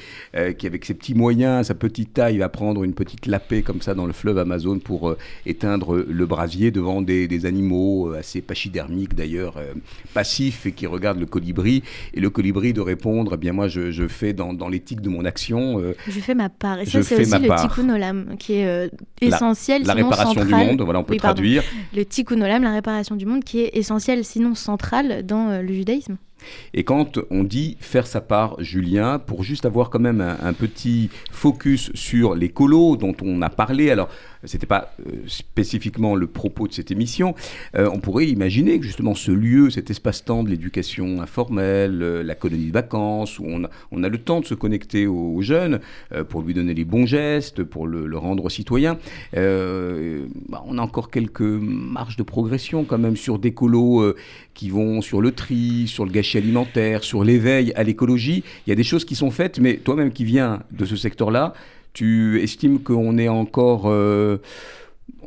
qui, 0.58 0.66
avec 0.66 0.84
ses 0.84 0.94
petits 0.94 1.14
moyens, 1.14 1.66
sa 1.66 1.74
petite 1.74 2.14
taille, 2.14 2.38
va 2.38 2.48
prendre 2.48 2.84
une 2.84 2.94
petite 2.94 3.26
lapée 3.26 3.62
comme 3.62 3.82
ça 3.82 3.94
dans 3.94 4.06
le 4.06 4.12
fleuve 4.12 4.38
Amazon 4.38 4.67
pour 4.76 5.08
euh, 5.08 5.16
éteindre 5.46 5.96
le 5.96 6.26
brasier 6.26 6.70
devant 6.70 7.00
des, 7.00 7.26
des 7.26 7.46
animaux 7.46 8.12
euh, 8.12 8.18
assez 8.18 8.42
pachydermiques 8.42 9.14
d'ailleurs, 9.14 9.56
euh, 9.56 9.72
passifs 10.14 10.66
et 10.66 10.72
qui 10.72 10.86
regardent 10.86 11.20
le 11.20 11.26
colibri. 11.26 11.82
Et 12.14 12.20
le 12.20 12.28
colibri 12.30 12.72
de 12.72 12.80
répondre, 12.80 13.32
eh 13.34 13.36
bien 13.38 13.52
moi 13.52 13.68
je, 13.68 13.90
je 13.90 14.06
fais 14.06 14.32
dans, 14.32 14.52
dans 14.52 14.68
l'éthique 14.68 15.00
de 15.00 15.08
mon 15.08 15.24
action 15.24 15.80
Je 16.06 16.20
fais 16.20 16.34
ma 16.34 16.48
part. 16.50 16.80
Et 16.80 16.84
ça, 16.86 17.02
c'est 17.02 17.20
aussi 17.20 17.30
le 17.38 17.56
tikkun 17.56 17.88
olam, 17.90 18.36
qui 18.38 18.54
est 18.54 18.90
La- 19.20 19.28
essentiel, 19.28 19.82
la 19.84 19.94
sinon 19.94 20.08
réparation 20.10 20.44
du 20.44 20.54
monde, 20.54 20.82
voilà 20.82 20.98
on 21.00 21.04
peut 21.04 21.12
Oui, 21.14 21.18
pardon. 21.18 21.36
traduire. 21.36 21.62
Le 21.94 22.04
tikkun 22.04 22.40
olam, 22.40 22.62
la 22.62 22.72
réparation 22.72 23.16
du 23.16 23.24
monde, 23.26 23.44
qui 23.44 23.60
est 23.60 23.70
essentiel, 23.74 24.24
sinon 24.24 24.54
central 24.54 25.24
dans 25.26 25.60
le 25.62 25.72
judaïsme. 25.72 26.16
Et 26.72 26.84
quand 26.84 27.18
on 27.30 27.42
dit 27.42 27.76
faire 27.80 28.06
sa 28.06 28.20
part, 28.20 28.54
Julien, 28.60 29.18
pour 29.18 29.42
juste 29.42 29.66
avoir 29.66 29.90
quand 29.90 29.98
même 29.98 30.20
un, 30.20 30.36
un 30.40 30.52
petit 30.52 31.10
focus 31.32 31.90
sur 31.94 32.36
les 32.36 32.48
colos 32.48 32.96
dont 32.96 33.14
on 33.22 33.42
a 33.42 33.50
parlé, 33.50 33.90
alors 33.90 34.08
c'était 34.44 34.66
pas 34.66 34.94
euh, 35.06 35.12
spécifiquement 35.26 36.14
le 36.14 36.26
propos 36.26 36.68
de 36.68 36.72
cette 36.72 36.90
émission, 36.90 37.34
euh, 37.74 37.90
on 37.92 37.98
pourrait 37.98 38.26
imaginer 38.26 38.78
que 38.78 38.84
justement 38.84 39.14
ce 39.14 39.32
lieu, 39.32 39.70
cet 39.70 39.90
espace-temps 39.90 40.44
de 40.44 40.50
l'éducation 40.50 41.20
informelle, 41.20 42.02
euh, 42.02 42.22
la 42.22 42.34
colonie 42.34 42.66
de 42.66 42.72
vacances, 42.72 43.38
où 43.38 43.46
on 43.46 44.02
a, 44.04 44.08
le 44.08 44.18
temps 44.18 44.40
de 44.40 44.46
se 44.46 44.54
connecter 44.54 45.06
aux, 45.06 45.42
jeunes 45.42 45.80
pour 46.28 46.42
lui 46.42 46.54
donner 46.54 46.74
les 46.74 46.84
bons 46.84 47.06
gestes, 47.06 47.62
pour 47.62 47.86
le, 47.86 48.18
rendre 48.18 48.48
citoyen, 48.48 48.98
bah, 49.32 50.64
on 50.66 50.78
a 50.78 50.82
encore 50.82 51.10
quelques 51.10 51.40
marges 51.40 52.16
de 52.16 52.22
progression 52.22 52.84
quand 52.84 52.98
même 52.98 53.16
sur 53.16 53.38
des 53.38 53.52
colos 53.52 54.14
qui 54.54 54.70
vont 54.70 55.02
sur 55.02 55.20
le 55.20 55.30
tri, 55.32 55.86
sur 55.86 56.04
le 56.04 56.10
gâchis 56.10 56.38
alimentaire, 56.38 57.04
sur 57.04 57.22
l'éveil 57.22 57.72
à 57.76 57.84
l'écologie. 57.84 58.42
Il 58.66 58.70
y 58.70 58.72
a 58.72 58.76
des 58.76 58.82
choses 58.82 59.04
qui 59.04 59.14
sont 59.14 59.30
faites, 59.30 59.60
mais 59.60 59.76
toi-même 59.76 60.10
qui 60.10 60.24
viens 60.24 60.62
de 60.72 60.84
ce 60.84 60.96
secteur-là, 60.96 61.54
tu 61.98 62.40
estimes 62.42 62.78
qu'on 62.82 63.18
est 63.18 63.28
encore, 63.28 63.84
euh, 63.86 64.38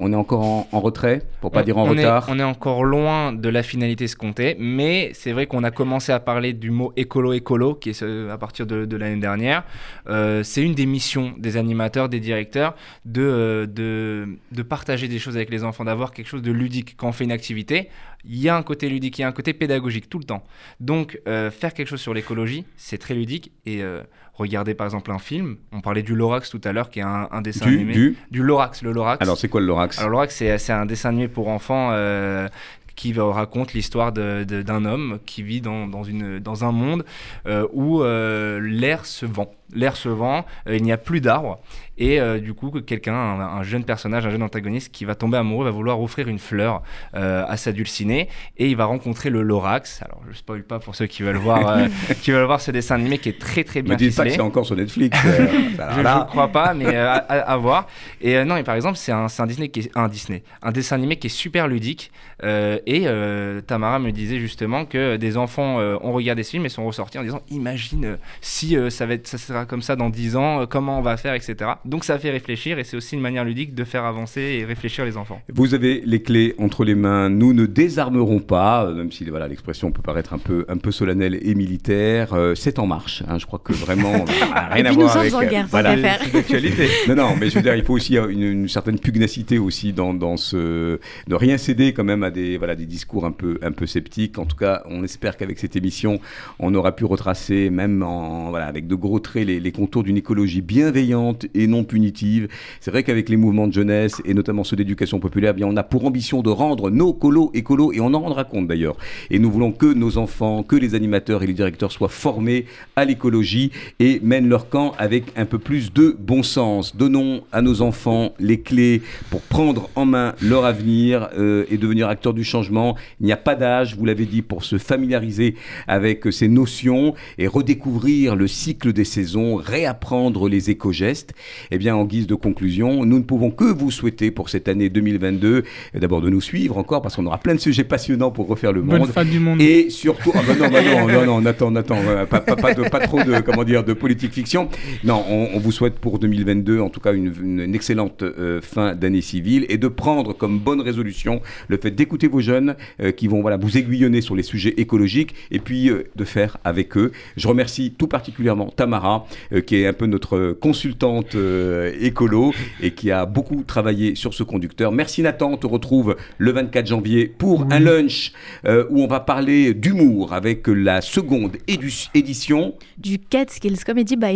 on 0.04 0.14
est 0.14 0.16
encore 0.16 0.42
en, 0.42 0.68
en 0.72 0.80
retrait, 0.80 1.22
pour 1.42 1.52
pas 1.52 1.62
On- 1.62 1.64
dire 1.66 1.78
en 1.78 1.84
on 1.88 1.94
est- 1.98 2.06
retard 2.06 2.26
on 2.30 2.40
est 2.40 2.44
encore 2.44 2.84
loin 2.84 3.34
de 3.34 3.50
la 3.50 3.62
finalité 3.62 4.06
escomptée, 4.06 4.56
mais 4.60 5.12
c'est 5.14 5.32
vrai 5.36 5.48
qu'on 5.48 5.64
a 5.64 5.72
commencé 5.72 6.12
à 6.12 6.20
parler 6.20 6.54
du 6.54 6.72
mot 6.72 6.94
écolo-écolo, 6.96 7.76
qui 7.76 7.90
est 7.90 8.02
à 8.32 8.38
partir 8.38 8.66
de, 8.66 8.86
de 8.86 8.96
l'année 8.98 9.20
dernière. 9.20 9.64
Euh, 10.08 10.44
c'est 10.44 10.64
une 10.64 10.76
des 10.76 10.86
missions 10.86 11.34
des 11.38 11.58
animateurs, 11.58 12.08
des 12.10 12.20
directeurs, 12.20 12.74
de, 13.06 13.22
euh, 13.22 13.66
de, 13.68 14.28
de 14.52 14.62
partager 14.64 15.08
des 15.08 15.20
choses 15.20 15.36
avec 15.36 15.50
les 15.50 15.64
enfants, 15.64 15.84
d'avoir 15.86 16.12
quelque 16.14 16.28
chose 16.28 16.42
de 16.42 16.52
ludique. 16.52 16.96
Quand 16.98 17.10
on 17.10 17.12
fait 17.12 17.26
une 17.26 17.32
activité, 17.42 17.90
il 18.24 18.38
y 18.40 18.50
a 18.50 18.56
un 18.56 18.64
côté 18.64 18.88
ludique, 18.88 19.18
il 19.20 19.24
y 19.24 19.26
a 19.26 19.28
un 19.28 19.32
côté 19.40 19.52
pédagogique 19.54 20.08
tout 20.10 20.20
le 20.20 20.26
temps. 20.26 20.44
Donc, 20.80 21.20
euh, 21.28 21.52
faire 21.52 21.74
quelque 21.74 21.90
chose 21.90 22.02
sur 22.02 22.14
l'écologie, 22.14 22.64
c'est 22.78 22.98
très 23.00 23.14
ludique. 23.16 23.52
Et 23.66 23.82
euh, 23.84 24.02
regarder 24.34 24.74
par 24.74 24.88
exemple 24.88 25.12
un 25.12 25.20
film, 25.20 25.58
on 25.72 25.82
parlait 25.82 26.04
du 26.04 26.16
Lorax 26.16 26.50
tout 26.50 26.62
à 26.64 26.72
l'heure, 26.72 26.90
qui 26.90 27.00
est 27.00 27.04
un, 27.04 27.28
un 27.32 27.42
dessin 27.42 27.68
du, 27.68 27.76
animé. 27.76 27.94
du... 27.94 28.18
Du 28.32 28.44
Lorax, 28.44 28.82
le 28.82 28.92
Lorax. 28.92 29.22
Alors 29.22 29.38
c'est 29.38 29.50
quoi 29.50 29.62
le 29.62 29.68
Lorax? 29.68 30.00
Alors 30.00 30.10
Lorax, 30.12 30.36
c'est 30.36 30.72
un 30.72 30.86
dessin 30.86 31.10
animé 31.10 31.28
pour 31.28 31.48
enfants 31.50 31.90
euh, 31.92 32.48
qui 32.96 33.14
raconte 33.18 33.74
l'histoire 33.74 34.12
d'un 34.12 34.86
homme 34.86 35.20
qui 35.26 35.44
vit 35.44 35.62
dans, 35.62 35.88
dans 35.88 36.04
une, 36.04 36.40
dans 36.40 36.66
un 36.66 36.72
monde 36.72 37.06
euh, 37.48 37.68
où 37.74 38.02
euh, 38.02 38.60
l'air 38.62 39.06
se 39.06 39.26
vend. 39.26 39.54
L'air 39.74 39.96
se 39.96 40.10
vend, 40.10 40.46
euh, 40.68 40.76
il 40.76 40.84
n'y 40.84 40.92
a 40.92 40.98
plus 40.98 41.22
d'arbres. 41.22 41.60
Et 41.98 42.20
euh, 42.20 42.40
du 42.40 42.54
coup, 42.54 42.72
que 42.72 42.80
quelqu'un, 42.80 43.14
un, 43.14 43.40
un 43.40 43.64
jeune 43.64 43.84
personnage, 43.84 44.26
un 44.26 44.32
jeune 44.32 44.42
antagoniste 44.42 44.92
qui 44.92 45.06
va 45.06 45.14
tomber 45.14 45.38
amoureux, 45.38 45.66
va 45.66 45.72
vouloir 45.72 46.02
offrir 46.02 46.28
une 46.30 46.40
fleur 46.40 46.82
euh, 47.16 47.44
à 47.48 47.58
sa 47.58 47.72
dulcinée. 47.72 48.28
Et 48.58 48.68
il 48.70 48.76
va 48.76 48.86
rencontrer 48.86 49.30
le 49.30 49.44
Lorax. 49.44 50.02
Alors, 50.02 50.22
je 50.30 50.36
spoil 50.36 50.64
pas 50.64 50.80
pour 50.80 50.96
ceux 50.96 51.06
qui 51.06 51.22
veulent 51.22 51.36
voir, 51.38 51.68
euh, 51.68 51.88
qui 52.22 52.32
veulent 52.32 52.46
voir 52.46 52.60
ce 52.60 52.72
dessin 52.72 52.96
animé 52.96 53.20
qui 53.20 53.30
est 53.30 53.40
très 53.40 53.64
très 53.64 53.82
bien 53.84 53.94
Me 53.94 54.00
dites 54.00 54.16
pas 54.16 54.24
que 54.24 54.32
c'est 54.32 54.42
encore 54.42 54.66
sur 54.66 54.76
Netflix. 54.76 55.16
euh, 55.26 55.48
Je 55.96 56.00
ne 56.02 56.26
crois 56.26 56.48
pas, 56.48 56.74
mais 56.74 56.88
euh, 56.96 57.18
à, 57.30 57.58
voir. 57.58 57.88
Et 58.20 58.36
euh, 58.36 58.46
non, 58.46 58.58
et 58.58 58.64
par 58.64 58.74
exemple, 58.76 58.98
c'est 58.98 59.12
un, 59.12 59.28
Disney 59.46 59.70
qui 59.70 59.82
est 59.82 59.92
un 59.96 60.08
Disney, 60.08 60.44
un 60.64 60.72
dessin 60.72 60.96
animé 60.96 61.18
qui 61.18 61.28
est 61.28 61.30
super 61.30 61.68
ludique. 61.68 62.12
euh, 62.44 62.80
et 62.88 63.04
euh, 63.06 63.62
Tamara 63.62 64.00
me 64.00 64.12
disait 64.12 64.40
justement 64.40 64.86
que 64.86 65.18
des 65.18 65.38
enfants 65.38 65.80
euh, 65.80 65.98
ont 66.02 66.14
regardé 66.14 66.42
ce 66.44 66.52
film 66.52 66.66
et 66.66 66.70
sont 66.70 66.86
ressortis 66.86 67.20
en 67.20 67.24
disant 67.24 67.42
Imagine 67.52 68.18
si 68.42 68.76
euh, 68.76 68.90
ça 68.90 69.06
va 69.06 69.14
être, 69.14 69.28
ça 69.28 69.38
sera 69.38 69.61
comme 69.66 69.82
ça 69.82 69.96
dans 69.96 70.10
10 70.10 70.36
ans, 70.36 70.62
euh, 70.62 70.66
comment 70.66 71.00
on 71.00 71.02
va 71.02 71.18
faire, 71.18 71.34
etc. 71.34 71.56
Donc 71.86 72.04
ça 72.04 72.18
fait 72.20 72.32
réfléchir 72.32 72.80
et 72.80 72.84
c'est 72.84 72.98
aussi 72.98 73.16
une 73.16 73.22
manière 73.22 73.44
ludique 73.46 73.74
de 73.76 73.84
faire 73.84 74.06
avancer 74.06 74.42
et 74.42 74.66
réfléchir 74.66 75.06
les 75.06 75.18
enfants. 75.18 75.42
Vous 75.54 75.74
avez 75.74 76.02
les 76.06 76.22
clés 76.22 76.56
entre 76.58 76.84
les 76.84 76.96
mains. 76.96 77.30
Nous 77.30 77.54
ne 77.54 77.66
désarmerons 77.66 78.40
pas, 78.40 78.86
euh, 78.86 78.94
même 78.96 79.12
si 79.12 79.24
voilà 79.30 79.48
l'expression 79.48 79.92
peut 79.92 80.02
paraître 80.02 80.34
un 80.34 80.38
peu 80.38 80.66
un 80.70 80.78
peu 80.78 80.92
solennelle 80.92 81.40
et 81.42 81.56
militaire. 81.56 82.34
euh, 82.34 82.56
c'est 82.56 82.80
en 82.80 82.88
marche. 82.88 83.24
hein. 83.28 83.38
je 83.40 83.46
crois 83.46 83.60
que 83.64 83.74
vraiment 83.74 84.26
rien 84.72 84.86
Et 84.86 84.88
à 84.88 84.92
voir 84.92 85.10
sommes 85.12 85.22
avec. 85.22 85.34
en 85.34 85.44
guerre, 85.52 85.68
voilà. 85.70 85.96
Non, 87.08 87.16
non, 87.16 87.36
mais 87.40 87.50
je 87.50 87.56
veux 87.56 87.62
dire, 87.62 87.76
il 87.76 87.84
faut 87.84 87.94
aussi 87.94 88.18
une, 88.18 88.42
une 88.44 88.68
certaine 88.70 89.00
pugnacité 89.00 89.58
aussi 89.60 89.94
dans, 89.94 90.14
dans 90.14 90.38
ce. 90.38 91.00
ne 91.28 91.36
rien 91.36 91.58
céder 91.58 91.94
quand 91.94 92.04
même 92.04 92.24
à 92.24 92.32
des, 92.32 92.58
voilà, 92.58 92.76
des 92.76 92.86
discours 92.86 93.26
un 93.26 93.32
peu, 93.32 93.58
un 93.62 93.72
peu 93.72 93.86
sceptiques. 93.88 94.38
En 94.38 94.46
tout 94.46 94.56
cas, 94.56 94.84
on 94.86 95.04
espère 95.04 95.38
qu'avec 95.38 95.60
cette 95.60 95.76
émission, 95.76 96.20
on 96.60 96.74
aura 96.76 96.96
pu 96.96 97.06
retracer, 97.06 97.70
même 97.70 98.04
en, 98.04 98.50
voilà, 98.50 98.66
avec 98.68 98.88
de 98.88 98.96
gros 98.96 99.20
traits, 99.20 99.46
les, 99.60 99.72
contours 99.72 100.04
d'une 100.04 100.18
écologie 100.18 100.62
bienveillante 100.62 101.46
et 101.54 101.68
non 101.68 101.84
punitive. 101.84 102.48
C'est 102.80 102.92
vrai 102.92 103.04
qu'avec 103.04 103.30
les 103.30 103.38
mouvements 103.38 103.68
de 103.68 103.74
jeunesse 103.74 104.22
et 104.26 104.34
notamment 104.34 104.64
ceux 104.64 104.76
d'éducation 104.76 105.20
populaire, 105.20 105.52
eh 105.56 105.58
bien, 105.58 105.68
on 105.68 105.78
a 105.78 105.84
pour 105.84 106.06
ambition 106.06 106.42
de 106.42 106.50
rendre 106.50 106.90
nos 106.90 107.14
colos 107.14 107.52
écolos 107.54 107.92
et 107.94 108.00
on 108.00 108.14
en 108.14 108.20
rendra 108.20 108.44
compte 108.44 108.68
d'ailleurs. 108.68 108.98
Et 109.30 109.40
nous 109.40 109.52
voulons 109.52 109.72
que 109.72 109.94
nos 109.94 110.18
enfants, 110.18 110.64
que 110.64 110.76
les 110.76 110.96
animateurs 110.96 111.44
et 111.44 111.48
les 111.48 111.54
directeurs 111.54 111.92
soient 111.92 112.10
formés 112.10 112.66
à 112.96 113.06
l'écologie 113.06 113.72
et 114.00 114.20
mènent 114.24 114.48
leur 114.48 114.70
camp 114.70 114.94
avec 114.98 115.26
un 115.36 115.46
peu 115.46 115.58
plus 115.58 115.94
de 115.94 116.16
bon 116.20 116.44
sens. 116.44 116.96
Donnons 116.96 117.44
à 117.52 117.62
nos 117.62 117.82
enfants 117.82 118.34
les 118.40 118.62
clés 118.62 119.02
pour 119.30 119.42
prendre 119.42 119.90
en 119.96 120.06
main 120.06 120.34
leur 120.42 120.66
avenir 120.66 121.30
euh, 121.38 121.66
et 121.70 121.78
devenir 121.78 122.10
acteurs 122.10 122.34
du 122.34 122.44
changement. 122.44 122.96
Il 123.20 123.26
n'y 123.26 123.32
a 123.32 123.38
pas 123.38 123.56
d'âge, 123.56 123.96
vous 123.96 124.06
l'avez 124.06 124.26
dit, 124.26 124.42
pour 124.42 124.64
se 124.64 124.78
familiariser 124.78 125.56
avec 125.88 126.32
ces 126.32 126.48
notions 126.48 127.14
et 127.38 127.48
redécouvrir 127.48 128.36
le 128.36 128.48
cycle 128.48 128.94
des 128.94 129.06
saisons, 129.06 129.31
réapprendre 129.56 130.48
les 130.50 130.70
éco-gestes. 130.70 131.34
Eh 131.72 131.78
bien, 131.78 131.96
en 131.96 132.06
guise 132.06 132.28
de 132.28 132.36
conclusion, 132.36 133.06
nous 133.06 133.18
ne 133.18 133.24
pouvons 133.24 133.52
que 133.52 133.66
vous 133.66 133.92
souhaiter 133.92 134.32
pour 134.32 134.50
cette 134.50 134.68
année 134.68 134.90
2022, 134.90 135.48
euh, 135.96 136.00
d'abord 136.00 136.22
de 136.22 136.30
nous 136.30 136.42
suivre 136.42 136.78
encore 136.78 137.02
parce 137.02 137.16
qu'on 137.16 137.26
aura 137.26 137.38
plein 137.38 137.56
de 137.56 137.60
sujets 137.60 137.84
passionnants 137.84 138.32
pour 138.32 138.48
refaire 138.48 138.72
le 138.74 138.82
Bonne 138.82 139.00
monde. 139.00 139.10
fin 139.10 139.26
du 139.26 139.40
monde. 139.40 139.62
Et 139.62 139.90
surtout, 139.90 140.32
ah 140.36 140.42
bah 140.48 140.54
non, 140.58 140.70
bah 140.70 140.82
non, 140.82 141.08
non, 141.08 141.26
non, 141.26 141.42
Nathan, 141.42 141.72
Nathan, 141.72 141.98
euh, 142.08 142.26
pas, 142.26 142.40
pas, 142.42 142.56
pas 142.56 142.74
de, 142.74 142.84
pas 142.90 143.00
trop 143.00 143.24
de, 143.24 143.40
comment 143.42 143.64
dire, 143.64 143.84
de 143.84 143.94
politique 143.94 144.34
fiction. 144.34 144.70
Non, 145.04 145.24
on, 145.30 145.50
on 145.54 145.60
vous 145.60 145.72
souhaite 145.72 145.96
pour 146.00 146.20
2022, 146.20 146.80
en 146.80 146.90
tout 146.90 147.00
cas, 147.00 147.14
une 147.14 147.74
excellente 147.76 148.24
euh, 148.24 148.62
fin 148.62 148.96
d'année 148.96 149.22
civile 149.22 149.66
et 149.70 149.78
de 149.78 149.88
prendre 149.88 150.34
comme 150.34 150.60
bonne 150.60 150.82
résolution 150.82 151.42
le 151.68 151.78
fait 151.78 151.92
d'écouter 151.92 152.28
vos 152.28 152.40
jeunes 152.42 152.76
euh, 153.02 153.12
qui 153.12 153.28
vont 153.28 153.42
voilà, 153.42 153.58
vous 153.58 153.78
aiguillonner 153.78 154.22
sur 154.22 154.36
les 154.36 154.44
sujets 154.44 154.74
écologiques 154.78 155.36
et 155.52 155.60
puis 155.60 155.90
euh, 155.90 156.04
de 156.16 156.26
faire 156.26 156.58
avec 156.64 156.98
eux. 156.98 157.12
Je 157.38 157.48
remercie 157.48 157.94
tout 157.98 158.08
particulièrement 158.08 158.70
Tamara, 158.76 159.21
euh, 159.54 159.62
qui 159.62 159.78
est 159.78 159.88
un 159.88 159.94
peu 159.94 160.06
notre 160.06 160.52
consultante 160.54 161.36
euh, 161.36 161.94
écolo 162.00 162.54
et 162.82 162.92
qui 162.92 163.12
a 163.12 163.26
beaucoup 163.26 163.64
travaillé 163.64 164.16
sur 164.16 164.34
ce 164.34 164.44
conducteur. 164.44 164.92
Merci 164.92 165.22
Nathan, 165.22 165.52
on 165.54 165.58
te 165.58 165.68
retrouve 165.68 166.16
le 166.38 166.52
24 166.52 166.88
janvier 166.88 167.26
pour 167.28 167.66
un 167.72 167.80
lunch 167.80 168.32
euh, 168.66 168.86
où 168.90 169.02
on 169.02 169.08
va 169.08 169.20
parler 169.20 169.74
d'humour 169.74 170.34
avec 170.34 170.68
la 170.68 171.02
seconde 171.02 171.58
édu- 171.68 172.10
édition 172.14 172.76
Du 172.98 173.20
Catskills 173.20 173.84
Comedy 173.86 174.16
by 174.16 174.28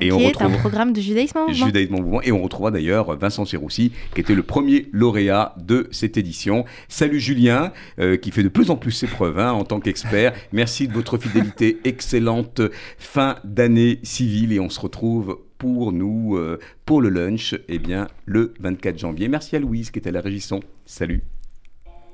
Et 0.00 0.08
qui 0.08 0.12
on 0.12 0.20
est 0.20 0.40
un 0.42 0.50
programme 0.50 0.92
de 0.92 1.00
judaïsme 1.00 1.38
en 1.38 1.48
mouvement. 1.48 1.66
Judaïsme 1.66 1.94
en 1.94 2.00
mouvement. 2.00 2.22
Et 2.22 2.32
on 2.32 2.42
retrouvera 2.42 2.70
d'ailleurs 2.70 3.16
Vincent 3.16 3.44
Serroussi, 3.44 3.92
qui 4.14 4.20
était 4.20 4.34
le 4.34 4.42
premier 4.42 4.86
lauréat 4.92 5.54
de 5.58 5.88
cette 5.90 6.16
édition. 6.16 6.64
Salut 6.88 7.20
Julien, 7.20 7.72
euh, 7.98 8.16
qui 8.16 8.30
fait 8.30 8.42
de 8.42 8.48
plus 8.48 8.70
en 8.70 8.76
plus 8.76 8.92
ses 8.92 9.06
preuves 9.06 9.38
hein, 9.38 9.52
en 9.52 9.64
tant 9.64 9.80
qu'expert. 9.80 10.32
Merci 10.52 10.88
de 10.88 10.92
votre 10.92 11.18
fidélité. 11.18 11.78
Excellente 11.84 12.60
fin 12.98 13.36
d'année 13.44 13.98
Et 14.24 14.60
on 14.60 14.70
se 14.70 14.78
retrouve 14.78 15.40
pour 15.58 15.92
nous, 15.92 16.36
euh, 16.36 16.60
pour 16.86 17.02
le 17.02 17.08
lunch, 17.08 17.56
eh 17.68 17.78
bien, 17.80 18.06
le 18.24 18.54
24 18.60 18.96
janvier. 18.96 19.26
Merci 19.26 19.56
à 19.56 19.58
Louise, 19.58 19.90
qui 19.90 19.98
était 19.98 20.10
à 20.10 20.12
la 20.12 20.20
régisson. 20.20 20.60
Salut. 20.86 21.22